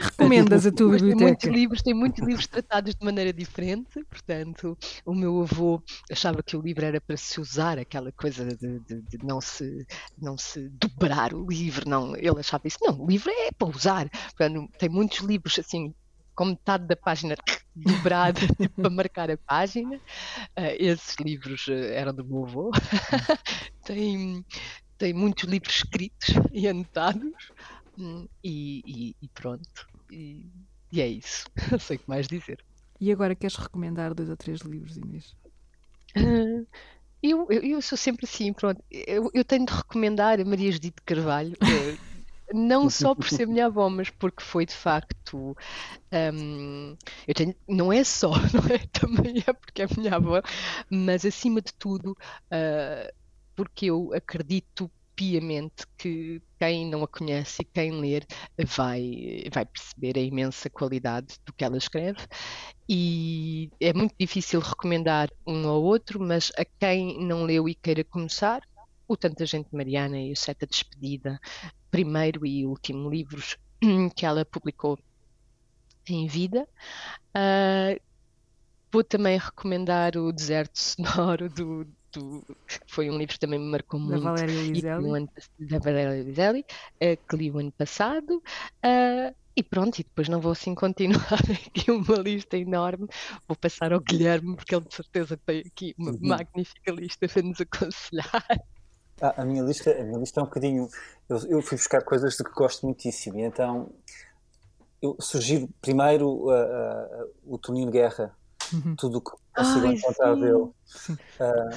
Recomendas 0.00 0.66
a 0.66 0.72
tua 0.72 0.90
Mas 0.90 1.02
tem 1.02 1.14
muitos 1.16 1.46
biblioteca? 1.46 1.48
livros, 1.48 1.82
tem 1.82 1.94
muitos 1.94 2.24
livros 2.24 2.46
tratados 2.46 2.94
de 2.94 3.04
maneira 3.04 3.32
diferente, 3.32 4.04
portanto, 4.08 4.76
o 5.04 5.14
meu 5.14 5.42
avô 5.42 5.82
achava 6.10 6.42
que 6.42 6.56
o 6.56 6.60
livro 6.62 6.84
era 6.84 7.00
para 7.00 7.16
se 7.16 7.40
usar, 7.40 7.78
aquela 7.78 8.12
coisa 8.12 8.44
de, 8.46 8.80
de- 8.80 9.02
de 9.02 9.18
não, 9.24 9.40
se, 9.40 9.86
não 10.18 10.36
se 10.38 10.68
dobrar 10.70 11.34
o 11.34 11.46
livro, 11.46 11.88
não, 11.88 12.14
ele 12.16 12.38
achava 12.40 12.66
isso, 12.66 12.78
não, 12.82 13.00
o 13.00 13.06
livro 13.08 13.30
é 13.30 13.50
para 13.52 13.68
usar, 13.68 14.08
portanto, 14.10 14.68
tem 14.78 14.88
muitos 14.88 15.18
livros 15.20 15.58
assim, 15.58 15.94
com 16.34 16.46
metade 16.46 16.86
da 16.86 16.96
página 16.96 17.36
dobrada 17.76 18.40
tipo, 18.60 18.74
para 18.80 18.90
marcar 18.90 19.30
a 19.30 19.38
página, 19.38 20.00
Ah, 20.56 20.72
esses 20.78 21.16
livros 21.20 21.66
eh, 21.68 21.96
eram 21.96 22.14
do 22.14 22.24
meu 22.26 22.44
avô, 22.46 22.70
tem, 23.84 24.44
tem 24.98 25.14
muitos 25.14 25.44
livros 25.48 25.76
escritos 25.76 26.30
e 26.52 26.68
anotados, 26.68 27.22
hum, 27.98 28.28
e, 28.44 28.82
e- 29.12 29.16
e 29.22 29.28
pronto. 29.30 29.86
E, 30.10 30.50
e 30.92 31.00
é 31.02 31.08
isso. 31.08 31.44
Não 31.72 31.78
sei 31.80 31.96
o 31.96 32.00
que 32.00 32.08
mais 32.08 32.28
dizer. 32.28 32.58
E 33.00 33.12
agora 33.12 33.36
queres 33.36 33.56
recomendar 33.56 34.14
dois 34.14 34.30
ou 34.30 34.36
três 34.36 34.60
livros, 34.62 34.96
Inês? 34.96 35.34
Ah, 36.16 36.64
Eu, 37.22 37.46
eu, 37.50 37.62
eu 37.64 37.82
sou 37.82 37.98
sempre 37.98 38.26
assim, 38.26 38.52
pronto. 38.54 38.82
Eu, 38.90 39.30
eu 39.34 39.44
tenho 39.44 39.66
de 39.66 39.72
recomendar 39.74 40.40
a 40.40 40.44
Maria 40.46 40.72
Judite 40.72 41.02
Carvalho, 41.06 41.56
eh, 41.66 41.98
não 42.52 42.88
só 42.90 43.14
por 43.14 43.28
ser 43.28 43.46
minha 43.46 43.66
avó, 43.66 43.88
mas 43.88 44.10
porque 44.10 44.42
foi 44.42 44.66
de 44.66 44.74
facto. 44.74 45.56
hum, 46.12 46.96
eu 47.26 47.34
tenho, 47.34 47.54
não 47.68 47.92
é 47.92 48.04
só, 48.04 48.30
não 48.52 48.74
é? 48.74 48.78
Também 48.92 49.42
é 49.46 49.52
porque 49.52 49.82
é 49.82 49.86
minha 49.96 50.16
avó, 50.16 50.40
mas 50.90 51.24
acima 51.24 51.60
de 51.60 51.72
tudo, 51.74 52.16
ah, 52.50 53.12
porque 53.54 53.86
eu 53.86 54.12
acredito 54.14 54.90
piamente 55.14 55.86
que 55.96 56.42
quem 56.58 56.88
não 56.88 57.04
a 57.04 57.08
conhece 57.08 57.62
e 57.62 57.64
quem 57.64 57.92
ler 58.00 58.26
vai, 58.76 59.44
vai 59.52 59.64
perceber 59.64 60.18
a 60.18 60.22
imensa 60.22 60.68
qualidade 60.68 61.36
do 61.46 61.52
que 61.52 61.64
ela 61.64 61.78
escreve 61.78 62.26
e 62.88 63.70
é 63.80 63.92
muito 63.92 64.14
difícil 64.18 64.60
recomendar 64.60 65.30
um 65.46 65.66
ou 65.66 65.84
outro, 65.84 66.20
mas 66.20 66.52
a 66.58 66.64
quem 66.64 67.24
não 67.24 67.44
leu 67.44 67.68
e 67.68 67.74
queira 67.74 68.04
começar, 68.04 68.60
o 69.06 69.16
Tanta 69.16 69.46
Gente 69.46 69.68
Mariana 69.72 70.18
e 70.20 70.32
o 70.32 70.36
Seta 70.36 70.66
Despedida, 70.66 71.38
primeiro 71.94 72.40
e 72.46 72.66
último 72.66 73.08
livros 73.14 73.48
que 74.16 74.26
ela 74.26 74.44
publicou 74.54 74.94
em 76.08 76.26
vida. 76.26 76.66
Ah, 77.36 77.96
vou 78.92 79.04
também 79.04 79.38
recomendar 79.38 80.16
o 80.16 80.32
Deserto 80.32 80.78
Sonoro 80.78 81.48
do, 81.50 81.84
do 82.14 82.42
que 82.68 82.78
foi 82.88 83.10
um 83.10 83.18
livro 83.18 83.34
que 83.34 83.40
também 83.40 83.58
me 83.58 83.70
marcou 83.70 83.98
Da 84.10 84.18
muito 84.18 84.24
Valéria 84.24 84.62
e 84.62 84.82
que 84.92 85.00
ano, 85.14 85.28
da 85.58 85.78
Valéria 85.78 86.22
Lizelli, 86.22 86.64
eh, 87.00 87.16
que 87.16 87.36
li 87.36 87.50
o 87.50 87.58
ano 87.58 87.72
passado. 87.72 88.42
ah, 88.84 89.32
e 89.56 89.62
pronto, 89.62 89.98
e 90.00 90.04
depois 90.04 90.28
não 90.28 90.40
vou 90.40 90.50
assim 90.52 90.74
continuar 90.74 91.38
aqui 91.68 91.90
uma 91.90 92.16
lista 92.18 92.56
enorme. 92.58 93.06
Vou 93.48 93.56
passar 93.56 93.92
ao 93.92 94.00
Guilherme, 94.00 94.56
porque 94.56 94.74
ele 94.74 94.84
de 94.86 94.94
certeza 94.94 95.38
tem 95.46 95.60
aqui 95.60 95.94
uma 95.98 96.12
Uhum. 96.22 96.38
magnífica 96.38 96.90
lista 96.92 97.28
para 97.28 97.42
nos 97.42 97.60
aconselhar. 97.60 98.32
Ah, 99.20 99.42
a 99.42 99.44
minha 99.44 99.62
lista, 99.62 99.90
a 99.90 100.04
minha 100.04 100.18
lista 100.18 100.40
é 100.40 100.42
um 100.42 100.46
bocadinho. 100.46 100.88
Eu, 101.28 101.38
eu 101.48 101.62
fui 101.62 101.76
buscar 101.78 102.02
coisas 102.02 102.36
de 102.36 102.44
que 102.44 102.50
gosto 102.52 102.84
muitíssimo, 102.84 103.38
e 103.38 103.42
então 103.42 103.90
eu 105.00 105.16
sugiro 105.20 105.68
primeiro 105.80 106.50
ah, 106.50 107.08
ah, 107.10 107.26
o 107.44 107.58
Toninho 107.58 107.90
Guerra, 107.90 108.34
tudo 108.96 109.18
o 109.18 109.20
que 109.20 109.30
consigo 109.54 109.86
Ai, 109.86 109.94
encontrar 109.94 110.34
sim. 110.34 110.40
dele. 110.40 110.70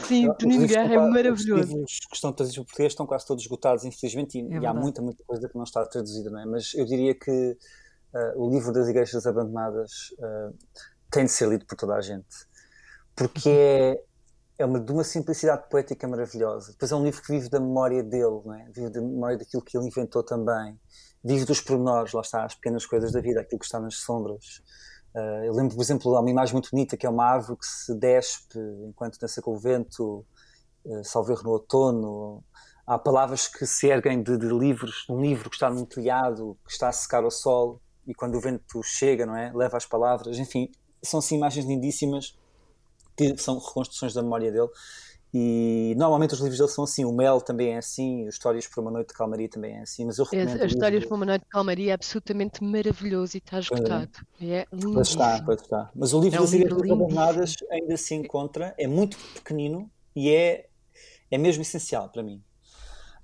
Sim, 0.08 0.30
Os 0.30 0.38
Toninho 0.38 0.62
livros 0.62 0.72
Guerra 0.72 0.94
é 0.94 0.98
maravilhoso. 0.98 1.64
Os 1.64 1.70
livros 1.70 2.00
que 2.10 2.16
estão 2.16 2.34
traduzidos 2.34 2.58
para 2.58 2.66
português 2.66 2.94
estão 2.94 3.06
quase 3.06 3.26
todos 3.26 3.44
esgotados, 3.44 3.84
infelizmente, 3.84 4.40
e, 4.40 4.48
e 4.48 4.66
há 4.66 4.74
muita, 4.74 5.02
muita 5.02 5.24
coisa 5.26 5.48
que 5.48 5.56
não 5.56 5.64
está 5.64 5.86
traduzida, 5.86 6.30
não 6.30 6.40
é? 6.40 6.46
Mas 6.46 6.74
eu 6.74 6.86
diria 6.86 7.14
que 7.14 7.58
ah, 8.14 8.34
o 8.36 8.50
livro 8.50 8.72
das 8.72 8.88
Igrejas 8.88 9.28
Abandonadas 9.28 10.14
tem 11.12 11.26
de 11.26 11.32
ser 11.32 11.50
lido 11.50 11.66
por 11.66 11.76
toda 11.78 11.96
a 11.96 12.02
gente, 12.02 12.26
porque 13.16 13.50
é, 13.50 14.04
é 14.58 14.66
uma, 14.66 14.80
de 14.80 14.92
uma 14.92 15.04
simplicidade 15.04 15.70
poética 15.70 16.08
maravilhosa. 16.08 16.72
Depois 16.72 16.92
é 16.92 16.96
um 16.96 17.04
livro 17.04 17.22
que 17.22 17.32
vive 17.32 17.50
da 17.50 17.60
memória 17.60 18.02
dele, 18.04 18.42
não 18.44 18.54
é? 18.54 18.66
Vive 18.72 18.90
da 18.90 19.02
memória 19.02 19.38
daquilo 19.38 19.62
que 19.62 19.78
ele 19.78 19.88
inventou 19.88 20.24
também, 20.24 20.80
vive 21.24 21.46
dos 21.46 21.62
pormenores, 21.62 22.14
lá 22.14 22.22
está, 22.22 22.44
as 22.44 22.56
pequenas 22.56 22.86
coisas 22.86 23.12
da 23.12 23.22
vida, 23.22 23.42
aquilo 23.42 23.60
que 23.60 23.66
está 23.66 23.80
nas 23.80 23.96
sombras. 23.98 24.64
Uh, 25.14 25.46
eu 25.46 25.54
lembro, 25.54 25.76
por 25.76 25.82
exemplo, 25.82 26.16
há 26.16 26.20
uma 26.22 26.30
imagem 26.30 26.54
muito 26.54 26.70
bonita 26.72 26.98
que 26.98 27.06
é 27.06 27.10
uma 27.10 27.26
árvore 27.26 27.60
que 27.60 27.66
se 27.66 27.94
despe 27.96 28.60
enquanto 28.88 29.20
dança 29.20 29.42
com 29.42 29.52
o 29.52 29.60
vento, 29.60 30.26
uh, 30.86 31.04
salvo 31.04 31.32
erro 31.32 31.44
no 31.44 31.52
outono. 31.52 32.44
Há 32.86 32.98
palavras 32.98 33.48
que 33.48 33.66
se 33.66 33.88
erguem 33.88 34.24
de, 34.24 34.38
de 34.38 34.48
livros, 34.48 35.06
um 35.10 35.22
livro 35.22 35.50
que 35.50 35.56
está 35.56 35.70
num 35.70 35.86
telhado, 35.86 36.58
que 36.66 36.72
está 36.72 36.88
a 36.88 36.92
secar 36.92 37.24
ao 37.24 37.32
sol, 37.32 37.82
e 38.08 38.14
quando 38.14 38.36
o 38.36 38.42
vento 38.42 38.82
chega, 38.82 39.26
não 39.26 39.36
é? 39.36 39.52
Leva 39.54 39.78
as 39.78 39.86
palavras. 39.86 40.40
Enfim, 40.40 40.72
são 41.04 41.20
assim 41.20 41.36
imagens 41.36 41.66
lindíssimas 41.66 42.38
que 43.18 43.36
são 43.38 43.58
reconstruções 43.58 44.14
da 44.14 44.22
memória 44.22 44.52
dele. 44.52 44.70
E 45.34 45.94
normalmente 45.98 46.34
os 46.34 46.40
livros 46.40 46.58
dele 46.58 46.70
são 46.70 46.86
assim. 46.86 47.04
O 47.04 47.12
Mel 47.12 47.42
também 47.42 47.74
é 47.74 47.78
assim, 47.78 48.26
o 48.26 48.30
Histórias 48.30 48.66
para 48.66 48.82
uma 48.82 48.90
Noite 48.90 49.10
de 49.10 49.14
Calmaria 49.14 49.50
também 49.50 49.76
é 49.76 49.82
assim. 49.82 50.06
Mas 50.06 50.18
eu 50.18 50.26
recomendo. 50.26 50.64
As 50.64 50.72
Histórias 50.72 51.06
para 51.06 51.16
uma 51.16 51.26
Noite 51.26 51.42
de 51.42 51.50
Calmaria 51.50 51.92
é 51.92 51.94
absolutamente 51.94 52.64
maravilhoso 52.64 53.36
e 53.36 53.40
está 53.40 53.60
esgotado. 53.60 54.10
É 54.42 54.66
Pois 54.70 55.10
está, 55.10 55.42
pois 55.44 55.62
está. 55.62 55.92
Mas 55.94 56.14
o 56.14 56.22
livro 56.22 56.38
É 56.38 56.40
um 56.40 56.44
das 56.44 56.54
Igrejas 56.54 56.92
Abandonadas 56.92 57.56
ainda 57.70 57.98
se 57.98 58.16
encontra, 58.16 58.74
é 58.78 58.88
muito 58.88 59.18
pequenino 59.34 59.92
e 60.16 60.30
é, 60.30 60.68
é 61.30 61.38
mesmo 61.38 61.62
essencial 61.62 62.10
para 62.10 62.24
mim. 62.24 62.42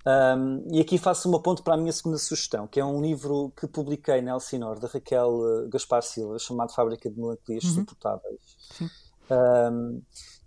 Um, 0.06 0.68
e 0.76 0.82
aqui 0.82 0.98
faço 0.98 1.30
uma 1.30 1.42
ponte 1.42 1.64
para 1.64 1.76
a 1.76 1.78
minha 1.78 1.94
segunda 1.94 2.18
sugestão, 2.18 2.68
que 2.68 2.78
é 2.78 2.84
um 2.84 3.02
livro 3.02 3.54
que 3.58 3.66
publiquei 3.66 4.22
na 4.22 4.34
Elsinor, 4.34 4.78
da 4.78 4.90
Raquel 4.90 5.64
eh, 5.64 5.70
Gaspar 5.70 6.04
Silva, 6.04 6.38
chamado 6.38 6.74
Fábrica 6.74 7.10
de 7.10 7.18
Melancolias 7.18 7.64
Suportáveis. 7.64 8.42
Sim. 8.74 8.90
Um, 9.30 10.02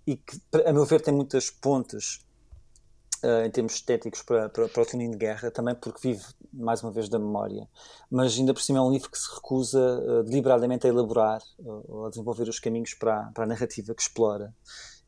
e 0.07 0.17
que, 0.17 0.41
a 0.65 0.73
meu 0.73 0.85
ver, 0.85 1.01
tem 1.01 1.13
muitas 1.13 1.51
pontes 1.51 2.25
eh, 3.23 3.47
em 3.47 3.51
termos 3.51 3.75
estéticos 3.75 4.23
para, 4.23 4.49
para, 4.49 4.69
para 4.69 4.83
o 4.83 4.87
Toninho 4.87 5.11
de 5.11 5.17
Guerra, 5.17 5.51
também 5.51 5.75
porque 5.75 6.01
vive, 6.01 6.25
mais 6.53 6.83
uma 6.83 6.93
vez, 6.93 7.09
da 7.09 7.19
memória. 7.19 7.69
Mas 8.11 8.39
ainda 8.39 8.55
por 8.55 8.61
cima 8.63 8.79
é 8.79 8.83
um 8.83 8.93
livro 8.93 9.11
que 9.11 9.19
se 9.19 9.35
recusa 9.35 9.81
eh, 9.81 10.23
deliberadamente 10.23 10.87
a 10.87 10.91
elaborar 10.91 11.41
ou, 11.59 11.85
ou 11.89 12.07
a 12.07 12.11
desenvolver 12.11 12.49
os 12.49 12.61
caminhos 12.61 12.95
para, 12.95 13.31
para 13.35 13.45
a 13.45 13.47
narrativa 13.47 13.95
que 13.95 14.03
explora. 14.03 14.55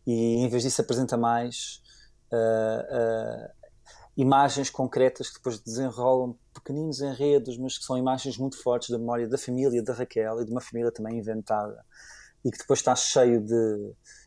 E 0.06 0.36
em 0.36 0.48
vez 0.48 0.62
disso 0.62 0.80
apresenta 0.80 1.16
mais 1.16 1.82
imagens 4.16 4.68
concretas 4.68 5.28
que 5.30 5.36
depois 5.36 5.58
desenrolam 5.60 6.36
pequeninos 6.52 7.00
enredos, 7.00 7.56
mas 7.56 7.78
que 7.78 7.84
são 7.84 7.96
imagens 7.96 8.36
muito 8.36 8.62
fortes 8.62 8.90
da 8.90 8.98
memória 8.98 9.26
da 9.26 9.38
família 9.38 9.82
da 9.82 9.94
Raquel 9.94 10.42
e 10.42 10.44
de 10.44 10.50
uma 10.50 10.60
família 10.60 10.92
também 10.92 11.18
inventada 11.18 11.82
e 12.44 12.50
que 12.50 12.58
depois 12.58 12.80
está 12.80 12.94
cheio 12.94 13.40
de. 13.40 13.54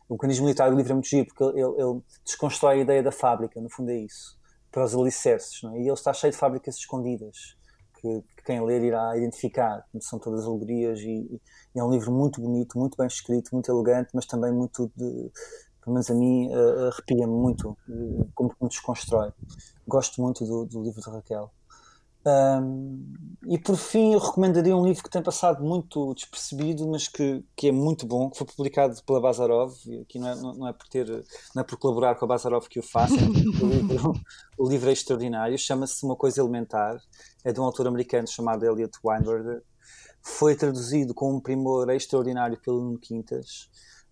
O 0.08 0.14
mecanismo 0.14 0.44
militar 0.44 0.70
do 0.70 0.76
livro 0.76 0.92
é 0.92 0.94
muito 0.94 1.08
giro, 1.08 1.26
porque 1.26 1.44
ele, 1.58 1.80
ele- 1.80 2.02
desconstrói 2.24 2.78
a 2.78 2.82
ideia 2.82 3.02
da 3.02 3.12
fábrica, 3.12 3.60
no 3.60 3.70
fundo 3.70 3.90
é 3.90 3.96
isso, 3.96 4.36
para 4.70 4.84
os 4.84 4.94
alicerces, 4.94 5.62
não 5.62 5.74
é? 5.74 5.78
E 5.78 5.82
ele 5.82 5.92
está 5.92 6.12
cheio 6.12 6.30
de 6.32 6.38
fábricas 6.38 6.76
escondidas, 6.76 7.56
que, 8.00 8.20
que 8.36 8.42
quem 8.44 8.62
ler 8.64 8.82
irá 8.82 9.16
identificar, 9.16 9.84
são 10.00 10.18
todas 10.18 10.44
alegorias, 10.46 11.00
e, 11.00 11.40
e 11.74 11.78
é 11.80 11.84
um 11.84 11.90
livro 11.90 12.12
muito 12.12 12.40
bonito, 12.40 12.78
muito 12.78 12.96
bem 12.96 13.06
escrito, 13.06 13.50
muito 13.52 13.70
elegante, 13.70 14.10
mas 14.14 14.26
também 14.26 14.52
muito 14.52 14.90
de, 14.96 15.30
pelo 15.82 15.94
menos 15.94 16.10
a 16.10 16.14
mim, 16.14 16.48
uh, 16.54 16.88
arrepia-me 16.88 17.32
muito, 17.32 17.76
uh, 17.88 18.30
como 18.34 18.54
me 18.60 18.68
desconstrói. 18.68 19.32
Gosto 19.86 20.22
muito 20.22 20.44
do, 20.44 20.64
do 20.66 20.82
livro 20.82 21.00
de 21.00 21.10
Raquel. 21.10 21.50
Um, 22.24 23.12
e 23.46 23.58
por 23.58 23.76
fim, 23.76 24.12
eu 24.12 24.20
recomendaria 24.20 24.76
um 24.76 24.84
livro 24.84 25.02
que 25.02 25.10
tem 25.10 25.22
passado 25.22 25.64
muito 25.64 26.14
despercebido, 26.14 26.88
mas 26.88 27.08
que, 27.08 27.44
que 27.56 27.68
é 27.68 27.72
muito 27.72 28.06
bom, 28.06 28.30
que 28.30 28.38
foi 28.38 28.46
publicado 28.46 29.02
pela 29.04 29.20
Bazarov. 29.20 29.74
E 29.86 30.00
aqui 30.00 30.18
não 30.18 30.28
é, 30.28 30.34
não, 30.36 30.68
é 30.68 30.72
por 30.72 30.88
ter, 30.88 31.08
não 31.54 31.62
é 31.62 31.64
por 31.64 31.76
colaborar 31.76 32.14
com 32.14 32.24
a 32.24 32.28
Bazarov 32.28 32.68
que 32.68 32.78
o 32.78 32.82
faço, 32.82 33.14
é 33.14 33.22
o, 33.22 33.68
livro, 33.68 34.12
o 34.56 34.68
livro 34.68 34.90
é 34.90 34.92
extraordinário. 34.92 35.58
Chama-se 35.58 36.04
Uma 36.04 36.14
Coisa 36.14 36.40
Elementar, 36.40 37.00
é 37.44 37.52
de 37.52 37.60
um 37.60 37.64
autor 37.64 37.88
americano 37.88 38.28
chamado 38.28 38.64
Elliot 38.64 38.96
Weinberger. 39.04 39.62
Foi 40.22 40.54
traduzido 40.54 41.12
com 41.12 41.34
um 41.34 41.40
primor 41.40 41.90
extraordinário 41.90 42.56
pelo 42.62 42.80
Nuno 42.80 42.98
Quintas. 42.98 43.68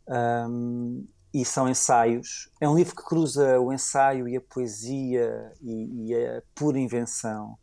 Um, 0.08 1.06
e 1.32 1.44
são 1.44 1.68
ensaios. 1.68 2.50
É 2.60 2.68
um 2.68 2.74
livro 2.74 2.96
que 2.96 3.04
cruza 3.04 3.60
o 3.60 3.72
ensaio 3.72 4.28
e 4.28 4.36
a 4.36 4.40
poesia 4.40 5.52
e, 5.62 6.08
e 6.08 6.14
a 6.16 6.42
pura 6.54 6.78
invenção. 6.78 7.56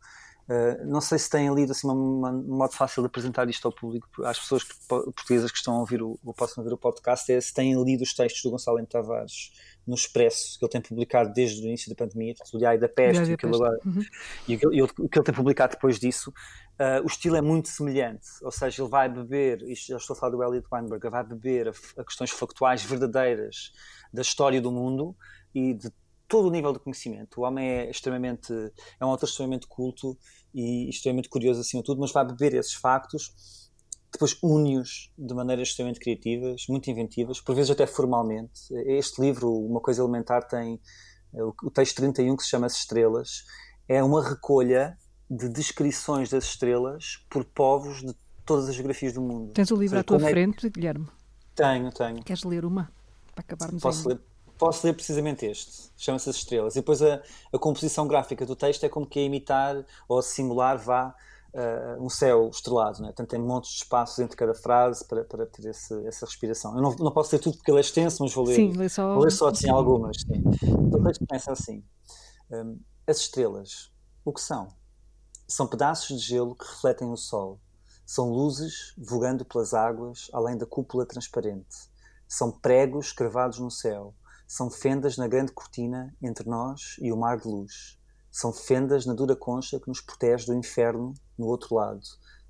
Uh, 0.48 0.82
não 0.86 1.02
sei 1.02 1.18
se 1.18 1.28
têm 1.28 1.54
lido 1.54 1.72
assim 1.72 1.86
um 1.86 2.42
modo 2.46 2.72
fácil 2.72 3.02
de 3.02 3.06
apresentar 3.06 3.46
isto 3.50 3.68
ao 3.68 3.72
público, 3.72 4.08
às 4.24 4.38
pessoas 4.38 4.64
que, 4.64 4.74
portuguesas 4.88 5.50
que 5.52 5.58
estão 5.58 5.74
a 5.74 5.80
ouvir 5.80 6.02
o, 6.02 6.18
ou 6.24 6.32
possam 6.32 6.64
ouvir 6.64 6.74
o 6.74 6.78
podcast, 6.78 7.30
é 7.30 7.38
se 7.38 7.52
têm 7.52 7.74
lido 7.84 8.02
os 8.02 8.14
textos 8.14 8.42
do 8.42 8.50
Gonçalo 8.50 8.78
M. 8.78 8.86
Tavares 8.86 9.52
no 9.86 9.94
Expresso, 9.94 10.58
que 10.58 10.64
ele 10.64 10.72
tem 10.72 10.80
publicado 10.80 11.34
desde 11.34 11.60
o 11.60 11.66
início 11.66 11.90
da 11.90 11.96
pandemia, 11.96 12.34
o 12.52 12.58
Diário 12.58 12.80
da 12.80 12.88
Peste, 12.88 13.32
e, 13.32 13.36
que 13.36 13.44
ele 13.44 13.54
agora, 13.56 13.78
uhum. 13.84 14.02
e, 14.48 14.54
e, 14.54 14.82
o 14.82 14.88
que 14.88 15.18
ele 15.18 15.24
tem 15.24 15.34
publicado 15.34 15.74
depois 15.74 15.98
disso, 15.98 16.30
uh, 16.30 17.02
o 17.04 17.06
estilo 17.06 17.36
é 17.36 17.42
muito 17.42 17.68
semelhante, 17.68 18.26
ou 18.42 18.50
seja, 18.50 18.82
ele 18.82 18.90
vai 18.90 19.06
beber, 19.06 19.62
isto 19.62 19.88
já 19.88 19.96
estou 19.98 20.14
a 20.14 20.18
falar 20.18 20.32
do 20.32 20.42
Elliot 20.42 20.66
Weinberg, 20.72 21.10
vai 21.10 21.24
beber 21.24 21.68
a, 21.68 21.72
a 22.00 22.04
questões 22.04 22.30
factuais 22.30 22.82
verdadeiras 22.82 23.72
da 24.10 24.22
história 24.22 24.62
do 24.62 24.72
mundo 24.72 25.14
e 25.54 25.74
de 25.74 25.90
todo 26.28 26.48
o 26.48 26.50
nível 26.50 26.72
de 26.72 26.78
conhecimento. 26.78 27.40
O 27.40 27.44
homem 27.44 27.66
é 27.66 27.90
extremamente, 27.90 28.52
é 29.00 29.04
um 29.04 29.08
autor 29.08 29.26
extremamente 29.26 29.66
culto 29.66 30.16
e 30.54 30.88
extremamente 30.88 31.28
curioso 31.28 31.60
acima 31.60 31.82
de 31.82 31.86
tudo, 31.86 32.00
mas 32.00 32.12
vai 32.12 32.24
beber 32.24 32.54
esses 32.54 32.74
factos, 32.74 33.70
depois 34.10 34.36
une-os 34.42 35.12
de 35.18 35.34
maneiras 35.34 35.68
extremamente 35.68 36.00
criativas, 36.00 36.66
muito 36.68 36.90
inventivas, 36.90 37.40
por 37.40 37.54
vezes 37.54 37.70
até 37.70 37.86
formalmente. 37.86 38.60
Este 38.86 39.20
livro, 39.20 39.52
Uma 39.52 39.80
Coisa 39.80 40.02
Elementar, 40.02 40.46
tem 40.48 40.80
o 41.32 41.70
texto 41.70 41.96
31 41.96 42.36
que 42.36 42.42
se 42.42 42.48
chama 42.48 42.66
As 42.66 42.76
Estrelas, 42.76 43.44
é 43.86 44.02
uma 44.02 44.26
recolha 44.26 44.96
de 45.30 45.48
descrições 45.48 46.30
das 46.30 46.44
estrelas 46.44 47.24
por 47.28 47.44
povos 47.44 48.00
de 48.00 48.14
todas 48.46 48.68
as 48.68 48.74
geografias 48.74 49.12
do 49.12 49.20
mundo. 49.20 49.52
Tens 49.52 49.70
o 49.70 49.76
livro 49.76 49.90
seja, 49.90 50.00
à 50.00 50.04
tua 50.04 50.16
é... 50.16 50.30
frente, 50.30 50.70
Guilherme? 50.70 51.06
Tenho, 51.54 51.90
tenho. 51.92 52.22
Queres 52.22 52.44
ler 52.44 52.64
uma? 52.64 52.90
Para 53.34 53.42
acabarmos 53.42 53.82
Posso 53.82 54.08
ler? 54.08 54.20
Posso 54.58 54.86
ler 54.86 54.92
precisamente 54.92 55.46
este, 55.46 55.90
chama-se 55.96 56.28
As 56.28 56.36
Estrelas. 56.36 56.74
E 56.74 56.80
depois 56.80 57.00
a, 57.00 57.22
a, 57.52 57.58
composição 57.58 58.06
gráfica 58.06 58.44
do 58.44 58.56
texto 58.56 58.84
é 58.84 58.88
como 58.88 59.06
que 59.06 59.18
a 59.18 59.22
imitar 59.22 59.86
ou 60.08 60.20
simular 60.20 60.76
vá 60.76 61.14
uh, 61.54 62.04
um 62.04 62.10
céu 62.10 62.50
estrelado, 62.50 63.00
né? 63.00 63.08
portanto 63.08 63.30
tem 63.30 63.40
montes 63.40 63.70
de 63.70 63.76
espaços 63.78 64.18
entre 64.18 64.36
cada 64.36 64.54
frase 64.54 65.04
para, 65.06 65.24
para 65.24 65.46
ter 65.46 65.68
esse, 65.68 66.06
essa 66.06 66.26
respiração. 66.26 66.74
Eu 66.74 66.82
não, 66.82 66.94
não 66.96 67.12
posso 67.12 67.34
ler 67.34 67.40
tudo 67.40 67.56
porque 67.56 67.70
ele 67.70 67.78
é 67.78 67.80
extenso, 67.80 68.22
mas 68.22 68.34
vou 68.34 68.44
ler, 68.44 68.56
sim, 68.56 68.72
lê 68.72 68.88
só, 68.88 69.14
vou 69.14 69.22
ler 69.22 69.32
só 69.32 69.48
assim, 69.48 69.70
algumas. 69.70 70.16
Sim. 70.20 70.42
Então, 70.62 71.00
o 71.00 71.04
texto 71.04 71.26
começa 71.26 71.52
assim: 71.52 71.84
um, 72.50 72.78
As 73.06 73.18
estrelas, 73.18 73.92
o 74.24 74.32
que 74.32 74.40
são? 74.40 74.68
São 75.46 75.66
pedaços 75.66 76.20
de 76.20 76.26
gelo 76.26 76.54
que 76.54 76.66
refletem 76.66 77.10
o 77.10 77.16
sol. 77.16 77.60
São 78.04 78.30
luzes 78.30 78.94
vogando 78.96 79.44
pelas 79.44 79.74
águas 79.74 80.28
além 80.32 80.56
da 80.56 80.66
cúpula 80.66 81.06
transparente. 81.06 81.88
São 82.26 82.50
pregos 82.50 83.12
cravados 83.12 83.58
no 83.58 83.70
céu 83.70 84.14
são 84.50 84.70
fendas 84.70 85.18
na 85.18 85.28
grande 85.28 85.52
cortina 85.52 86.16
entre 86.22 86.48
nós 86.48 86.96
e 87.02 87.12
o 87.12 87.16
mar 87.18 87.38
de 87.38 87.46
luz. 87.46 87.98
São 88.32 88.50
fendas 88.50 89.04
na 89.04 89.12
dura 89.12 89.36
concha 89.36 89.78
que 89.78 89.88
nos 89.88 90.00
protege 90.00 90.46
do 90.46 90.54
inferno 90.54 91.12
no 91.36 91.46
outro 91.46 91.74
lado. 91.74 92.00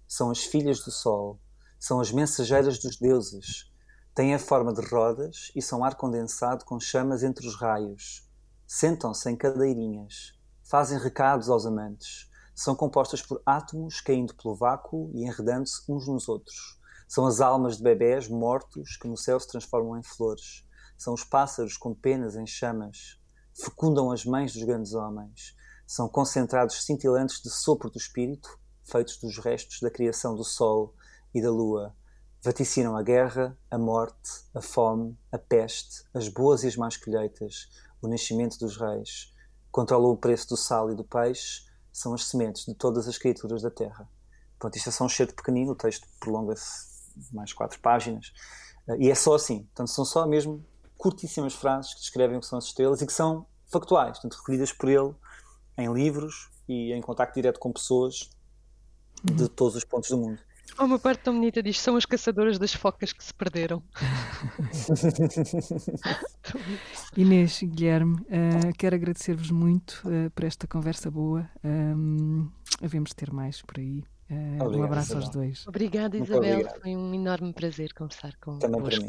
São 0.06 0.30
as 0.30 0.44
filhas 0.44 0.78
do 0.84 0.92
sol. 0.92 1.40
São 1.76 1.98
as 1.98 2.12
mensageiras 2.12 2.78
dos 2.78 2.96
deuses. 2.96 3.68
Têm 4.14 4.32
a 4.32 4.38
forma 4.38 4.72
de 4.72 4.80
rodas 4.80 5.50
e 5.56 5.60
são 5.60 5.82
ar 5.82 5.96
condensado 5.96 6.64
com 6.64 6.78
chamas 6.78 7.24
entre 7.24 7.44
os 7.44 7.56
raios. 7.56 8.24
Sentam-se 8.64 9.28
em 9.28 9.34
cadeirinhas. 9.34 10.38
Fazem 10.62 11.00
recados 11.00 11.50
aos 11.50 11.66
amantes. 11.66 12.30
São 12.54 12.76
compostas 12.76 13.22
por 13.22 13.42
átomos 13.44 14.00
caindo 14.00 14.36
pelo 14.36 14.54
vácuo 14.54 15.10
e 15.14 15.24
enredando-se 15.24 15.82
uns 15.90 16.06
nos 16.06 16.28
outros. 16.28 16.78
São 17.08 17.26
as 17.26 17.40
almas 17.40 17.76
de 17.76 17.82
bebés 17.82 18.28
mortos 18.28 18.96
que 18.96 19.08
no 19.08 19.16
céu 19.16 19.40
se 19.40 19.48
transformam 19.48 19.98
em 19.98 20.02
flores 20.04 20.67
são 20.98 21.14
os 21.14 21.22
pássaros 21.22 21.76
com 21.76 21.94
penas 21.94 22.34
em 22.36 22.46
chamas, 22.46 23.18
fecundam 23.54 24.10
as 24.10 24.24
mães 24.24 24.52
dos 24.52 24.64
grandes 24.64 24.92
homens, 24.92 25.56
são 25.86 26.08
concentrados 26.08 26.84
cintilantes 26.84 27.40
de 27.40 27.48
sopro 27.48 27.88
do 27.88 27.96
espírito, 27.96 28.58
feitos 28.84 29.16
dos 29.18 29.38
restos 29.38 29.80
da 29.80 29.90
criação 29.90 30.34
do 30.34 30.44
sol 30.44 30.94
e 31.32 31.40
da 31.40 31.50
lua. 31.50 31.94
Vaticinam 32.42 32.96
a 32.96 33.02
guerra, 33.02 33.56
a 33.70 33.78
morte, 33.78 34.30
a 34.54 34.60
fome, 34.60 35.18
a 35.32 35.38
peste, 35.38 36.04
as 36.12 36.28
boas 36.28 36.62
e 36.62 36.68
as 36.68 36.76
más 36.76 36.96
colheitas, 36.96 37.68
o 38.02 38.08
nascimento 38.08 38.58
dos 38.58 38.76
reis. 38.76 39.32
Controlam 39.70 40.12
o 40.12 40.16
preço 40.16 40.48
do 40.48 40.56
sal 40.56 40.90
e 40.90 40.94
do 40.94 41.04
peixe, 41.04 41.62
são 41.92 42.14
as 42.14 42.24
sementes 42.24 42.64
de 42.64 42.74
todas 42.74 43.08
as 43.08 43.18
criaturas 43.18 43.62
da 43.62 43.70
terra. 43.70 44.08
Pronto, 44.58 44.76
isto 44.76 44.88
é 44.88 44.92
só 44.92 45.04
um 45.04 45.08
cheiro 45.08 45.34
pequenino, 45.34 45.72
o 45.72 45.76
texto 45.76 46.06
prolonga-se 46.20 46.88
mais 47.32 47.52
quatro 47.52 47.80
páginas. 47.80 48.32
E 48.98 49.10
é 49.10 49.14
só 49.14 49.34
assim, 49.34 49.64
portanto, 49.64 49.90
são 49.90 50.04
só 50.04 50.26
mesmo 50.26 50.64
curtíssimas 50.98 51.54
frases 51.54 51.94
que 51.94 52.00
descrevem 52.00 52.36
o 52.36 52.40
que 52.40 52.46
são 52.46 52.58
as 52.58 52.66
estrelas 52.66 53.00
e 53.00 53.06
que 53.06 53.12
são 53.12 53.46
factuais, 53.70 54.18
portanto, 54.18 54.36
recolhidas 54.36 54.72
por 54.72 54.90
ele 54.90 55.14
em 55.78 55.92
livros 55.92 56.50
e 56.68 56.92
em 56.92 57.00
contacto 57.00 57.34
direto 57.34 57.60
com 57.60 57.72
pessoas 57.72 58.28
de 59.22 59.44
uhum. 59.44 59.48
todos 59.48 59.76
os 59.76 59.84
pontos 59.84 60.10
do 60.10 60.18
mundo. 60.18 60.40
Há 60.76 60.84
uma 60.84 60.98
parte 60.98 61.22
tão 61.22 61.34
bonita 61.34 61.62
diz: 61.62 61.80
são 61.80 61.96
as 61.96 62.04
caçadoras 62.04 62.58
das 62.58 62.74
focas 62.74 63.12
que 63.12 63.24
se 63.24 63.32
perderam. 63.32 63.82
Inês 67.16 67.60
Guilherme, 67.62 68.16
uh, 68.16 68.72
quero 68.76 68.94
agradecer-vos 68.94 69.50
muito 69.50 70.02
uh, 70.04 70.30
por 70.30 70.44
esta 70.44 70.66
conversa 70.66 71.10
boa. 71.10 71.48
Um, 71.64 72.50
havemos 72.82 73.10
de 73.10 73.16
ter 73.16 73.32
mais 73.32 73.62
por 73.62 73.78
aí. 73.78 74.04
Uh, 74.30 74.62
Obrigado, 74.62 74.76
um 74.76 74.82
abraço 74.84 75.12
Isabel. 75.12 75.24
aos 75.24 75.34
dois. 75.34 75.66
Obrigada, 75.66 76.18
Isabel. 76.18 76.58
Obrigado. 76.58 76.80
Foi 76.80 76.94
um 76.94 77.14
enorme 77.14 77.52
prazer 77.52 77.94
conversar 77.94 78.36
com 78.36 78.58
Também 78.58 78.82
para 78.82 78.98
mim. 78.98 79.08